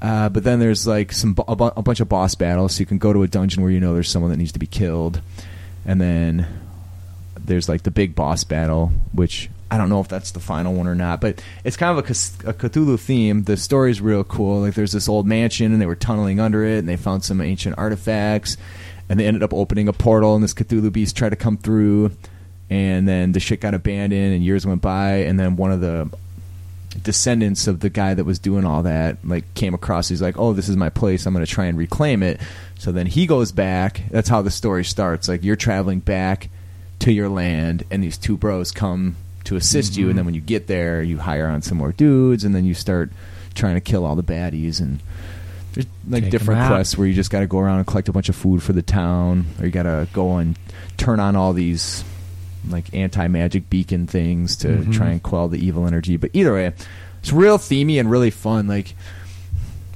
Uh, 0.01 0.27
but 0.27 0.43
then 0.43 0.59
there's 0.59 0.85
like 0.85 1.13
some 1.13 1.33
a, 1.47 1.55
bu- 1.55 1.71
a 1.77 1.81
bunch 1.81 2.01
of 2.01 2.09
boss 2.09 2.35
battles. 2.35 2.75
So 2.75 2.81
you 2.81 2.85
can 2.87 2.97
go 2.97 3.13
to 3.13 3.23
a 3.23 3.27
dungeon 3.29 3.63
where 3.63 3.71
you 3.71 3.79
know 3.79 3.93
there's 3.93 4.09
someone 4.09 4.31
that 4.31 4.37
needs 4.37 4.51
to 4.51 4.59
be 4.59 4.67
killed, 4.67 5.21
and 5.85 6.01
then 6.01 6.45
there's 7.45 7.69
like 7.69 7.83
the 7.83 7.91
big 7.91 8.15
boss 8.15 8.43
battle, 8.43 8.91
which 9.13 9.49
I 9.71 9.77
don't 9.77 9.89
know 9.89 9.99
if 9.99 10.07
that's 10.07 10.31
the 10.31 10.39
final 10.39 10.73
one 10.73 10.87
or 10.87 10.95
not, 10.95 11.21
but 11.21 11.43
it's 11.63 11.77
kind 11.77 11.97
of 11.97 12.03
a, 12.03 12.09
a 12.49 12.53
Cthulhu 12.53 12.99
theme. 12.99 13.43
The 13.43 13.55
story's 13.55 14.01
real 14.01 14.23
cool. 14.23 14.61
Like 14.61 14.73
there's 14.73 14.93
this 14.93 15.07
old 15.07 15.27
mansion, 15.27 15.71
and 15.71 15.81
they 15.81 15.85
were 15.85 15.95
tunneling 15.95 16.39
under 16.39 16.63
it, 16.63 16.79
and 16.79 16.89
they 16.89 16.97
found 16.97 17.23
some 17.23 17.39
ancient 17.39 17.77
artifacts, 17.77 18.57
and 19.07 19.19
they 19.19 19.27
ended 19.27 19.43
up 19.43 19.53
opening 19.53 19.87
a 19.87 19.93
portal, 19.93 20.33
and 20.33 20.43
this 20.43 20.53
Cthulhu 20.53 20.91
beast 20.91 21.15
tried 21.15 21.29
to 21.29 21.35
come 21.35 21.57
through, 21.57 22.11
and 22.69 23.07
then 23.07 23.31
the 23.31 23.39
shit 23.39 23.61
got 23.61 23.75
abandoned, 23.75 24.33
and 24.33 24.43
years 24.43 24.65
went 24.65 24.81
by, 24.81 25.17
and 25.17 25.39
then 25.39 25.55
one 25.55 25.71
of 25.71 25.81
the 25.81 26.09
descendants 27.03 27.67
of 27.67 27.79
the 27.81 27.89
guy 27.89 28.15
that 28.15 28.25
was 28.25 28.39
doing 28.39 28.65
all 28.65 28.83
that 28.83 29.17
like 29.23 29.53
came 29.53 29.75
across. 29.75 30.09
He's 30.09 30.23
like 30.23 30.37
oh 30.37 30.53
this 30.53 30.67
is 30.67 30.75
my 30.75 30.89
place. 30.89 31.25
I'm 31.25 31.33
going 31.33 31.45
to 31.45 31.51
try 31.51 31.65
and 31.65 31.77
reclaim 31.77 32.23
it. 32.23 32.41
So 32.79 32.91
then 32.91 33.05
he 33.05 33.27
goes 33.27 33.51
back. 33.51 34.01
That's 34.09 34.27
how 34.27 34.41
the 34.41 34.51
story 34.51 34.83
starts. 34.83 35.27
Like 35.27 35.43
you're 35.43 35.55
traveling 35.55 35.99
back 35.99 36.49
to 36.99 37.11
your 37.11 37.29
land 37.29 37.83
and 37.91 38.03
these 38.03 38.17
two 38.17 38.37
bros 38.37 38.71
come 38.71 39.15
to 39.49 39.55
assist 39.55 39.97
you 39.97 40.09
and 40.09 40.17
then 40.17 40.25
when 40.25 40.33
you 40.35 40.41
get 40.41 40.67
there 40.67 41.01
you 41.03 41.17
hire 41.17 41.47
on 41.47 41.61
some 41.61 41.77
more 41.77 41.91
dudes 41.91 42.43
and 42.43 42.55
then 42.55 42.65
you 42.65 42.73
start 42.73 43.11
trying 43.55 43.75
to 43.75 43.81
kill 43.81 44.05
all 44.05 44.15
the 44.15 44.23
baddies 44.23 44.79
and 44.79 44.99
there's 45.73 45.85
like 46.07 46.23
Take 46.23 46.31
different 46.31 46.67
quests 46.67 46.97
where 46.97 47.07
you 47.07 47.13
just 47.13 47.29
got 47.29 47.41
to 47.41 47.47
go 47.47 47.59
around 47.59 47.77
and 47.79 47.85
collect 47.87 48.09
a 48.09 48.11
bunch 48.11 48.29
of 48.29 48.35
food 48.35 48.63
for 48.63 48.73
the 48.73 48.81
town 48.81 49.45
or 49.59 49.65
you 49.65 49.71
got 49.71 49.83
to 49.83 50.07
go 50.13 50.37
and 50.37 50.57
turn 50.97 51.19
on 51.19 51.35
all 51.35 51.53
these 51.53 52.03
like 52.69 52.93
anti-magic 52.93 53.69
beacon 53.69 54.05
things 54.07 54.55
to 54.57 54.67
Mhm. 54.69 54.93
try 54.93 55.09
and 55.09 55.23
quell 55.23 55.47
the 55.47 55.57
evil 55.63 55.85
energy 55.87 56.17
but 56.17 56.29
either 56.33 56.53
way 56.53 56.73
it's 57.19 57.31
real 57.31 57.57
themey 57.57 57.99
and 57.99 58.09
really 58.09 58.29
fun 58.31 58.67
like 58.67 58.95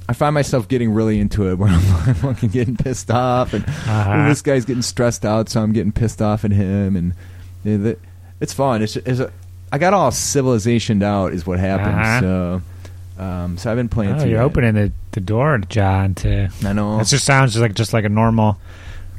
I 0.09 0.13
find 0.13 0.33
myself 0.33 0.67
getting 0.67 0.93
really 0.93 1.19
into 1.19 1.49
it 1.49 1.55
where 1.57 1.69
I'm 1.71 2.13
fucking 2.15 2.49
getting 2.49 2.75
pissed 2.75 3.09
off 3.11 3.53
and 3.53 3.63
Uh-huh. 3.65 4.27
this 4.29 4.41
guy's 4.41 4.65
getting 4.65 4.81
stressed 4.83 5.25
out, 5.25 5.47
so 5.49 5.61
I'm 5.61 5.71
getting 5.73 5.91
pissed 5.93 6.21
off 6.21 6.43
at 6.43 6.51
him, 6.51 6.95
and 6.97 7.13
it's 8.41 8.53
fun. 8.53 8.81
It's, 8.81 8.97
it's 8.97 9.19
a, 9.21 9.31
I 9.73 9.79
got 9.79 9.93
all 9.95 10.11
civilizationed 10.11 11.01
out, 11.01 11.33
is 11.33 11.47
what 11.47 11.57
happened. 11.57 11.99
Uh-huh. 11.99 12.19
So, 13.17 13.21
um, 13.23 13.57
so 13.57 13.71
I've 13.71 13.77
been 13.77 13.89
playing. 13.89 14.21
Oh, 14.21 14.23
you're 14.23 14.37
that. 14.37 14.43
opening 14.45 14.75
the, 14.75 14.91
the 15.11 15.19
door, 15.19 15.57
John. 15.57 16.13
To 16.15 16.49
I 16.63 16.73
know. 16.73 16.99
it 16.99 17.05
just 17.05 17.25
sounds 17.25 17.53
just 17.53 17.61
like 17.61 17.73
just 17.73 17.91
like 17.91 18.05
a 18.05 18.09
normal 18.09 18.59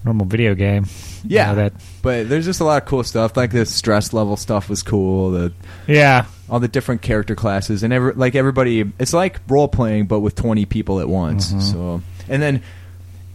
normal 0.05 0.27
video 0.27 0.55
game. 0.55 0.85
You 1.25 1.31
yeah, 1.37 1.47
know, 1.49 1.55
that 1.57 1.73
but 2.03 2.29
there's 2.29 2.45
just 2.45 2.61
a 2.61 2.65
lot 2.65 2.81
of 2.83 2.89
cool 2.89 3.03
stuff. 3.03 3.37
Like 3.37 3.51
the 3.51 3.67
stress 3.67 4.13
level 4.13 4.37
stuff 4.37 4.69
was 4.69 4.83
cool. 4.85 5.33
The 5.33 5.53
yeah. 5.89 6.27
all 6.49 6.61
the 6.61 6.69
different 6.69 7.03
character 7.03 7.35
classes 7.35 7.83
and 7.83 7.93
every, 7.93 8.13
like 8.13 8.35
everybody 8.37 8.85
it's 9.01 9.13
like 9.13 9.41
role 9.49 9.67
playing 9.67 10.07
but 10.07 10.21
with 10.21 10.37
20 10.37 10.67
people 10.67 11.01
at 11.01 11.09
once 11.09 11.53
Mhm. 11.53 11.63
so 11.73 12.03
and 12.29 12.41
then 12.43 12.63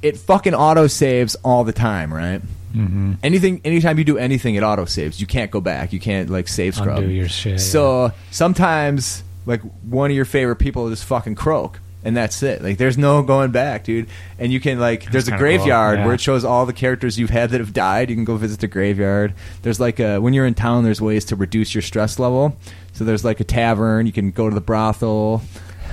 it 0.03 0.15
fucking 0.17 0.53
auto 0.53 0.85
saves 0.87 1.35
all 1.43 1.63
the 1.63 1.73
time 1.73 2.13
right 2.13 2.41
Mm-hmm. 2.73 3.13
anything 3.23 3.61
anytime 3.65 3.97
you 3.97 4.03
do 4.03 4.19
anything 4.19 4.53
it 4.53 4.61
auto 4.61 4.85
saves 4.85 5.19
you 5.19 5.27
can't 5.27 5.49
go 5.49 5.59
back. 5.59 5.91
You 5.91 5.99
can't 5.99 6.29
like 6.29 6.47
save 6.47 6.75
scrub. 6.75 6.99
Undo 6.99 7.09
your 7.09 7.27
shit. 7.27 7.59
so 7.59 8.11
sometimes 8.31 9.23
like 9.45 9.61
one 9.83 10.11
of 10.11 10.15
your 10.15 10.25
favorite 10.25 10.57
people 10.57 10.83
will 10.83 10.89
just 10.91 11.05
fucking 11.05 11.35
croak 11.35 11.79
and 12.03 12.15
that's 12.15 12.41
it. 12.43 12.61
Like 12.61 12.77
there's 12.77 12.97
no 12.97 13.21
going 13.21 13.51
back 13.51 13.83
dude. 13.83 14.07
And 14.37 14.53
you 14.53 14.59
can 14.59 14.79
like 14.79 15.11
there's 15.11 15.27
a 15.27 15.31
kinda 15.31 15.43
cool, 15.43 15.57
graveyard 15.57 15.99
yeah. 15.99 16.05
where 16.05 16.15
it 16.15 16.21
shows 16.21 16.45
all 16.45 16.65
the 16.65 16.73
characters 16.73 17.19
you've 17.19 17.29
had 17.29 17.49
that 17.51 17.59
have 17.59 17.73
died. 17.73 18.09
You 18.09 18.15
can 18.15 18.25
go 18.25 18.37
visit 18.37 18.59
the 18.59 18.67
graveyard. 18.67 19.33
There's 19.61 19.79
like 19.79 19.99
a 19.99 20.19
when 20.19 20.33
you're 20.33 20.45
in 20.45 20.53
town 20.53 20.83
there's 20.83 21.01
ways 21.01 21.25
to 21.25 21.35
reduce 21.35 21.75
your 21.75 21.81
stress 21.81 22.19
level. 22.19 22.55
So 22.93 23.03
there's 23.03 23.25
like 23.25 23.39
a 23.39 23.43
tavern. 23.43 24.05
You 24.05 24.11
can 24.11 24.31
go 24.31 24.49
to 24.49 24.55
the 24.55 24.61
brothel 24.61 25.41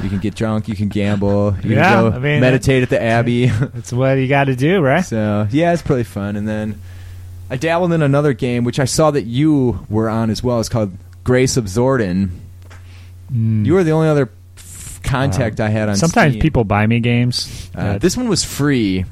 You 0.03 0.09
can 0.11 0.19
get 0.19 0.35
drunk. 0.35 0.69
You 0.69 0.77
can 0.77 0.89
gamble. 0.89 1.55
You 1.63 1.75
Yeah, 1.77 1.91
can 2.03 2.11
go 2.11 2.17
I 2.17 2.19
mean, 2.21 2.41
meditate 2.41 2.83
at 2.83 2.91
the 2.91 3.03
Abbey. 3.03 3.47
That's 3.47 3.93
what 3.93 4.15
you 4.15 4.29
got 4.29 4.45
to 4.45 4.57
do, 4.57 4.81
right? 4.81 5.05
so 5.05 5.47
yeah, 5.51 5.73
it's 5.73 5.83
pretty 5.83 6.05
fun. 6.05 6.37
And 6.37 6.47
then 6.47 6.81
I 7.51 7.57
dabbled 7.57 7.93
in 7.93 8.03
another 8.03 8.33
game, 8.33 8.65
which 8.65 8.79
I 8.79 8.85
saw 8.85 9.11
that 9.13 9.23
you 9.25 9.87
were 9.89 10.09
on 10.09 10.31
as 10.31 10.43
well. 10.43 10.61
It's 10.61 10.69
called 10.69 10.93
Grace 11.25 11.57
of 11.57 11.65
Zordon. 11.65 12.31
Mm. 13.33 13.65
You 13.67 13.75
were 13.75 13.85
the 13.85 13.91
only 13.93 14.09
other 14.09 14.31
f- 14.57 15.01
contact 15.03 15.61
I 15.61 15.69
had 15.69 15.89
on. 15.89 15.97
Sometimes 15.97 16.33
Steam. 16.33 16.43
people 16.43 16.65
buy 16.65 16.87
me 16.87 17.01
games. 17.01 17.71
Uh, 17.75 17.99
this 17.99 18.17
one 18.17 18.29
was 18.29 18.45
free, 18.45 19.05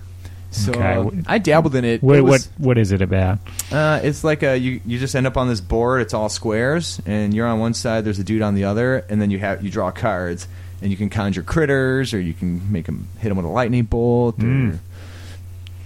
so 0.50 0.72
Okay. 0.72 1.22
I 1.26 1.38
dabbled 1.38 1.74
in 1.74 1.84
it. 1.84 2.02
what, 2.02 2.18
It 2.18 2.22
what 2.24 2.48
what 2.58 2.78
is 2.78 2.92
it 2.92 3.02
about? 3.02 3.38
Uh, 3.72 4.00
it's 4.04 4.22
like 4.22 4.42
a 4.44 4.56
you, 4.56 4.80
you 4.86 4.98
just 4.98 5.16
end 5.16 5.26
up 5.26 5.36
on 5.36 5.48
this 5.48 5.60
board. 5.60 6.02
It's 6.02 6.14
all 6.14 6.28
squares, 6.28 7.00
and 7.06 7.34
you're 7.34 7.46
on 7.46 7.58
one 7.58 7.74
side. 7.74 8.04
There's 8.04 8.18
a 8.20 8.24
dude 8.24 8.42
on 8.42 8.54
the 8.54 8.64
other, 8.64 8.98
and 9.08 9.20
then 9.20 9.30
you 9.32 9.38
have 9.40 9.64
you 9.64 9.70
draw 9.70 9.90
cards, 9.90 10.46
and 10.84 10.92
you 10.92 10.96
can 10.96 11.10
conjure 11.10 11.42
critters, 11.42 12.14
or 12.14 12.20
you 12.20 12.32
can 12.34 12.70
make 12.70 12.86
them 12.86 13.08
hit 13.18 13.30
them 13.30 13.36
with 13.38 13.46
a 13.46 13.48
lightning 13.48 13.84
bolt, 13.84 14.38
or 14.38 14.44
Mm. 14.46 14.78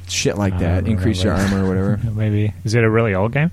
shit 0.09 0.37
like 0.37 0.55
I 0.55 0.59
that. 0.59 0.87
Increase 0.89 1.23
your 1.23 1.33
armor 1.33 1.65
or 1.65 1.69
whatever. 1.69 2.01
Maybe 2.15 2.53
is 2.65 2.75
it 2.75 2.85
a 2.85 2.91
really 2.91 3.15
old 3.15 3.33
game? 3.33 3.51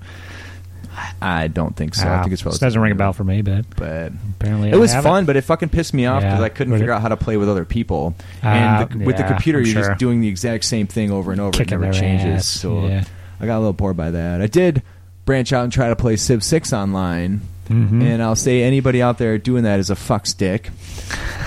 I 1.20 1.48
don't 1.48 1.76
think 1.76 1.94
so. 1.94 2.08
I 2.08 2.16
Ah, 2.16 2.22
think 2.22 2.32
it's 2.32 2.58
doesn't 2.58 2.80
ring 2.80 2.92
a 2.92 2.94
bell 2.94 3.12
for 3.12 3.22
me, 3.22 3.42
but 3.42 3.66
But 3.76 4.12
apparently 4.38 4.70
it 4.70 4.74
I 4.74 4.78
was 4.78 4.94
fun, 4.94 5.26
but 5.26 5.36
it 5.36 5.42
fucking 5.42 5.68
pissed 5.68 5.92
me 5.92 6.06
off 6.06 6.22
because 6.22 6.38
Yeah, 6.38 6.44
I 6.44 6.48
couldn't 6.48 6.72
figure 6.72 6.90
it- 6.90 6.94
out 6.94 7.02
how 7.02 7.08
to 7.08 7.16
play 7.18 7.36
with 7.36 7.48
other 7.50 7.64
people. 7.66 8.14
Ah, 8.42 8.80
and 8.88 9.00
the, 9.02 9.04
with 9.04 9.16
the 9.18 9.24
computer, 9.24 9.58
I'm 9.58 9.64
you're 9.66 9.74
sure. 9.74 9.88
just 9.88 9.98
doing 10.00 10.20
the 10.22 10.28
exact 10.28 10.64
same 10.64 10.86
thing 10.86 11.10
over 11.10 11.32
and 11.32 11.40
over. 11.40 11.52
Kicking 11.52 11.78
it 11.78 11.80
never 11.82 11.92
changes. 11.92 12.36
ass, 12.38 12.46
So 12.46 12.86
yeah. 12.88 13.04
I 13.40 13.44
got 13.46 13.56
a 13.56 13.60
little 13.60 13.72
bored 13.74 13.96
by 13.98 14.10
that. 14.10 14.40
I 14.40 14.46
did 14.46 14.82
branch 15.26 15.52
out 15.52 15.64
and 15.64 15.72
try 15.72 15.88
to 15.90 15.96
play 15.96 16.16
Civ 16.16 16.42
Six 16.42 16.72
online. 16.72 17.42
Mhm. 17.68 18.02
And 18.02 18.22
I'll 18.22 18.36
say 18.36 18.62
anybody 18.62 19.02
out 19.02 19.18
there 19.18 19.38
doing 19.38 19.64
that 19.64 19.80
is 19.80 19.90
a 19.90 19.96
fuck 19.96 20.26
stick. 20.26 20.70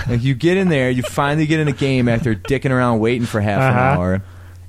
like 0.08 0.22
you 0.22 0.34
get 0.34 0.56
in 0.56 0.68
there, 0.68 0.90
you 0.90 1.02
finally 1.02 1.46
get 1.46 1.60
in 1.60 1.68
a 1.68 1.72
game 1.72 2.08
after 2.08 2.34
dicking 2.34 2.70
around 2.70 2.98
waiting 3.00 3.26
for 3.26 3.40
half 3.40 3.60
an 3.60 3.68
Uh-huh. 3.76 3.80
hour, 4.00 4.22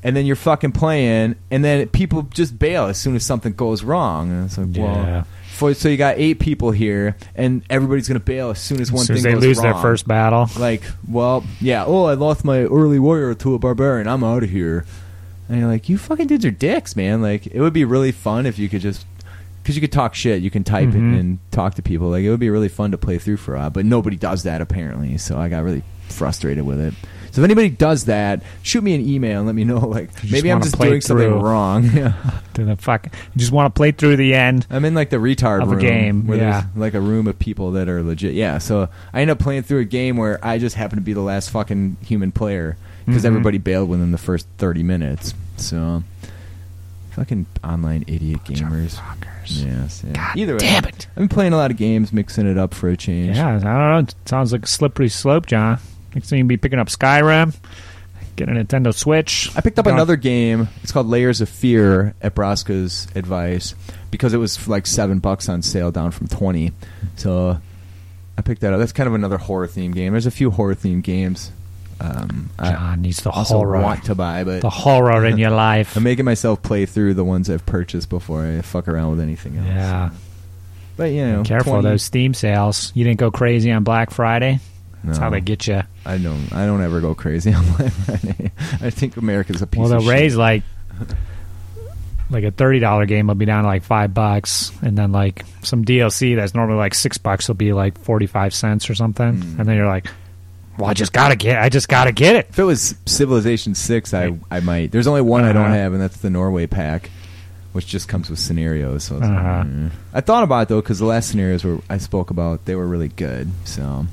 and 0.03 0.15
then 0.15 0.25
you're 0.25 0.35
fucking 0.35 0.71
playing, 0.73 1.35
and 1.49 1.63
then 1.63 1.87
people 1.87 2.23
just 2.33 2.57
bail 2.59 2.85
as 2.85 2.97
soon 2.97 3.15
as 3.15 3.23
something 3.23 3.53
goes 3.53 3.83
wrong. 3.83 4.29
And 4.31 4.45
it's 4.45 4.57
like, 4.57 4.75
Yeah. 4.75 4.83
well, 4.83 5.27
for, 5.53 5.73
so 5.73 5.89
you 5.89 5.97
got 5.97 6.15
eight 6.17 6.39
people 6.39 6.71
here, 6.71 7.15
and 7.35 7.61
everybody's 7.69 8.07
gonna 8.07 8.19
bail 8.19 8.49
as 8.49 8.59
soon 8.59 8.81
as 8.81 8.91
one 8.91 9.01
as 9.01 9.07
soon 9.07 9.17
thing 9.17 9.25
as 9.35 9.41
they 9.41 9.47
lose 9.47 9.57
wrong. 9.57 9.63
their 9.73 9.81
first 9.81 10.07
battle. 10.07 10.49
Like, 10.59 10.81
well, 11.07 11.43
yeah. 11.59 11.83
Oh, 11.85 12.05
I 12.05 12.13
lost 12.15 12.43
my 12.43 12.59
early 12.61 12.99
warrior 12.99 13.33
to 13.35 13.53
a 13.53 13.59
barbarian. 13.59 14.07
I'm 14.07 14.23
out 14.23 14.43
of 14.43 14.49
here. 14.49 14.85
And 15.49 15.59
you're 15.59 15.67
like, 15.69 15.89
you 15.89 15.97
fucking 15.97 16.27
dudes 16.27 16.45
are 16.45 16.51
dicks, 16.51 16.95
man. 16.95 17.21
Like, 17.21 17.45
it 17.47 17.59
would 17.59 17.73
be 17.73 17.83
really 17.85 18.11
fun 18.13 18.45
if 18.45 18.57
you 18.57 18.69
could 18.69 18.79
just, 18.81 19.05
because 19.61 19.75
you 19.75 19.81
could 19.81 19.91
talk 19.91 20.15
shit. 20.15 20.41
You 20.41 20.49
can 20.51 20.63
type 20.63 20.89
it 20.89 20.95
Mhm. 20.95 21.19
and 21.19 21.39
talk 21.51 21.75
to 21.75 21.81
people. 21.81 22.09
Like, 22.09 22.23
it 22.23 22.29
would 22.29 22.39
be 22.39 22.49
really 22.49 22.69
fun 22.69 22.91
to 22.91 22.97
play 22.97 23.17
through 23.17 23.37
for 23.37 23.55
a. 23.55 23.69
But 23.69 23.85
nobody 23.85 24.15
does 24.17 24.43
that 24.43 24.61
apparently. 24.61 25.17
So 25.17 25.37
I 25.37 25.49
got 25.49 25.63
really 25.63 25.83
frustrated 26.09 26.65
with 26.65 26.79
it. 26.79 26.93
So 27.31 27.39
if 27.41 27.45
anybody 27.45 27.69
does 27.69 28.05
that, 28.05 28.43
shoot 28.61 28.83
me 28.83 28.93
an 28.93 29.07
email 29.07 29.37
and 29.39 29.45
let 29.47 29.55
me 29.55 29.63
know. 29.71 29.79
Like, 29.79 30.09
You 30.15 30.21
just 30.21 30.31
maybe 30.33 30.51
I'm 30.51 30.61
just 30.61 30.77
doing 30.77 30.99
something 31.01 31.39
wrong. 31.39 31.83
Yeah. 31.95 32.13
To 32.55 32.65
the 32.65 32.75
fuck, 32.75 33.05
you 33.05 33.39
just 33.39 33.53
want 33.53 33.73
to 33.73 33.79
play 33.79 33.91
through 33.91 34.17
the 34.17 34.33
end. 34.33 34.67
I'm 34.69 34.83
in 34.83 34.93
like 34.93 35.09
the 35.09 35.15
retard 35.17 35.61
Of 35.61 35.69
a 35.69 35.75
room 35.75 35.79
game, 35.79 36.27
where 36.27 36.37
yeah. 36.37 36.51
there's 36.51 36.63
like 36.75 36.93
a 36.93 36.99
room 36.99 37.27
of 37.27 37.39
people 37.39 37.71
that 37.71 37.87
are 37.87 38.03
legit. 38.03 38.33
Yeah, 38.33 38.57
so 38.57 38.89
I 39.13 39.21
end 39.21 39.31
up 39.31 39.39
playing 39.39 39.63
through 39.63 39.79
a 39.79 39.85
game 39.85 40.17
where 40.17 40.37
I 40.45 40.57
just 40.57 40.75
happen 40.75 40.97
to 40.97 41.01
be 41.01 41.13
the 41.13 41.21
last 41.21 41.49
fucking 41.51 41.95
human 42.03 42.33
player 42.33 42.75
because 43.05 43.23
Mhm. 43.23 43.27
everybody 43.27 43.57
bailed 43.57 43.87
within 43.87 44.11
the 44.11 44.17
first 44.17 44.47
30 44.57 44.83
minutes. 44.83 45.33
So 45.55 46.03
fucking 47.11 47.45
online 47.63 48.03
idiot 48.07 48.39
gamers. 48.45 48.99
Yes. 49.45 50.03
Yeah. 50.05 50.13
God 50.13 50.37
Either 50.37 50.53
way, 50.53 50.59
damn 50.59 50.85
it. 50.85 51.07
I've 51.11 51.15
been 51.15 51.29
playing 51.29 51.53
a 51.53 51.57
lot 51.57 51.71
of 51.71 51.77
games, 51.77 52.11
mixing 52.13 52.47
it 52.47 52.57
up 52.57 52.73
for 52.73 52.89
a 52.89 52.97
change. 52.97 53.37
Yeah, 53.37 53.47
I 53.47 53.51
don't 53.59 53.63
know. 53.63 53.97
It 53.99 54.15
sounds 54.25 54.51
like 54.51 54.63
a 54.63 54.67
slippery 54.67 55.09
slope, 55.09 55.45
John. 55.45 55.79
Next 56.15 56.29
thing 56.29 56.39
you'll 56.39 56.47
be 56.47 56.57
picking 56.57 56.79
up 56.79 56.87
Skyrim, 56.87 57.55
get 58.35 58.49
a 58.49 58.51
Nintendo 58.51 58.93
Switch. 58.93 59.49
I 59.55 59.61
picked 59.61 59.79
up 59.79 59.85
Going- 59.85 59.95
another 59.95 60.15
game. 60.15 60.67
It's 60.83 60.91
called 60.91 61.07
Layers 61.07 61.41
of 61.41 61.49
Fear 61.49 62.13
at 62.21 62.35
Broska's 62.35 63.07
advice 63.15 63.75
because 64.11 64.33
it 64.33 64.37
was 64.37 64.67
like 64.67 64.85
seven 64.87 65.19
bucks 65.19 65.47
on 65.49 65.61
sale, 65.61 65.91
down 65.91 66.11
from 66.11 66.27
twenty. 66.27 66.71
So 67.15 67.59
I 68.37 68.41
picked 68.41 68.61
that 68.61 68.73
up. 68.73 68.79
That's 68.79 68.91
kind 68.91 69.07
of 69.07 69.13
another 69.13 69.37
horror 69.37 69.67
theme 69.67 69.91
game. 69.93 70.11
There's 70.13 70.25
a 70.25 70.31
few 70.31 70.51
horror 70.51 70.75
themed 70.75 71.03
games. 71.03 71.51
Um, 72.03 72.49
I 72.57 72.95
needs 72.95 73.21
the 73.21 73.29
also 73.29 73.57
horror, 73.57 73.79
want 73.79 74.05
to 74.05 74.15
buy, 74.15 74.43
but 74.43 74.61
the 74.61 74.69
horror 74.71 75.23
in 75.25 75.37
your 75.37 75.51
life. 75.51 75.95
I'm 75.95 76.01
making 76.03 76.25
myself 76.25 76.63
play 76.63 76.87
through 76.87 77.13
the 77.13 77.23
ones 77.23 77.47
I've 77.49 77.65
purchased 77.65 78.09
before 78.09 78.43
I 78.45 78.61
fuck 78.61 78.87
around 78.87 79.11
with 79.11 79.19
anything 79.19 79.57
else. 79.57 79.67
yeah, 79.67 80.09
but 80.97 81.11
you 81.11 81.25
know, 81.27 81.43
careful 81.43 81.73
20 81.73 81.87
those 81.87 82.01
Steam 82.03 82.33
sales. 82.33 82.91
You 82.95 83.03
didn't 83.03 83.19
go 83.19 83.29
crazy 83.29 83.71
on 83.71 83.83
Black 83.83 84.09
Friday. 84.09 84.59
That's 85.03 85.19
No, 85.19 85.25
how 85.25 85.29
they 85.29 85.41
get 85.41 85.67
you. 85.67 85.81
I 86.05 86.17
don't. 86.17 86.51
I 86.53 86.65
don't 86.65 86.81
ever 86.81 87.01
go 87.01 87.13
crazy 87.13 87.53
on 87.55 87.63
Black 87.75 87.91
Friday. 87.91 88.51
I 88.81 88.89
think 88.89 89.17
America's 89.17 89.61
a 89.61 89.67
piece 89.67 89.79
Well, 89.79 89.89
they'll 89.89 90.01
shit. 90.01 90.09
raise 90.09 90.35
like 90.35 90.63
like 92.29 92.43
a 92.45 92.51
thirty 92.51 92.79
dollar 92.79 93.05
game 93.05 93.27
will 93.27 93.35
be 93.35 93.45
down 93.45 93.63
to 93.63 93.67
like 93.69 93.83
five 93.83 94.13
bucks, 94.13 94.71
and 94.81 94.97
then 94.97 95.11
like 95.11 95.45
some 95.63 95.83
DLC 95.83 96.35
that's 96.35 96.55
normally 96.55 96.77
like 96.77 96.93
six 96.93 97.17
bucks 97.17 97.47
will 97.47 97.55
be 97.55 97.73
like 97.73 97.99
forty 97.99 98.25
five 98.25 98.53
cents 98.53 98.89
or 98.89 98.95
something, 98.95 99.41
Hmm. 99.41 99.59
and 99.59 99.69
then 99.69 99.75
you're 99.75 99.87
like, 99.87 100.07
"Well, 100.77 100.89
I 100.89 100.93
just 100.93 101.13
gotta 101.13 101.35
get, 101.35 101.61
I 101.61 101.69
just 101.69 101.87
gotta 101.89 102.11
get 102.11 102.35
it." 102.35 102.47
If 102.49 102.59
it 102.59 102.63
was 102.63 102.95
Civilization 103.05 103.75
Six, 103.75 104.13
I 104.13 104.33
I 104.49 104.59
might. 104.61 104.91
There's 104.91 105.07
only 105.07 105.21
one 105.21 105.43
I 105.43 105.53
don't 105.53 105.65
Uh-huh. 105.65 105.73
have, 105.73 105.93
and 105.93 106.01
that's 106.01 106.17
the 106.17 106.29
Norway 106.29 106.67
pack, 106.67 107.09
which 107.73 107.87
just 107.87 108.07
comes 108.07 108.29
with 108.29 108.39
scenarios. 108.39 109.03
So 109.05 109.15
like, 109.17 109.29
Uh-huh. 109.29 109.63
mm. 109.63 109.91
I 110.13 110.21
thought 110.21 110.43
about 110.43 110.63
it 110.63 110.67
though 110.69 110.81
because 110.81 110.99
the 110.99 111.05
last 111.05 111.29
scenarios 111.29 111.63
were 111.63 111.79
I 111.89 111.97
spoke 111.97 112.29
about 112.31 112.65
they 112.65 112.75
were 112.75 112.87
really 112.87 113.09
good. 113.09 113.49
So 113.65 114.05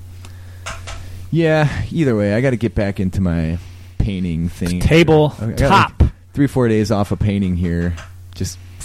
yeah, 1.30 1.82
either 1.90 2.16
way, 2.16 2.34
I 2.34 2.40
got 2.40 2.50
to 2.50 2.56
get 2.56 2.74
back 2.74 3.00
into 3.00 3.20
my 3.20 3.59
painting 3.98 4.48
thing. 4.48 4.80
Table 4.80 5.34
I 5.38 5.46
got, 5.46 5.48
like, 5.48 5.56
top. 5.56 6.02
three 6.32 6.46
four 6.46 6.68
days 6.68 6.90
off 6.90 7.12
of 7.12 7.18
painting 7.18 7.56
here, 7.56 7.94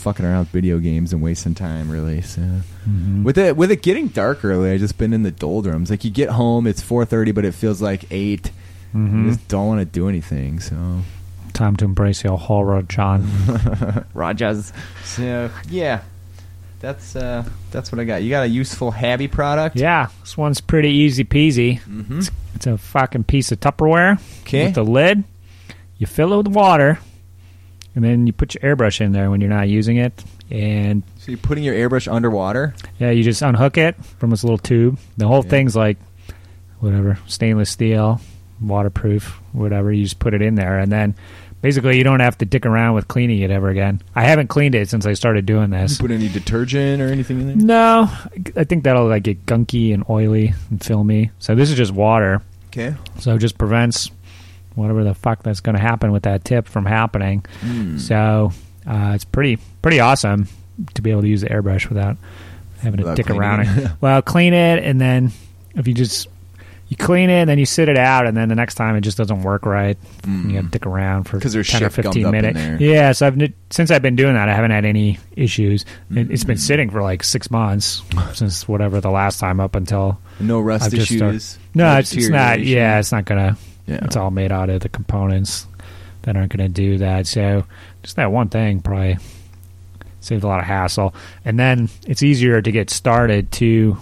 fucking 0.04 0.26
around 0.26 0.40
with 0.40 0.50
video 0.50 0.78
games 0.80 1.14
and 1.14 1.22
wasting 1.22 1.56
time 1.56 1.90
really. 1.90 2.22
So. 2.22 2.42
Mhm. 2.88 3.24
With 3.24 3.38
it 3.38 3.56
with 3.58 3.72
it 3.72 3.82
getting 3.82 4.08
dark 4.10 4.44
early, 4.46 4.72
I 4.72 4.78
just 4.78 4.98
been 4.98 5.14
in 5.14 5.24
the 5.24 5.32
doldrums. 5.32 5.90
Like 5.90 6.04
you 6.04 6.12
get 6.12 6.30
home, 6.30 6.68
it's 6.68 6.82
four 6.82 7.06
thirty, 7.06 7.32
but 7.32 7.46
it 7.46 7.54
feels 7.54 7.82
like 7.82 8.06
eight. 8.12 8.52
Mhm. 8.94 9.24
You 9.26 9.32
just 9.32 9.48
don't 9.48 9.68
want 9.68 9.80
to 9.80 9.86
do 9.86 10.08
anything. 10.10 10.60
So 10.60 10.76
Time 11.54 11.76
to 11.78 11.86
embrace 11.86 12.24
your 12.24 12.38
horror, 12.38 12.82
John. 12.82 13.28
Rogers. 14.14 14.74
So 15.04 15.50
yeah, 15.70 16.02
that's 16.80 17.16
uh, 17.16 17.44
that's 17.72 17.92
what 17.92 18.00
I 18.00 18.04
got. 18.06 18.24
You 18.24 18.30
got 18.30 18.44
a 18.44 18.48
useful 18.50 18.92
hobby 18.92 19.28
product? 19.28 19.76
yeah, 19.76 20.08
this 20.22 20.36
one's 20.36 20.60
pretty 20.62 20.90
easy 20.90 21.24
peasy. 21.24 21.80
Mm-hmm. 21.82 22.22
It's 22.56 22.68
a 22.68 22.78
fucking 22.78 23.26
piece 23.26 23.52
of 23.52 23.60
Tupperware 23.60 24.20
Okay. 24.42 24.68
with 24.68 24.78
a 24.78 24.84
lid. 24.84 25.24
You 26.00 26.08
fill 26.08 26.34
it 26.34 26.38
with 26.38 26.48
water, 26.48 27.00
and 27.96 28.04
then 28.04 28.26
you 28.28 28.34
put 28.34 28.56
your 28.56 28.76
airbrush 28.76 29.02
in 29.02 29.12
there 29.12 29.30
when 29.30 29.40
you're 29.42 29.50
not 29.50 29.70
using 29.70 29.98
it, 29.98 30.24
and 30.50 31.04
So 31.18 31.32
you're 31.32 31.38
putting 31.40 31.64
your 31.64 31.76
airbrush 31.76 32.12
underwater. 32.12 32.74
Yeah, 33.00 33.12
you 33.12 33.24
just 33.24 33.42
unhook 33.42 33.78
it 33.78 33.96
from 34.18 34.30
this 34.32 34.44
little 34.44 34.58
tube. 34.58 34.98
The 35.18 35.28
whole 35.28 35.44
Yeah. 35.44 35.50
thing's 35.50 35.76
like 35.76 35.98
whatever, 36.80 37.18
stainless 37.28 37.70
steel, 37.70 38.20
waterproof, 38.62 39.40
whatever. 39.52 39.92
You 39.92 40.04
just 40.04 40.20
put 40.20 40.34
it 40.34 40.42
in 40.42 40.56
there 40.56 40.80
and 40.80 40.92
then 40.92 41.16
basically 41.62 41.98
you 41.98 42.04
don't 42.04 42.20
have 42.20 42.38
to 42.40 42.46
dick 42.46 42.66
around 42.66 42.94
with 42.96 43.08
cleaning 43.08 43.40
it 43.40 43.52
ever 43.52 43.70
again. 43.70 44.02
I 44.16 44.24
haven't 44.26 44.48
cleaned 44.48 44.76
it 44.76 44.90
since 44.90 45.06
I 45.06 45.14
started 45.14 45.46
doing 45.46 45.72
You 45.72 45.80
this. 45.80 45.98
put 45.98 46.12
any 46.12 46.28
detergent 46.30 47.02
or 47.02 47.08
anything 47.08 47.40
in 47.42 47.48
there? 47.48 47.56
No, 47.58 48.10
I 48.56 48.64
think 48.66 48.84
that'll 48.84 49.08
like 49.08 49.24
get 49.24 49.46
gunky 49.46 49.94
and 49.94 50.04
oily 50.10 50.54
and 50.70 50.84
filmy. 50.84 51.32
So 51.40 51.56
this 51.56 51.70
is 51.70 51.78
just 51.78 51.92
water. 51.94 52.42
Okay. 52.68 52.96
So 53.20 53.36
it 53.36 53.40
just 53.40 53.58
prevents 53.58 54.10
whatever 54.76 55.04
the 55.04 55.14
fuck 55.14 55.44
that's 55.44 55.60
going 55.60 55.76
to 55.76 55.82
happen 55.82 56.12
with 56.12 56.24
that 56.24 56.44
tip 56.46 56.68
from 56.68 56.86
happening. 56.86 57.46
Mm. 57.62 58.00
So 58.00 58.52
uh, 58.88 59.12
it's 59.16 59.26
pretty 59.26 59.58
pretty 59.82 60.00
awesome 60.00 60.48
to 60.96 61.02
be 61.02 61.12
able 61.12 61.22
to 61.22 61.28
use 61.28 61.42
the 61.42 61.50
airbrush 61.50 61.88
without 61.90 62.18
having 62.82 62.98
to 62.98 63.04
Without 63.04 63.16
dick 63.18 63.30
around 63.30 63.62
it. 63.68 63.92
well, 64.02 64.22
clean 64.22 64.54
it, 64.54 64.84
and 64.84 65.00
then 65.00 65.32
if 65.76 65.88
you 65.88 65.94
just 65.94 66.28
you 66.90 66.98
clean 66.98 67.30
it, 67.30 67.40
and 67.42 67.50
then 67.50 67.58
you 67.58 67.66
sit 67.66 67.88
it 67.90 67.98
out, 67.98 68.28
and 68.28 68.36
then 68.36 68.50
the 68.50 68.56
next 68.56 68.76
time 68.76 68.96
it 68.96 69.02
just 69.02 69.18
doesn't 69.18 69.42
work 69.42 69.66
right. 69.66 69.98
Mm. 70.24 70.50
You 70.50 70.56
have 70.58 70.66
to 70.66 70.72
dick 70.72 70.86
around 70.86 71.24
for 71.24 71.40
'Cause 71.40 71.54
there's 71.54 71.68
ten 71.70 71.82
or 71.84 71.90
fifteen 71.90 72.30
minutes. 72.30 72.82
Yeah, 72.82 73.14
so 73.14 73.28
I've 73.28 73.54
since 73.72 73.90
I've 73.90 74.02
been 74.02 74.16
doing 74.18 74.34
that, 74.34 74.50
I 74.50 74.54
haven't 74.54 74.72
had 74.72 74.84
any 74.86 75.18
issues. 75.36 75.86
It, 76.12 76.30
it's 76.30 76.44
been 76.44 76.58
Mm. 76.58 76.60
sitting 76.60 76.90
for 76.90 77.02
like 77.02 77.24
six 77.24 77.50
months 77.50 78.04
since 78.34 78.68
whatever 78.68 79.00
the 79.00 79.10
last 79.12 79.40
time 79.40 79.60
up 79.60 79.76
until 79.76 80.20
No 80.40 80.60
rust 80.60 80.94
issues. 80.94 81.18
started- 81.18 81.44
no, 81.74 81.98
it's, 81.98 82.14
it's 82.14 82.28
not. 82.28 82.60
Yeah, 82.60 83.00
it's 83.00 83.12
not 83.12 83.26
gonna. 83.26 83.58
Yeah. 83.88 84.00
It's 84.06 84.16
all 84.16 84.32
made 84.32 84.52
out 84.52 84.70
of 84.70 84.82
the 84.82 84.90
components 84.90 85.68
that 86.24 86.38
aren't 86.38 86.56
going 86.56 86.66
to 86.68 86.74
do 86.74 87.00
that. 87.00 87.28
So 87.28 87.66
just 88.02 88.16
that 88.16 88.32
one 88.32 88.48
thing 88.50 88.80
probably 88.82 89.18
saved 90.22 90.44
a 90.44 90.48
lot 90.48 90.60
of 90.60 90.66
hassle. 90.66 91.14
And 91.44 91.60
then 91.60 91.90
it's 92.08 92.24
easier 92.24 92.62
to 92.62 92.72
get 92.72 92.90
started 92.90 93.52
too 93.52 93.98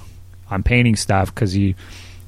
on 0.49 0.61
painting 0.63 0.95
stuff 0.95 1.34
because 1.34 1.55
you 1.57 1.73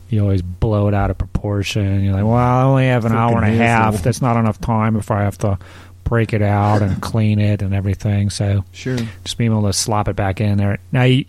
you 0.09 0.21
always 0.21 0.41
blow 0.41 0.87
it 0.87 0.93
out 0.93 1.09
of 1.11 1.17
proportion. 1.17 2.03
You're 2.03 2.13
like, 2.13 2.23
well, 2.23 2.33
I 2.33 2.63
only 2.63 2.85
have 2.87 3.05
an 3.05 3.13
hour 3.13 3.37
and 3.43 3.45
a 3.53 3.57
half. 3.57 3.93
hassle. 3.93 4.03
That's 4.03 4.21
not 4.21 4.37
enough 4.37 4.59
time 4.61 4.95
if 4.95 5.09
I 5.11 5.21
have 5.23 5.37
to 5.39 5.57
break 6.03 6.33
it 6.33 6.41
out 6.43 6.81
and 6.83 7.01
clean 7.01 7.39
it 7.39 7.61
and 7.63 7.73
everything. 7.73 8.29
So 8.29 8.63
Sure. 8.71 8.97
just 9.23 9.37
being 9.37 9.51
able 9.51 9.63
to 9.63 9.73
slop 9.73 10.07
it 10.07 10.15
back 10.15 10.39
in 10.39 10.57
there. 10.57 10.77
Now 10.91 11.03
you, 11.03 11.17
you 11.17 11.25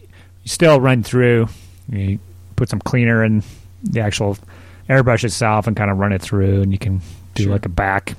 still 0.49 0.81
run 0.81 1.03
through. 1.03 1.49
You 1.91 2.19
put 2.57 2.69
some 2.69 2.81
cleaner 2.81 3.25
in 3.25 3.43
the 3.83 4.01
actual 4.01 4.37
airbrush 4.89 5.25
itself 5.25 5.67
and 5.67 5.77
kind 5.77 5.91
of 5.91 5.99
run 5.99 6.13
it 6.13 6.23
through, 6.23 6.63
and 6.63 6.73
you 6.73 6.79
can 6.79 7.01
do 7.35 7.45
Sure. 7.45 7.53
like 7.53 7.65
a 7.67 7.69
back, 7.71 8.15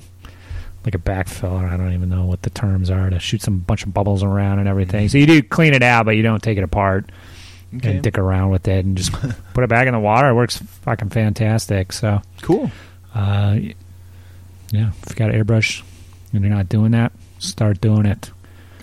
like 0.84 0.96
a 0.96 1.00
backfill. 1.00 1.58
I 1.72 1.78
don't 1.78 1.94
even 1.94 2.10
know 2.10 2.26
what 2.26 2.42
the 2.42 2.50
terms 2.50 2.90
are 2.90 3.10
to 3.10 3.20
shoot 3.20 3.42
some 3.42 3.60
bunch 3.60 3.84
of 3.84 3.94
bubbles 3.94 4.24
around 4.24 4.60
and 4.60 4.68
everything. 4.68 5.08
So 5.10 5.18
you 5.18 5.26
do 5.26 5.42
clean 5.42 5.74
it 5.74 5.84
out, 5.84 6.06
but 6.06 6.12
you 6.16 6.24
don't 6.24 6.42
take 6.44 6.58
it 6.58 6.64
apart 6.64 7.10
Okay. 7.76 7.92
and 7.92 8.02
dick 8.04 8.18
around 8.18 8.52
with 8.52 8.68
it 8.68 8.86
and 8.86 8.96
just 8.98 9.12
put 9.54 9.64
it 9.64 9.70
back 9.70 9.88
in 9.88 9.94
the 9.94 10.00
water. 10.00 10.30
It 10.30 10.34
works 10.36 10.58
fucking 10.58 11.10
fantastic. 11.10 11.92
So, 11.94 12.22
Cool. 12.42 12.72
uh, 13.14 13.58
yeah, 14.72 14.92
if 15.04 15.10
you 15.10 15.16
got 15.16 15.32
an 15.32 15.44
airbrush 15.44 15.82
and 16.34 16.42
you're 16.44 16.54
not 16.54 16.70
doing 16.70 16.92
that, 16.92 17.12
start 17.40 17.82
doing 17.82 18.06
it. 18.06 18.32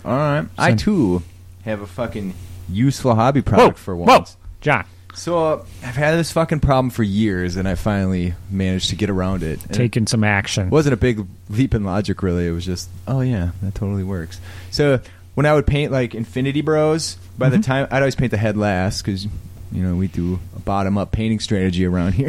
All 0.04 0.12
right. 0.16 0.46
I 0.58 0.74
too 0.74 1.22
have 1.64 1.80
a 1.80 1.86
fucking 1.86 2.34
useful 2.68 3.14
hobby 3.14 3.42
product 3.42 3.78
for 3.78 3.94
whoa, 3.96 4.06
once. 4.06 4.36
John, 4.60 4.84
So 5.14 5.38
uh, 5.38 5.64
I've 5.84 5.94
had 5.94 6.16
this 6.16 6.32
fucking 6.32 6.60
problem 6.60 6.90
for 6.90 7.02
years, 7.02 7.56
and 7.56 7.68
I 7.68 7.74
finally 7.74 8.34
managed 8.50 8.90
to 8.90 8.96
get 8.96 9.10
around 9.10 9.42
it. 9.42 9.62
And 9.64 9.74
taking 9.74 10.06
some 10.06 10.24
action. 10.24 10.66
It 10.66 10.72
wasn't 10.72 10.94
a 10.94 10.96
big 10.96 11.26
leap 11.50 11.74
in 11.74 11.84
logic, 11.84 12.22
really. 12.22 12.46
It 12.46 12.50
was 12.52 12.64
just, 12.64 12.88
oh 13.06 13.20
yeah, 13.20 13.50
that 13.62 13.74
totally 13.74 14.04
works. 14.04 14.40
So 14.70 15.00
when 15.34 15.46
I 15.46 15.54
would 15.54 15.66
paint 15.66 15.92
like 15.92 16.14
Infinity 16.14 16.62
Bros, 16.62 17.16
by 17.38 17.48
the 17.50 17.58
Mhm. 17.58 17.64
time 17.64 17.88
I'd 17.90 17.98
always 18.02 18.14
paint 18.14 18.30
the 18.30 18.36
head 18.38 18.56
last 18.56 19.02
because 19.04 19.24
you 19.24 19.82
know 19.82 19.94
we 19.96 20.06
do 20.08 20.38
a 20.56 20.60
bottom 20.60 20.98
up 20.98 21.12
painting 21.12 21.40
strategy 21.40 21.84
around 21.86 22.12
here. 22.14 22.28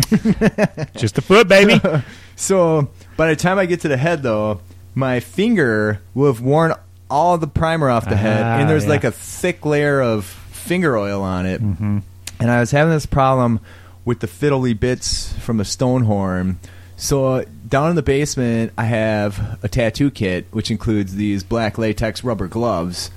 Just 0.98 1.18
a 1.18 1.22
foot, 1.22 1.48
baby. 1.48 1.82
so 2.36 2.90
by 3.18 3.30
the 3.30 3.36
time 3.36 3.60
I 3.60 3.66
get 3.66 3.82
to 3.82 3.88
the 3.88 3.98
head, 3.98 4.24
though, 4.24 4.62
my 4.96 5.20
finger 5.20 6.00
will 6.14 6.32
have 6.34 6.42
worn 6.42 6.74
all 7.10 7.38
the 7.38 7.48
primer 7.48 7.90
off 7.90 8.08
the 8.10 8.16
head, 8.16 8.42
Ah, 8.44 8.60
and 8.60 8.70
there's 8.70 8.84
yeah. 8.84 8.90
like 8.90 9.04
a 9.04 9.12
thick 9.12 9.66
layer 9.66 10.02
of 10.02 10.26
finger 10.26 10.98
oil 10.98 11.22
on 11.22 11.46
it. 11.46 11.60
hmm 11.62 12.00
And 12.44 12.52
I 12.52 12.60
was 12.60 12.72
having 12.72 12.92
this 12.94 13.06
problem 13.06 13.62
with 14.04 14.20
the 14.20 14.28
fiddly 14.28 14.78
bits 14.78 15.32
from 15.40 15.56
the 15.56 15.64
Stonehorn. 15.64 16.58
So 16.98 17.26
uh, 17.36 17.46
down 17.68 17.90
in 17.90 17.96
the 17.96 18.04
basement, 18.04 18.74
I 18.78 18.84
have 18.84 19.60
a 19.64 19.70
tattoo 19.70 20.12
kit, 20.12 20.48
which 20.52 20.70
includes 20.70 21.16
these 21.16 21.42
black 21.44 21.78
latex 21.78 22.22
rubber 22.24 22.48
gloves. 22.50 23.12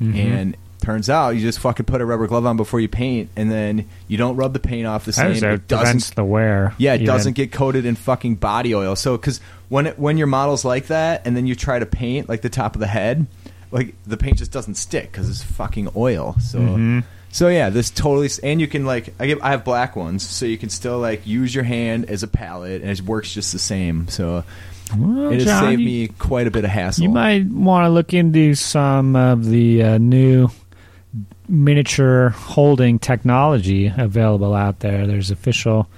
Mhm. 0.00 0.14
And 0.16 0.56
turns 0.80 1.10
out 1.10 1.30
you 1.30 1.40
just 1.40 1.58
fucking 1.58 1.86
put 1.86 2.00
a 2.00 2.06
rubber 2.06 2.28
glove 2.28 2.46
on 2.46 2.56
before 2.56 2.78
you 2.78 2.86
paint, 2.88 3.30
and 3.34 3.50
then 3.50 3.84
you 4.06 4.16
don't 4.16 4.36
rub 4.36 4.52
the 4.52 4.60
paint 4.60 4.86
off 4.86 5.04
the 5.04 5.12
same. 5.12 5.32
It 5.32 5.40
prevents 5.40 5.66
doesn't 5.66 6.14
the 6.14 6.24
wear. 6.24 6.72
yeah, 6.78 6.92
it 6.92 7.02
even. 7.02 7.06
doesn't 7.08 7.32
get 7.32 7.50
coated 7.50 7.84
in 7.84 7.96
fucking 7.96 8.36
body 8.36 8.74
oil. 8.76 8.94
So, 8.94 9.16
because 9.16 9.40
when 9.68 9.88
it, 9.88 9.98
when 9.98 10.16
your 10.18 10.28
model's 10.28 10.64
like 10.64 10.86
that, 10.86 11.26
and 11.26 11.36
then 11.36 11.48
you 11.48 11.56
try 11.56 11.80
to 11.80 11.86
paint 11.86 12.28
like 12.28 12.42
the 12.42 12.48
top 12.48 12.76
of 12.76 12.80
the 12.80 12.86
head, 12.86 13.26
like 13.72 13.96
the 14.06 14.16
paint 14.16 14.38
just 14.38 14.52
doesn't 14.52 14.76
stick 14.76 15.10
because 15.10 15.28
it's 15.28 15.42
fucking 15.42 15.88
oil. 15.96 16.36
So, 16.40 16.60
Mhm. 16.60 17.02
So 17.30 17.48
yeah, 17.48 17.70
this 17.70 17.90
totally, 17.90 18.28
and 18.42 18.60
you 18.60 18.66
can 18.66 18.84
like 18.86 19.14
I 19.20 19.26
give 19.26 19.40
I 19.42 19.50
have 19.50 19.64
black 19.64 19.96
ones, 19.96 20.22
so 20.28 20.46
you 20.46 20.58
can 20.58 20.70
still 20.70 20.98
like 20.98 21.26
use 21.26 21.54
your 21.54 21.64
hand 21.64 22.06
as 22.06 22.22
a 22.22 22.28
palette, 22.28 22.82
and 22.82 22.90
it 22.90 23.00
works 23.02 23.32
just 23.32 23.52
the 23.52 23.58
same. 23.58 24.08
So, 24.08 24.44
Well, 24.96 25.30
it 25.30 25.34
has 25.40 25.44
John, 25.44 25.62
saved 25.64 25.80
you- 25.80 25.86
me 25.86 26.08
quite 26.08 26.46
a 26.46 26.50
bit 26.50 26.64
of 26.64 26.70
hassle. 26.70 27.02
You 27.04 27.10
might 27.10 27.46
want 27.46 27.84
to 27.84 27.90
look 27.90 28.14
into 28.14 28.54
some 28.54 29.14
of 29.16 29.44
the 29.44 29.82
uh, 29.82 29.98
new 29.98 30.48
miniature 31.48 32.30
holding 32.30 32.98
technology 32.98 33.92
available 33.96 34.54
out 34.54 34.80
there. 34.80 35.06
There's 35.06 35.30
official 35.30 35.88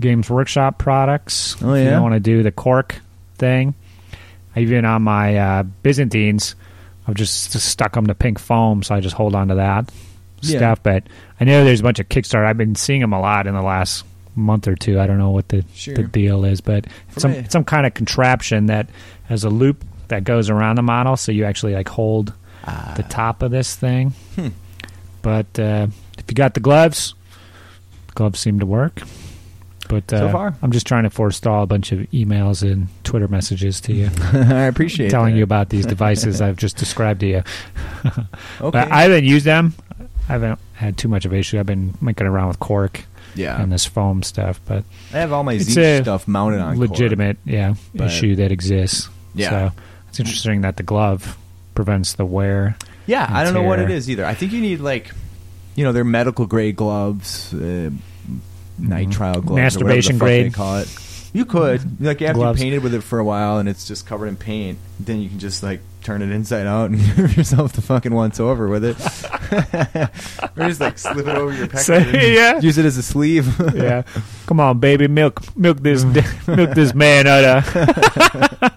Games 0.00 0.28
Workshop 0.30 0.78
products. 0.78 1.56
Oh, 1.62 1.74
yeah, 1.74 1.80
If 1.80 1.84
you 1.86 1.90
don't 1.90 2.02
want 2.02 2.14
to 2.14 2.20
do 2.20 2.42
the 2.42 2.52
cork 2.52 2.96
thing. 3.36 3.74
Even 4.56 4.84
on 4.84 5.02
my 5.02 5.36
uh, 5.36 5.62
Byzantines, 5.62 6.54
I've 7.06 7.14
just, 7.14 7.52
just 7.52 7.68
stuck 7.68 7.92
them 7.94 8.06
to 8.08 8.14
pink 8.14 8.38
foam, 8.38 8.82
so 8.82 8.94
I 8.94 9.00
just 9.00 9.14
hold 9.14 9.34
on 9.34 9.48
to 9.48 9.54
that 9.56 9.90
Yeah. 10.42 10.58
stuff. 10.58 10.82
But 10.82 11.04
I 11.40 11.44
know 11.44 11.64
there's 11.64 11.80
a 11.80 11.82
bunch 11.82 11.98
of 11.98 12.08
Kickstarter. 12.08 12.46
I've 12.46 12.58
been 12.58 12.74
seeing 12.74 13.00
them 13.00 13.12
a 13.12 13.20
lot 13.20 13.46
in 13.46 13.54
the 13.54 13.62
last 13.62 14.04
month 14.36 14.68
or 14.68 14.74
two. 14.76 15.00
I 15.00 15.06
don't 15.06 15.18
know 15.18 15.30
what 15.30 15.48
the, 15.48 15.64
Sure. 15.74 15.94
the 15.94 16.04
deal 16.04 16.44
is, 16.44 16.60
but 16.60 16.86
some 17.16 17.32
me- 17.32 17.46
some 17.48 17.64
kind 17.64 17.86
of 17.86 17.94
contraption 17.94 18.66
that 18.66 18.88
has 19.24 19.44
a 19.44 19.50
loop 19.50 19.84
that 20.08 20.24
goes 20.24 20.48
around 20.48 20.76
the 20.76 20.82
model, 20.82 21.16
so 21.16 21.32
you 21.32 21.44
actually 21.44 21.74
like 21.74 21.88
hold 21.88 22.32
Ah. 22.64 22.94
the 22.96 23.02
top 23.04 23.42
of 23.42 23.50
this 23.50 23.74
thing. 23.76 24.10
Hmm. 24.36 24.48
But 25.22 25.58
uh, 25.58 25.88
if 26.18 26.24
you 26.28 26.34
got 26.34 26.54
the 26.54 26.60
gloves, 26.60 27.14
the 28.08 28.12
gloves 28.14 28.38
seem 28.38 28.60
to 28.60 28.66
work. 28.66 29.02
But 29.88 30.12
uh, 30.12 30.18
So 30.18 30.30
far. 30.30 30.54
I'm 30.62 30.70
just 30.70 30.86
trying 30.86 31.04
to 31.04 31.10
forestall 31.10 31.62
a 31.62 31.66
bunch 31.66 31.92
of 31.92 32.00
emails 32.12 32.62
and 32.62 32.88
Twitter 33.04 33.26
messages 33.26 33.80
to 33.82 33.92
you, 33.94 34.10
I 34.32 34.64
appreciate 34.64 35.10
telling 35.10 35.32
that. 35.32 35.38
you 35.38 35.44
about 35.44 35.70
these 35.70 35.86
devices 35.86 36.40
I've 36.42 36.56
just 36.56 36.76
described 36.76 37.20
to 37.20 37.26
you. 37.26 37.42
Okay, 38.60 38.70
But 38.70 38.90
I 38.92 39.02
haven't 39.02 39.24
used 39.24 39.44
them. 39.46 39.74
I 40.28 40.32
haven't 40.32 40.58
had 40.74 40.96
too 40.98 41.08
much 41.08 41.24
of 41.24 41.32
an 41.32 41.38
issue. 41.38 41.58
I've 41.58 41.66
been 41.66 41.94
making 42.00 42.26
around 42.26 42.48
with 42.48 42.60
cork 42.60 43.04
yeah, 43.34 43.60
and 43.60 43.72
this 43.72 43.86
foam 43.86 44.22
stuff, 44.22 44.60
but 44.66 44.84
I 45.12 45.18
have 45.18 45.32
all 45.32 45.44
my 45.44 45.54
a 45.54 45.60
stuff 45.60 46.28
mounted 46.28 46.60
on 46.60 46.78
legitimate, 46.78 47.38
yeah, 47.44 47.74
But- 47.94 48.08
issue 48.08 48.36
that 48.36 48.52
exists. 48.52 49.08
Yeah. 49.34 49.50
So 49.50 49.72
it's 50.08 50.20
interesting 50.20 50.62
that 50.62 50.76
the 50.76 50.82
glove 50.82 51.36
prevents 51.74 52.14
the 52.14 52.24
wear. 52.24 52.76
Yeah, 53.06 53.26
I 53.30 53.44
don't 53.44 53.54
know 53.54 53.62
what 53.62 53.78
it 53.78 53.90
is 53.90 54.10
either. 54.10 54.24
I 54.24 54.34
think 54.34 54.52
you 54.52 54.60
need 54.60 54.80
like, 54.80 55.12
you 55.76 55.84
know, 55.84 55.92
they're 55.92 56.04
medical 56.04 56.46
grade 56.46 56.76
gloves, 56.76 57.54
uh, 57.54 57.90
nitrile 58.80 59.44
gloves, 59.44 59.50
Masturbation 59.50 59.82
or 59.82 59.84
whatever 59.84 60.02
the 60.02 60.12
fuck 60.12 60.18
grade. 60.18 60.46
They 60.46 60.50
call 60.50 60.76
it. 60.78 60.98
You 61.32 61.44
could 61.44 62.00
like 62.00 62.22
after 62.22 62.34
Gloves. 62.34 62.58
you 62.58 62.64
painted 62.64 62.82
with 62.82 62.94
it 62.94 63.02
for 63.02 63.18
a 63.18 63.24
while 63.24 63.58
and 63.58 63.68
it's 63.68 63.86
just 63.86 64.06
covered 64.06 64.26
in 64.28 64.36
paint, 64.36 64.78
then 64.98 65.20
you 65.20 65.28
can 65.28 65.38
just 65.38 65.62
like 65.62 65.80
turn 66.02 66.22
it 66.22 66.30
inside 66.30 66.66
out 66.66 66.90
and 66.90 66.98
give 67.16 67.36
yourself 67.36 67.74
the 67.74 67.82
fucking 67.82 68.14
once 68.14 68.40
over 68.40 68.66
with 68.66 68.82
it, 68.84 68.96
or 69.52 70.68
just 70.68 70.80
like 70.80 70.98
slip 70.98 71.26
it 71.26 71.28
over 71.36 71.52
your 71.52 71.66
pec 71.68 71.78
So, 71.78 71.96
yeah. 71.98 72.60
use 72.60 72.78
it 72.78 72.84
as 72.84 72.96
a 72.96 73.02
sleeve. 73.02 73.46
yeah. 73.74 74.02
Come 74.46 74.60
on, 74.60 74.78
baby, 74.78 75.08
milk, 75.08 75.56
milk 75.56 75.78
this, 75.80 76.04
mm. 76.04 76.56
milk 76.56 76.70
this 76.74 76.94
man 76.94 77.26
out 77.26 77.44
of. 77.44 78.72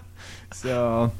So, 0.52 1.12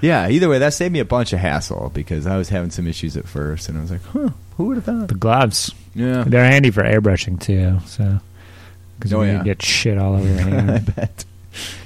yeah. 0.00 0.28
Either 0.28 0.48
way, 0.48 0.58
that 0.58 0.72
saved 0.74 0.92
me 0.92 0.98
a 1.00 1.04
bunch 1.04 1.32
of 1.32 1.38
hassle 1.38 1.90
because 1.94 2.26
I 2.26 2.36
was 2.36 2.48
having 2.48 2.70
some 2.70 2.86
issues 2.86 3.16
at 3.16 3.26
first, 3.26 3.68
and 3.68 3.78
I 3.78 3.82
was 3.82 3.90
like, 3.90 4.02
"Huh, 4.12 4.30
who 4.56 4.64
would 4.66 4.76
have 4.78 4.84
thought?" 4.84 5.08
The 5.08 5.14
gloves, 5.14 5.72
Yeah, 5.94 6.24
they're 6.26 6.44
handy 6.44 6.70
for 6.70 6.82
airbrushing 6.82 7.40
too. 7.40 7.78
So 7.86 8.18
because 8.98 9.12
Oh, 9.12 9.22
you 9.22 9.32
yeah. 9.32 9.42
get 9.42 9.62
shit 9.62 9.98
all 9.98 10.14
over 10.14 10.26
your 10.26 10.38
hand. 10.38 10.54
I 10.70 10.72
hand. 10.74 10.94
bet. 10.96 11.24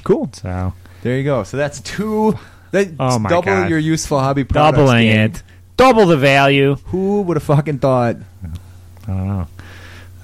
Cool. 0.04 0.30
so 0.32 0.72
There 1.02 1.16
you 1.16 1.24
go. 1.24 1.42
So 1.42 1.56
that's 1.56 1.80
two. 1.80 2.38
That's 2.70 2.90
Oh 3.00 3.18
my 3.18 3.28
double 3.30 3.42
God. 3.46 3.70
your 3.70 3.78
useful 3.78 4.18
hobby 4.20 4.44
products. 4.44 4.76
doubling 4.78 5.06
gang. 5.08 5.30
it, 5.30 5.42
double 5.76 6.06
the 6.06 6.16
value. 6.16 6.76
Who 6.86 7.22
would 7.22 7.36
have 7.36 7.44
fucking 7.44 7.78
thought? 7.78 8.16
I 8.42 9.06
don't 9.06 9.26
know. 9.28 9.46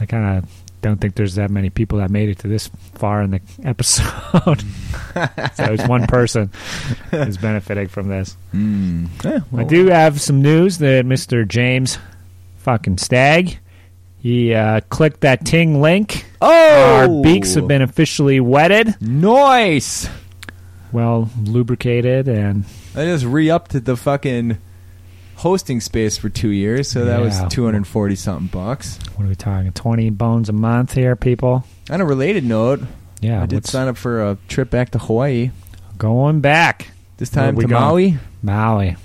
I 0.00 0.06
kind 0.06 0.38
of 0.38 0.50
don't 0.80 1.00
think 1.00 1.14
there's 1.14 1.36
that 1.36 1.50
many 1.50 1.70
people 1.70 1.98
that 1.98 2.10
made 2.10 2.28
it 2.28 2.40
to 2.40 2.48
this 2.48 2.68
far 2.94 3.22
in 3.22 3.30
the 3.30 3.40
episode. 3.62 4.60
so 5.54 5.64
it's 5.72 5.86
one 5.86 6.06
person 6.08 6.50
who's 7.10 7.36
benefiting 7.36 7.86
from 7.86 8.08
this. 8.08 8.36
Mm. 8.52 9.08
Yeah, 9.24 9.40
I 9.56 9.62
do 9.64 9.86
have 9.86 10.20
some 10.20 10.42
news 10.42 10.78
that 10.78 11.04
Mr. 11.06 11.46
James 11.46 11.98
fucking 12.58 12.98
Stag, 12.98 13.58
he 14.18 14.54
uh, 14.54 14.80
clicked 14.88 15.20
that 15.20 15.44
Ting 15.46 15.80
link. 15.80 16.26
Oh, 16.40 16.94
Our 16.96 17.22
beaks 17.22 17.54
have 17.54 17.68
been 17.68 17.82
officially 17.82 18.40
wetted, 18.40 18.96
nice. 19.00 20.08
well 20.90 21.30
lubricated, 21.40 22.26
and 22.28 22.64
I 22.96 23.04
just 23.04 23.24
re-upped 23.24 23.84
the 23.84 23.96
fucking 23.96 24.58
hosting 25.36 25.80
space 25.80 26.16
for 26.16 26.28
two 26.28 26.50
years, 26.50 26.90
so 26.90 27.04
that 27.06 27.20
was 27.20 27.40
two 27.50 27.64
hundred 27.64 27.86
forty 27.86 28.14
something 28.14 28.46
bucks. 28.48 28.98
what 29.16 29.24
are 29.24 29.28
we 29.28 29.34
talking? 29.34 29.72
Twenty 29.72 30.10
bones 30.10 30.48
a 30.48 30.52
month 30.52 30.92
here, 30.94 31.16
people. 31.16 31.64
On 31.90 32.00
a 32.00 32.04
related 32.04 32.44
note, 32.44 32.80
Yeah, 33.20 33.42
I 33.42 33.46
did 33.46 33.56
what's 33.56 33.70
sign 33.70 33.88
up 33.88 33.96
for 33.96 34.22
a 34.30 34.38
trip 34.48 34.70
back 34.70 34.90
to 34.90 34.98
Hawaii. 34.98 35.50
going 35.98 36.40
back? 36.40 36.88
This 37.18 37.34
Where 37.34 37.46
time 37.46 37.54
we 37.56 37.64
to 37.64 37.68
going? 37.68 37.82
Maui. 37.82 38.18
Maui. 38.42 38.96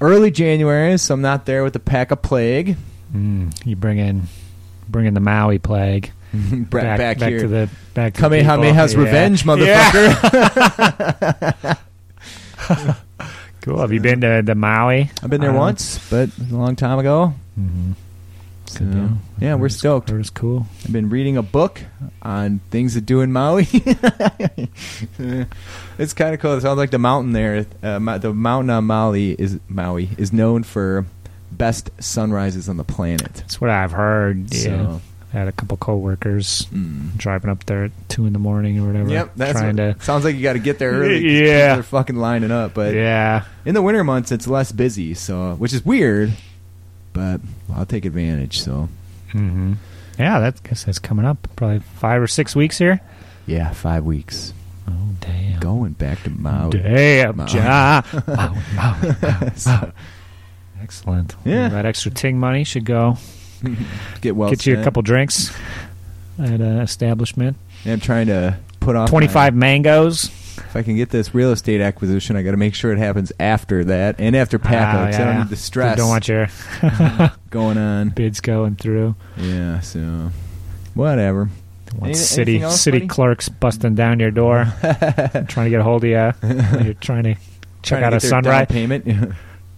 Early 0.00 0.30
January, 0.30 0.98
so 0.98 1.14
I'm 1.14 1.20
not 1.22 1.46
there 1.46 1.62
with 1.62 1.72
the 1.74 1.78
pack 1.80 2.10
of 2.10 2.22
plague. 2.22 2.76
Mm, 3.14 3.54
you 3.66 3.76
bring 3.76 3.98
in, 3.98 4.22
bring 4.88 5.06
in 5.06 5.14
the 5.14 5.20
Maui 5.20 5.58
plague 5.60 6.10
back, 6.32 6.98
back, 6.98 7.18
here. 7.18 7.40
to 7.40 7.46
the 7.48 7.68
back. 7.94 8.14
To 8.14 8.22
the 8.22 8.28
Kamehameha's. 8.28 8.94
Yeah. 8.94 9.00
revenge, 9.00 9.44
Yeah. 9.46 9.90
motherfucker. 9.92 11.78
Cool. 13.62 13.78
Have 13.78 13.92
you 13.92 14.00
been 14.00 14.20
to 14.22 14.42
the 14.44 14.54
Maui? 14.54 15.10
I've 15.22 15.30
been 15.30 15.40
there 15.40 15.52
once, 15.52 15.98
but 16.10 16.28
it 16.28 16.38
was 16.38 16.50
a 16.50 16.56
long 16.56 16.76
time 16.76 16.98
ago. 16.98 17.32
Mm-hmm. 17.58 17.92
So, 18.66 19.08
yeah, 19.38 19.54
we're 19.54 19.68
stoked. 19.68 20.10
It 20.10 20.16
was 20.16 20.30
cool. 20.30 20.66
I've 20.84 20.92
been 20.92 21.10
reading 21.10 21.36
a 21.36 21.42
book 21.42 21.80
on 22.22 22.60
things 22.70 22.94
to 22.94 23.00
do 23.00 23.20
in 23.20 23.32
Maui. 23.32 23.68
it's 25.98 26.14
kind 26.14 26.34
of 26.34 26.40
cool. 26.40 26.54
It 26.54 26.62
sounds 26.62 26.78
like 26.78 26.90
the 26.90 26.98
mountain 26.98 27.32
there. 27.32 27.66
Uh, 27.82 28.18
the 28.18 28.32
mountain 28.32 28.70
on 28.70 28.84
Maui 28.84 29.32
is 29.32 29.60
Maui 29.68 30.08
is 30.16 30.32
known 30.32 30.62
for 30.62 31.06
best 31.52 31.90
sunrises 32.00 32.68
on 32.68 32.78
the 32.78 32.84
planet. 32.84 33.34
That's 33.34 33.60
what 33.60 33.70
I've 33.70 33.92
heard. 33.92 34.52
Yeah. 34.54 34.62
So, 34.62 35.00
I 35.34 35.38
had 35.38 35.48
a 35.48 35.52
couple 35.52 35.78
coworkers 35.78 36.66
mm. 36.66 37.16
driving 37.16 37.50
up 37.50 37.64
there 37.64 37.84
at 37.84 37.92
two 38.08 38.26
in 38.26 38.34
the 38.34 38.38
morning 38.38 38.78
or 38.78 38.86
whatever. 38.86 39.08
Yep, 39.08 39.32
that's 39.36 39.52
trying 39.52 39.76
what, 39.76 39.98
to. 39.98 40.04
sounds 40.04 40.24
like 40.24 40.36
you 40.36 40.42
got 40.42 40.52
to 40.54 40.58
get 40.58 40.78
there 40.78 40.92
early. 40.92 41.46
Yeah. 41.46 41.78
are 41.78 41.82
fucking 41.82 42.16
lining 42.16 42.50
up. 42.50 42.74
But 42.74 42.94
yeah, 42.94 43.44
in 43.64 43.74
the 43.74 43.80
winter 43.80 44.04
months, 44.04 44.30
it's 44.30 44.46
less 44.46 44.72
busy, 44.72 45.14
so 45.14 45.54
which 45.54 45.72
is 45.72 45.84
weird. 45.84 46.32
But 47.14 47.40
I'll 47.74 47.86
take 47.86 48.04
advantage. 48.04 48.60
So 48.60 48.90
hmm 49.30 49.74
Yeah, 50.18 50.38
that 50.40 50.60
I 50.62 50.68
guess 50.68 50.84
that's 50.84 50.98
coming 50.98 51.24
up. 51.24 51.48
Probably 51.56 51.80
five 51.80 52.20
or 52.20 52.26
six 52.26 52.54
weeks 52.54 52.76
here. 52.76 53.00
Yeah, 53.46 53.70
five 53.72 54.04
weeks. 54.04 54.52
Oh 54.86 55.14
damn! 55.20 55.60
Going 55.60 55.92
back 55.92 56.22
to 56.24 56.30
Maui. 56.30 56.72
Damn, 56.72 57.36
Maui. 57.38 57.52
Ja. 57.54 58.02
Maui, 58.26 58.56
Maui, 58.74 59.14
Maui, 59.22 59.50
Maui. 59.66 59.92
Excellent. 60.82 61.36
Yeah. 61.44 61.68
that 61.68 61.86
extra 61.86 62.10
ting 62.10 62.38
money 62.38 62.64
should 62.64 62.84
go 62.84 63.16
Get 64.20 64.36
well. 64.36 64.50
get 64.50 64.66
you 64.66 64.78
a 64.80 64.84
couple 64.84 65.02
drinks 65.02 65.54
at 66.38 66.60
an 66.60 66.80
establishment. 66.80 67.56
Yeah, 67.84 67.94
I'm 67.94 68.00
trying 68.00 68.26
to 68.28 68.56
put 68.80 68.96
off 68.96 69.08
Twenty 69.10 69.28
five 69.28 69.54
mangoes. 69.54 70.24
if 70.56 70.76
I 70.76 70.82
can 70.82 70.96
get 70.96 71.10
this 71.10 71.34
real 71.34 71.50
estate 71.52 71.80
acquisition, 71.80 72.36
I 72.36 72.42
got 72.42 72.52
to 72.52 72.56
make 72.56 72.74
sure 72.74 72.92
it 72.92 72.98
happens 72.98 73.32
after 73.40 73.84
that 73.84 74.16
and 74.18 74.34
after 74.36 74.58
PACA. 74.58 74.98
Ah, 74.98 75.06
'cause 75.06 75.14
I 75.20 75.24
don't 75.24 75.38
need 75.38 75.48
the 75.48 75.56
stress 75.56 75.96
Don't 75.96 76.08
want 76.08 76.28
your 76.28 76.48
going 77.50 77.78
on. 77.78 78.10
bids 78.10 78.40
going 78.40 78.76
through. 78.76 79.14
Yeah, 79.36 79.80
so 79.80 80.30
whatever. 80.94 81.48
Don't 81.86 82.04
Any- 82.04 82.14
city 82.14 82.62
else, 82.62 82.80
city 82.80 82.98
buddy? 83.00 83.08
clerks 83.08 83.48
busting 83.48 83.94
down 83.94 84.18
your 84.20 84.30
door, 84.30 84.64
trying 84.82 85.64
to 85.66 85.70
get 85.70 85.80
a 85.80 85.82
hold 85.82 86.04
of 86.04 86.10
you. 86.10 86.32
You're 86.84 86.94
trying 86.94 87.24
to 87.24 87.34
check 87.82 88.00
Trying 88.00 88.04
out 88.04 88.10
to 88.10 88.16
a 88.16 88.20
get 88.20 88.22
their 88.22 88.30
sunrise. 88.30 88.66
payment. 88.68 89.06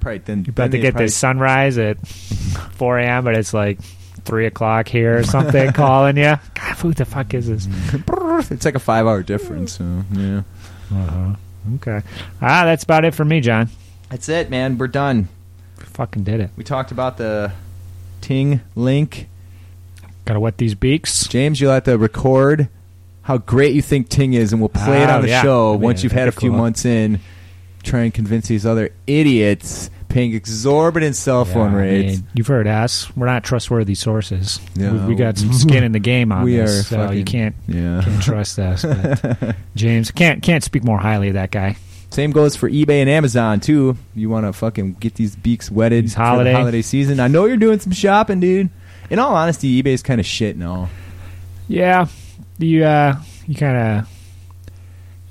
Probably 0.05 0.18
then 0.18 0.44
You're 0.44 0.52
about 0.52 0.70
to 0.70 0.78
get 0.78 0.96
this 0.96 1.16
sunrise 1.16 1.78
at 1.78 1.98
4 2.07 2.98
a.m., 3.00 3.24
but 3.24 3.34
it's 3.34 3.52
like 3.52 3.80
3 4.24 4.46
o'clock 4.46 4.86
here 4.88 5.18
or 5.18 5.22
something 5.24 5.72
calling 5.74 6.16
you. 6.16 6.34
God, 6.55 6.76
who 6.78 6.92
the 6.94 7.05
fuck 7.05 7.34
is 7.34 7.48
this? 7.48 7.66
It's 8.50 8.64
like 8.64 8.74
a 8.74 8.80
five 8.80 9.07
hour 9.07 9.22
difference. 9.22 9.72
So 9.78 10.02
yeah, 10.12 10.42
Uh-huh. 10.92 11.34
Okay. 11.76 12.02
Ah, 12.42 12.64
that's 12.64 12.82
about 12.84 13.05
it 13.05 13.14
for 13.14 13.24
me, 13.24 13.40
John. 13.40 13.68
that's 14.11 14.28
it, 14.28 14.50
man. 14.50 14.76
We're 14.76 14.88
done. 14.88 15.28
Fucking 15.78 16.24
did 16.24 16.40
it. 16.40 16.50
We 16.57 16.64
talked 16.64 16.90
about 16.90 17.16
the 17.16 17.52
Ting 18.20 18.61
link. 18.74 19.28
Gotta 20.24 20.40
wet 20.40 20.59
these 20.59 20.74
beaks. 20.74 21.28
James, 21.28 21.61
you'll 21.61 21.72
have 21.72 21.84
to 21.84 21.96
record 21.96 22.68
how 23.22 23.38
great 23.38 23.72
you 23.74 23.82
think 23.82 24.09
Ting 24.09 24.32
is, 24.34 24.52
and 24.52 24.61
we'll 24.61 24.68
play 24.68 25.02
it 25.02 25.09
Oh, 25.09 25.16
on 25.16 25.22
the 25.22 25.28
yeah. 25.28 25.42
show 25.42 25.68
That'd 25.72 25.80
be- 25.80 25.84
once 25.84 26.02
you've 26.02 26.12
had 26.12 26.28
a 26.28 26.32
few 26.32 26.50
cool. 26.50 26.59
months 26.59 26.84
in. 26.84 27.20
Try 27.85 28.01
and 28.01 28.12
convince 28.14 28.49
these 28.49 28.64
other 28.66 28.91
idiots 29.07 29.91
paying 30.09 30.32
exorbitant 30.35 31.16
cell 31.16 31.45
phone 31.45 31.72
Yeah, 31.72 31.78
I 31.78 31.80
rates. 31.80 32.18
mean, 32.20 32.28
you've 32.35 32.47
heard 32.47 32.66
us. 32.66 33.14
We're 33.16 33.26
not 33.26 33.45
trustworthy 33.45 33.95
sources. 33.95 34.61
Yeah. 34.74 34.93
we, 34.93 34.99
we 35.11 35.14
got 35.16 35.37
some 35.39 35.53
skin 35.53 35.85
in 35.85 35.93
the 35.93 35.99
game 35.99 36.32
on 36.32 36.43
we 36.45 36.57
this, 36.57 36.80
are 36.80 36.82
so 36.85 36.97
fucking, 36.99 37.18
you 37.18 37.24
can't 37.24 37.55
Yeah. 37.68 38.01
can't 38.05 38.22
trust 38.22 38.59
us. 38.59 38.85
James 39.74 40.11
can't 40.11 40.43
can't 40.43 40.62
speak 40.64 40.85
more 40.85 40.99
highly 40.99 41.28
of 41.28 41.35
that 41.35 41.51
guy. 41.51 41.76
Same 42.11 42.30
goes 42.30 42.55
for 42.55 42.70
eBay 42.70 43.01
and 43.01 43.11
Amazon 43.11 43.59
too. 43.61 43.97
You 44.14 44.30
want 44.30 44.47
to 44.47 44.53
fucking 44.53 44.95
get 44.95 45.14
these 45.14 45.35
beaks 45.35 45.68
wetted 45.70 46.05
These 46.05 46.14
for 46.14 46.20
holiday- 46.20 46.53
the 46.53 46.59
holiday 46.59 46.82
season. 46.82 47.18
I 47.20 47.26
know 47.28 47.47
you're 47.47 47.57
doing 47.57 47.80
some 47.80 47.93
shopping, 47.93 48.39
dude. 48.41 48.70
In 49.11 49.18
all 49.18 49.35
honesty, 49.35 49.82
eBay's 49.82 50.03
kind 50.03 50.20
of 50.20 50.26
shit 50.26 50.55
and 50.55 50.64
all. 50.64 50.89
Yeah, 51.66 52.07
you 52.59 52.85
uh, 52.85 53.16
you 53.49 53.55
kind 53.57 53.76
of 53.99 54.09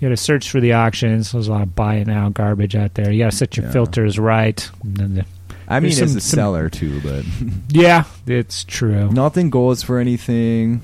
you 0.04 0.10
got 0.10 0.16
to 0.18 0.22
search 0.22 0.51
for 0.51 0.60
the 0.60 0.74
auctions. 0.74 1.32
There's 1.32 1.47
a 1.47 1.51
lot 1.51 1.62
of 1.62 1.76
buy 1.76 1.95
it 1.95 2.08
now 2.08 2.28
garbage 2.28 2.76
out 2.76 2.93
there. 2.95 3.10
You 3.10 3.20
got 3.20 3.32
to 3.32 3.38
set 3.38 3.56
your 3.56 3.68
Yeah. 3.68 3.72
filters 3.72 4.20
right. 4.20 4.70
The, 4.84 5.26
I 5.70 5.80
mean, 5.80 5.91
There's 5.91 6.01
as 6.01 6.16
a 6.18 6.20
some- 6.22 6.38
seller 6.38 6.70
too, 6.70 6.99
but 7.01 7.24
yeah, 7.70 8.04
it's 8.28 8.66
true. 8.66 9.10
nothing 9.12 9.49
goes 9.49 9.82
for 9.82 9.99
anything, 9.99 10.82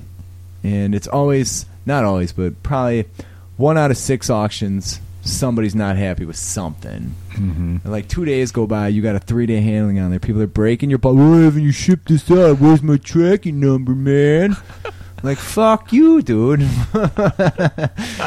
and 0.64 0.94
it's 0.94 1.06
always 1.06 1.66
not 1.84 2.04
always, 2.04 2.32
but 2.32 2.62
probably 2.62 3.04
one 3.58 3.76
out 3.76 3.90
of 3.90 3.98
six 3.98 4.30
auctions. 4.30 5.00
Somebody's 5.22 5.74
not 5.74 5.96
happy 5.98 6.24
with 6.24 6.36
something. 6.36 7.14
Mm-hmm. 7.32 7.76
Like 7.84 8.08
two 8.08 8.24
days 8.24 8.52
go 8.52 8.66
by, 8.66 8.88
you 8.88 9.02
got 9.02 9.16
a 9.16 9.20
three 9.20 9.44
day 9.44 9.60
handling 9.60 9.98
on 10.00 10.08
there. 10.08 10.18
People 10.18 10.40
are 10.40 10.46
breaking 10.46 10.88
your. 10.88 10.98
Why 10.98 11.40
haven't 11.42 11.62
you 11.62 11.72
shipped 11.72 12.08
this 12.08 12.30
out? 12.30 12.58
Where's 12.58 12.82
my 12.82 12.96
tracking 12.96 13.60
number, 13.60 13.94
man? 13.94 14.56
like 15.22 15.38
fuck 15.38 15.92
you, 15.92 16.22
dude. 16.22 16.60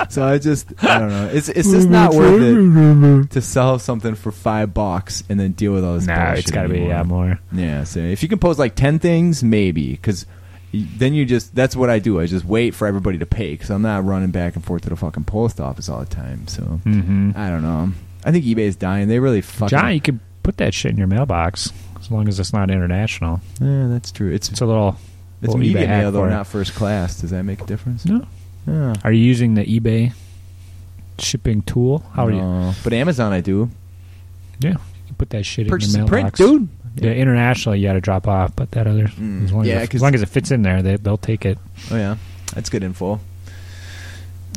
so 0.09 0.25
I 0.25 0.37
just 0.41 0.71
I 0.83 0.99
don't 0.99 1.09
know. 1.09 1.29
It's 1.33 1.49
it's 1.49 1.69
just 1.71 1.89
not 1.89 2.13
worth 2.13 2.41
it 2.41 3.29
to 3.31 3.41
sell 3.41 3.79
something 3.79 4.15
for 4.15 4.31
five 4.31 4.73
bucks 4.73 5.23
and 5.29 5.39
then 5.39 5.51
deal 5.53 5.73
with 5.73 5.83
all 5.83 5.95
this. 5.95 6.05
Bullshit 6.05 6.37
it's 6.39 6.51
got 6.51 6.63
to 6.63 6.69
be 6.69 6.75
anymore. 6.75 6.89
yeah 6.93 7.03
more. 7.03 7.39
Yeah, 7.51 7.83
so 7.83 7.99
if 7.99 8.23
you 8.23 8.29
can 8.29 8.39
post 8.39 8.59
like 8.59 8.75
10 8.75 8.99
things, 8.99 9.43
maybe. 9.43 9.91
Because 9.91 10.25
then 10.71 11.13
you 11.13 11.25
just, 11.25 11.53
that's 11.53 11.75
what 11.75 11.89
I 11.89 11.99
do. 11.99 12.19
I 12.19 12.25
just 12.25 12.45
wait 12.45 12.73
for 12.73 12.87
everybody 12.87 13.17
to 13.19 13.25
pay 13.25 13.51
because 13.51 13.69
I'm 13.69 13.81
not 13.83 14.03
running 14.05 14.31
back 14.31 14.55
and 14.55 14.63
forth 14.65 14.83
to 14.83 14.89
the 14.89 14.95
fucking 14.95 15.25
post 15.25 15.59
office 15.59 15.89
all 15.89 15.99
the 15.99 16.05
time. 16.07 16.47
So 16.47 16.63
Mm-hmm. 16.63 17.31
I 17.35 17.49
don't 17.49 17.61
know. 17.61 17.91
I 18.25 18.31
think 18.31 18.45
eBay's 18.45 18.75
dying. 18.75 19.07
They 19.07 19.19
really 19.19 19.41
fucking. 19.41 19.67
John, 19.69 19.93
you 19.93 20.01
could 20.01 20.19
put 20.43 20.57
that 20.57 20.73
shit 20.73 20.91
in 20.91 20.97
your 20.97 21.07
mailbox 21.07 21.71
as 21.99 22.09
long 22.09 22.27
as 22.27 22.39
it's 22.39 22.53
not 22.53 22.71
international. 22.71 23.39
Yeah, 23.61 23.87
that's 23.87 24.11
true. 24.11 24.31
It's, 24.31 24.49
It's 24.49 24.61
a 24.61 24.65
little. 24.65 24.97
It's 25.43 25.53
little 25.53 25.59
media 25.59 25.87
mail, 25.87 26.11
though, 26.11 26.27
not 26.29 26.47
first 26.47 26.73
class. 26.75 27.19
Does 27.21 27.31
that 27.31 27.43
make 27.43 27.61
a 27.61 27.65
difference? 27.65 28.05
No. 28.05 28.25
Yeah. 28.67 28.93
Are 29.03 29.11
you 29.11 29.23
using 29.23 29.55
the 29.55 29.65
eBay 29.65 30.13
shipping 31.19 31.61
tool? 31.63 31.99
How 32.13 32.27
are 32.27 32.31
you? 32.31 32.73
But 32.83 32.93
Amazon, 32.93 33.33
I 33.33 33.41
do. 33.41 33.69
Yeah, 34.59 34.71
you 35.07 35.15
put 35.17 35.29
that 35.31 35.43
shit 35.45 35.67
Purchase 35.67 35.93
in 35.93 36.01
your 36.01 36.07
print, 36.07 36.39
mailbox. 36.39 36.39
dude. 36.39 36.69
The 36.95 37.13
internationally 37.15 37.79
you 37.79 37.87
got 37.87 37.93
to 37.93 38.01
drop 38.01 38.27
off, 38.27 38.55
but 38.55 38.69
that 38.71 38.85
other, 38.85 39.07
Mm, 39.07 39.45
as, 39.45 39.51
long 39.51 39.65
yeah, 39.65 39.77
as, 39.79 39.89
as 39.95 40.01
long 40.01 40.13
as 40.13 40.21
it 40.21 40.29
fits 40.29 40.51
in 40.51 40.61
there, 40.61 40.83
they, 40.83 40.95
they'll 40.97 41.17
take 41.17 41.43
it. 41.43 41.57
Oh, 41.89 41.95
yeah. 41.95 42.17
That's 42.53 42.69
good 42.69 42.83
info. 42.83 43.19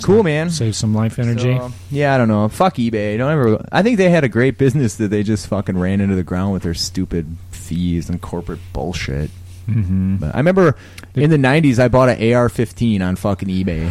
Cool, 0.03 0.23
man. 0.23 0.51
Save 0.51 0.77
some 0.77 0.93
life 0.95 1.19
energy. 1.19 1.57
So, 1.57 1.73
yeah, 1.91 2.15
I 2.15 2.19
don't 2.19 2.29
know. 2.29 2.47
Fuck 2.49 2.75
eBay. 2.75 3.17
Don't 3.17 3.33
ever. 3.33 3.67
I 3.73 3.83
think 3.83 3.97
they 3.97 4.11
had 4.11 4.25
a 4.25 4.29
great 4.29 4.59
business 4.59 4.97
that 4.97 5.09
they 5.09 5.23
just 5.23 5.47
fucking 5.47 5.79
ran 5.79 6.03
into 6.03 6.15
the 6.15 6.23
ground 6.23 6.53
with 6.53 6.65
their 6.65 6.75
stupid 6.75 7.39
fees 7.51 8.11
and 8.11 8.21
corporate 8.21 8.61
bullshit. 8.75 9.31
Mm-hmm. 9.69 10.25
I 10.25 10.37
remember 10.39 10.77
in 11.15 11.31
the 11.31 11.37
'90s, 11.37 11.79
I 11.79 11.89
bought 11.89 12.09
an 12.09 12.17
AR-15 12.35 13.01
on 13.07 13.17
fucking 13.17 13.49
eBay. 13.49 13.87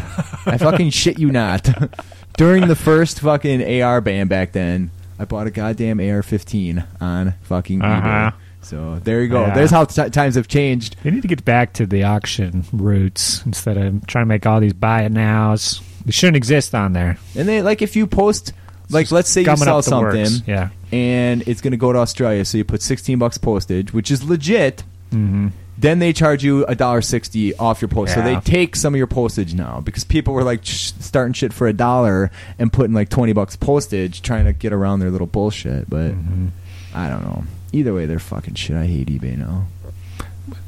I 0.48 0.58
fucking 0.58 0.90
shit 0.92 1.20
you 1.20 1.32
not. 1.32 1.70
During 2.38 2.68
the 2.68 2.76
first 2.76 3.20
fucking 3.22 3.82
AR 3.82 4.02
ban 4.02 4.28
back 4.28 4.52
then, 4.52 4.92
I 5.18 5.26
bought 5.26 5.48
a 5.48 5.52
goddamn 5.52 6.00
AR-15 6.00 6.86
on 7.02 7.34
fucking 7.44 7.82
Uh-huh. 7.82 8.08
eBay. 8.32 8.34
So 8.62 9.00
there 9.04 9.22
you 9.22 9.28
go. 9.30 9.42
Yeah. 9.42 9.54
There's 9.54 9.70
how 9.70 9.86
t- 9.86 10.10
times 10.10 10.34
have 10.36 10.48
changed. 10.48 10.96
They 11.04 11.12
need 11.12 11.22
to 11.22 11.28
get 11.28 11.46
back 11.46 11.74
to 11.74 11.86
the 11.86 12.04
auction 12.04 12.64
roots 12.74 13.46
instead 13.46 13.78
of 13.78 14.08
trying 14.08 14.24
to 14.24 14.28
make 14.28 14.46
all 14.48 14.60
these 14.60 14.74
buy 14.74 15.04
it 15.04 15.12
nows. 15.12 15.82
They 16.04 16.12
shouldn't 16.12 16.36
exist 16.36 16.74
on 16.74 16.94
there. 16.94 17.18
And 17.36 17.48
they 17.48 17.62
like 17.62 17.84
if 17.84 17.96
you 17.96 18.08
post, 18.08 18.54
like 18.90 19.12
let's 19.12 19.30
say 19.30 19.42
you 19.42 19.56
sell 19.58 19.84
something. 19.84 20.20
works. 20.24 20.42
Yeah. 20.48 20.70
and 20.92 21.48
it's 21.48 21.62
going 21.62 21.72
to 21.72 21.78
go 21.78 21.94
to 21.94 22.00
Australia. 22.00 22.44
So 22.44 22.58
you 22.58 22.64
put 22.64 22.82
16 22.82 23.20
bucks 23.20 23.38
postage, 23.38 23.94
which 23.94 24.10
is 24.10 24.24
legit. 24.24 24.84
Mm-hmm. 25.12 25.50
Then 25.78 26.00
they 26.00 26.14
charge 26.14 26.44
you 26.44 26.66
a 26.66 26.76
dollar 26.76 27.02
sixty 27.02 27.54
off 27.58 27.82
your 27.82 27.90
post. 27.90 28.14
So 28.14 28.22
Yeah. 28.22 28.36
they 28.36 28.40
take 28.42 28.76
some 28.76 28.94
of 28.94 28.98
your 28.98 29.08
postage 29.08 29.54
now 29.54 29.82
because 29.82 30.04
people 30.06 30.34
were 30.34 30.44
like 30.44 30.64
sh- 30.66 30.94
starting 31.00 31.34
shit 31.34 31.52
for 31.52 31.68
a 31.68 31.74
dollar 31.74 32.32
and 32.58 32.72
putting 32.72 32.94
like 32.94 33.10
20 33.10 33.34
bucks 33.34 33.56
postage, 33.58 34.22
trying 34.22 34.46
to 34.46 34.54
get 34.54 34.72
around 34.72 35.02
their 35.02 35.12
little 35.12 35.28
bullshit. 35.28 35.90
But 35.90 36.12
Mm-hmm. 36.12 36.48
I 36.94 37.10
don't 37.10 37.24
know. 37.24 37.44
Either 37.74 37.94
way, 37.94 38.06
they're 38.06 38.20
fucking 38.20 38.54
shit. 38.54 38.78
I 38.78 38.86
hate 38.86 39.08
eBay 39.10 39.38
now. 39.38 39.66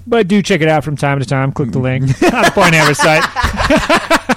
But 0.05 0.28
do 0.28 0.41
check 0.41 0.60
it 0.62 0.68
out 0.68 0.84
from 0.84 0.97
time 0.97 1.20
to 1.20 1.26
time. 1.26 1.53
Click 1.53 1.72
the 1.72 1.80
link 1.80 2.03
on 2.03 2.08
the 2.43 2.51
Point 2.53 2.74
Hammer 2.74 2.93
site. 2.93 4.37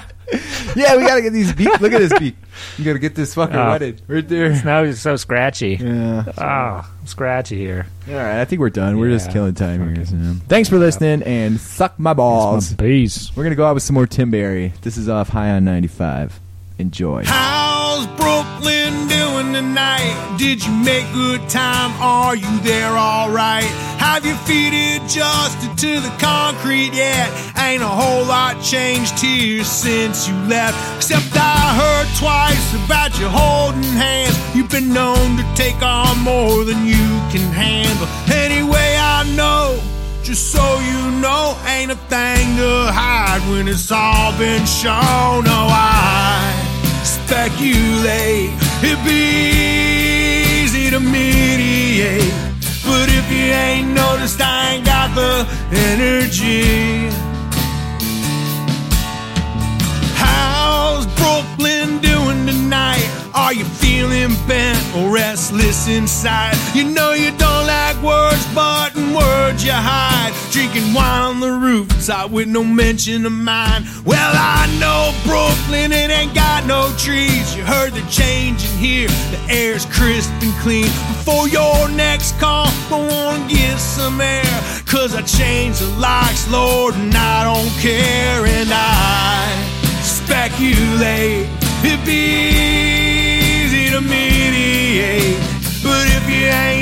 yeah, 0.75 0.95
we 0.97 1.03
gotta 1.05 1.21
get 1.21 1.33
these 1.33 1.53
beak. 1.53 1.79
Look 1.79 1.93
at 1.93 1.99
this 1.99 2.17
beak. 2.19 2.35
You 2.77 2.83
gotta 2.85 2.99
get 2.99 3.15
this 3.15 3.33
fucking 3.33 3.55
Oh. 3.55 3.69
wetted 3.69 4.01
right 4.07 4.27
there. 4.27 4.49
Now 4.63 4.83
it's 4.83 4.99
so 4.99 5.15
scratchy. 5.15 5.75
Yeah. 5.81 6.25
Oh, 6.37 6.91
scratchy 7.05 7.57
here. 7.57 7.87
All 8.09 8.13
right. 8.15 8.41
I 8.41 8.45
think 8.45 8.59
we're 8.59 8.69
done. 8.69 8.97
We're 8.97 9.09
just 9.09 9.27
Yeah, 9.27 9.33
killing 9.33 9.53
time 9.55 9.95
here. 9.95 10.05
so. 10.05 10.15
Thanks 10.47 10.67
for 10.69 10.77
listening 10.77 11.23
and 11.23 11.59
suck 11.59 11.97
my 11.97 12.13
balls. 12.13 12.71
It's 12.71 12.79
my 12.79 12.85
bees. 12.87 13.31
We're 13.35 13.43
gonna 13.43 13.55
go 13.55 13.65
out 13.65 13.73
with 13.73 13.83
some 13.83 13.93
more 13.95 14.05
Tim 14.05 14.31
Berry. 14.31 14.73
This 14.81 14.97
is 14.97 15.07
off 15.09 15.29
High 15.29 15.51
on 15.51 15.63
95. 15.65 16.39
Enjoy. 16.77 17.23
How's 17.25 18.05
Brooklyn 18.07 18.90
tonight? 19.53 20.35
Did 20.37 20.63
you 20.65 20.71
make 20.71 21.05
good 21.13 21.47
time? 21.49 21.91
Are 22.01 22.35
you 22.35 22.59
there 22.61 22.91
alright? 22.91 23.69
Have 23.99 24.25
your 24.25 24.35
feet 24.47 24.73
adjusted 24.73 25.77
to 25.77 25.99
the 25.99 26.13
concrete 26.19 26.93
yet? 26.93 27.29
Ain't 27.57 27.83
a 27.83 27.87
whole 27.87 28.25
lot 28.25 28.61
changed 28.61 29.19
here 29.19 29.63
since 29.63 30.27
you 30.27 30.35
left. 30.47 30.77
Except 30.97 31.31
I 31.35 31.57
heard 31.81 32.07
twice 32.17 32.85
about 32.85 33.17
you 33.19 33.27
holding 33.29 33.83
hands. 33.83 34.37
You've 34.55 34.69
been 34.69 34.93
known 34.93 35.37
to 35.37 35.45
take 35.55 35.81
on 35.81 36.19
more 36.19 36.63
than 36.63 36.85
you 36.85 37.07
can 37.31 37.45
handle. 37.51 38.07
Anyway, 38.33 38.95
I 38.97 39.23
know. 39.35 39.79
Just 40.23 40.51
so 40.51 40.79
you 40.79 41.19
know, 41.19 41.57
ain't 41.65 41.91
a 41.91 41.95
thing 41.95 42.55
to 42.57 42.91
hide 42.91 43.41
when 43.49 43.67
it's 43.67 43.91
all 43.91 44.31
been 44.37 44.65
shown. 44.65 45.43
Oh, 45.47 45.69
I 45.71 46.51
speculate 47.03 48.60
it'd 48.83 49.03
be 49.05 50.63
easy 50.63 50.89
to 50.89 50.99
mediate. 50.99 52.33
But 52.85 53.09
if 53.09 53.31
you 53.31 53.53
ain't 53.53 53.89
noticed, 53.89 54.41
I 54.41 54.73
ain't 54.73 54.85
got 54.85 55.15
the 55.15 55.47
energy. 55.71 57.20
Are 63.51 63.53
you 63.53 63.65
feeling 63.65 64.29
bent 64.47 64.79
or 64.95 65.13
restless 65.13 65.89
inside? 65.89 66.55
You 66.73 66.85
know 66.85 67.11
you 67.11 67.31
don't 67.31 67.67
like 67.67 68.01
words, 68.01 68.47
but 68.55 68.95
in 68.95 69.13
words 69.13 69.61
you 69.65 69.73
hide. 69.73 70.31
Drinking 70.53 70.93
wine 70.93 71.21
on 71.21 71.39
the 71.41 71.51
rooftop 71.51 72.31
with 72.31 72.47
no 72.47 72.63
mention 72.63 73.25
of 73.25 73.33
mine. 73.33 73.83
Well, 74.05 74.31
I 74.33 74.71
know 74.79 75.11
Brooklyn, 75.25 75.91
it 75.91 76.09
ain't 76.09 76.33
got 76.33 76.65
no 76.65 76.95
trees. 76.97 77.53
You 77.53 77.63
heard 77.65 77.91
the 77.91 78.07
change 78.09 78.63
in 78.63 78.77
here, 78.77 79.09
the 79.09 79.45
air's 79.49 79.85
crisp 79.87 80.31
and 80.41 80.53
clean. 80.61 80.85
Before 81.11 81.49
your 81.49 81.89
next 81.89 82.39
call, 82.39 82.67
I 82.89 83.05
wanna 83.11 83.49
get 83.49 83.77
some 83.79 84.21
air. 84.21 84.45
Cause 84.85 85.13
I 85.13 85.23
change 85.23 85.79
the 85.79 85.93
locks, 85.99 86.49
Lord, 86.49 86.95
and 86.95 87.13
I 87.13 87.43
don't 87.43 87.73
care. 87.81 88.45
And 88.45 88.69
I 88.71 89.43
speculate 90.03 91.49
it'd 91.83 92.05
be 92.05 92.90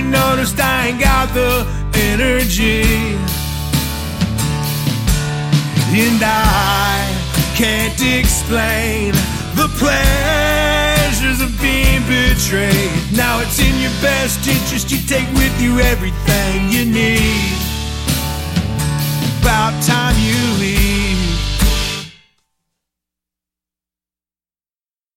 noticed 0.10 0.60
I 0.60 0.88
ain't 0.88 1.00
got 1.00 1.34
the 1.34 1.66
energy. 1.94 2.84
And 5.92 6.22
I 6.22 7.06
can't 7.56 8.00
explain 8.02 9.12
the 9.56 9.68
pleasures 9.78 11.42
of 11.42 11.50
being 11.62 12.02
betrayed. 12.08 12.92
Now 13.16 13.40
it's 13.40 13.60
in 13.60 13.76
your 13.82 13.92
best 14.02 14.48
interest 14.48 14.92
you 14.92 15.00
take 15.08 15.28
with 15.34 15.56
you 15.62 15.80
everything 15.80 16.70
you 16.70 16.86
need. 16.86 17.58
About 19.42 19.74
time 19.84 20.16
you 20.20 20.40
leave. 20.60 21.09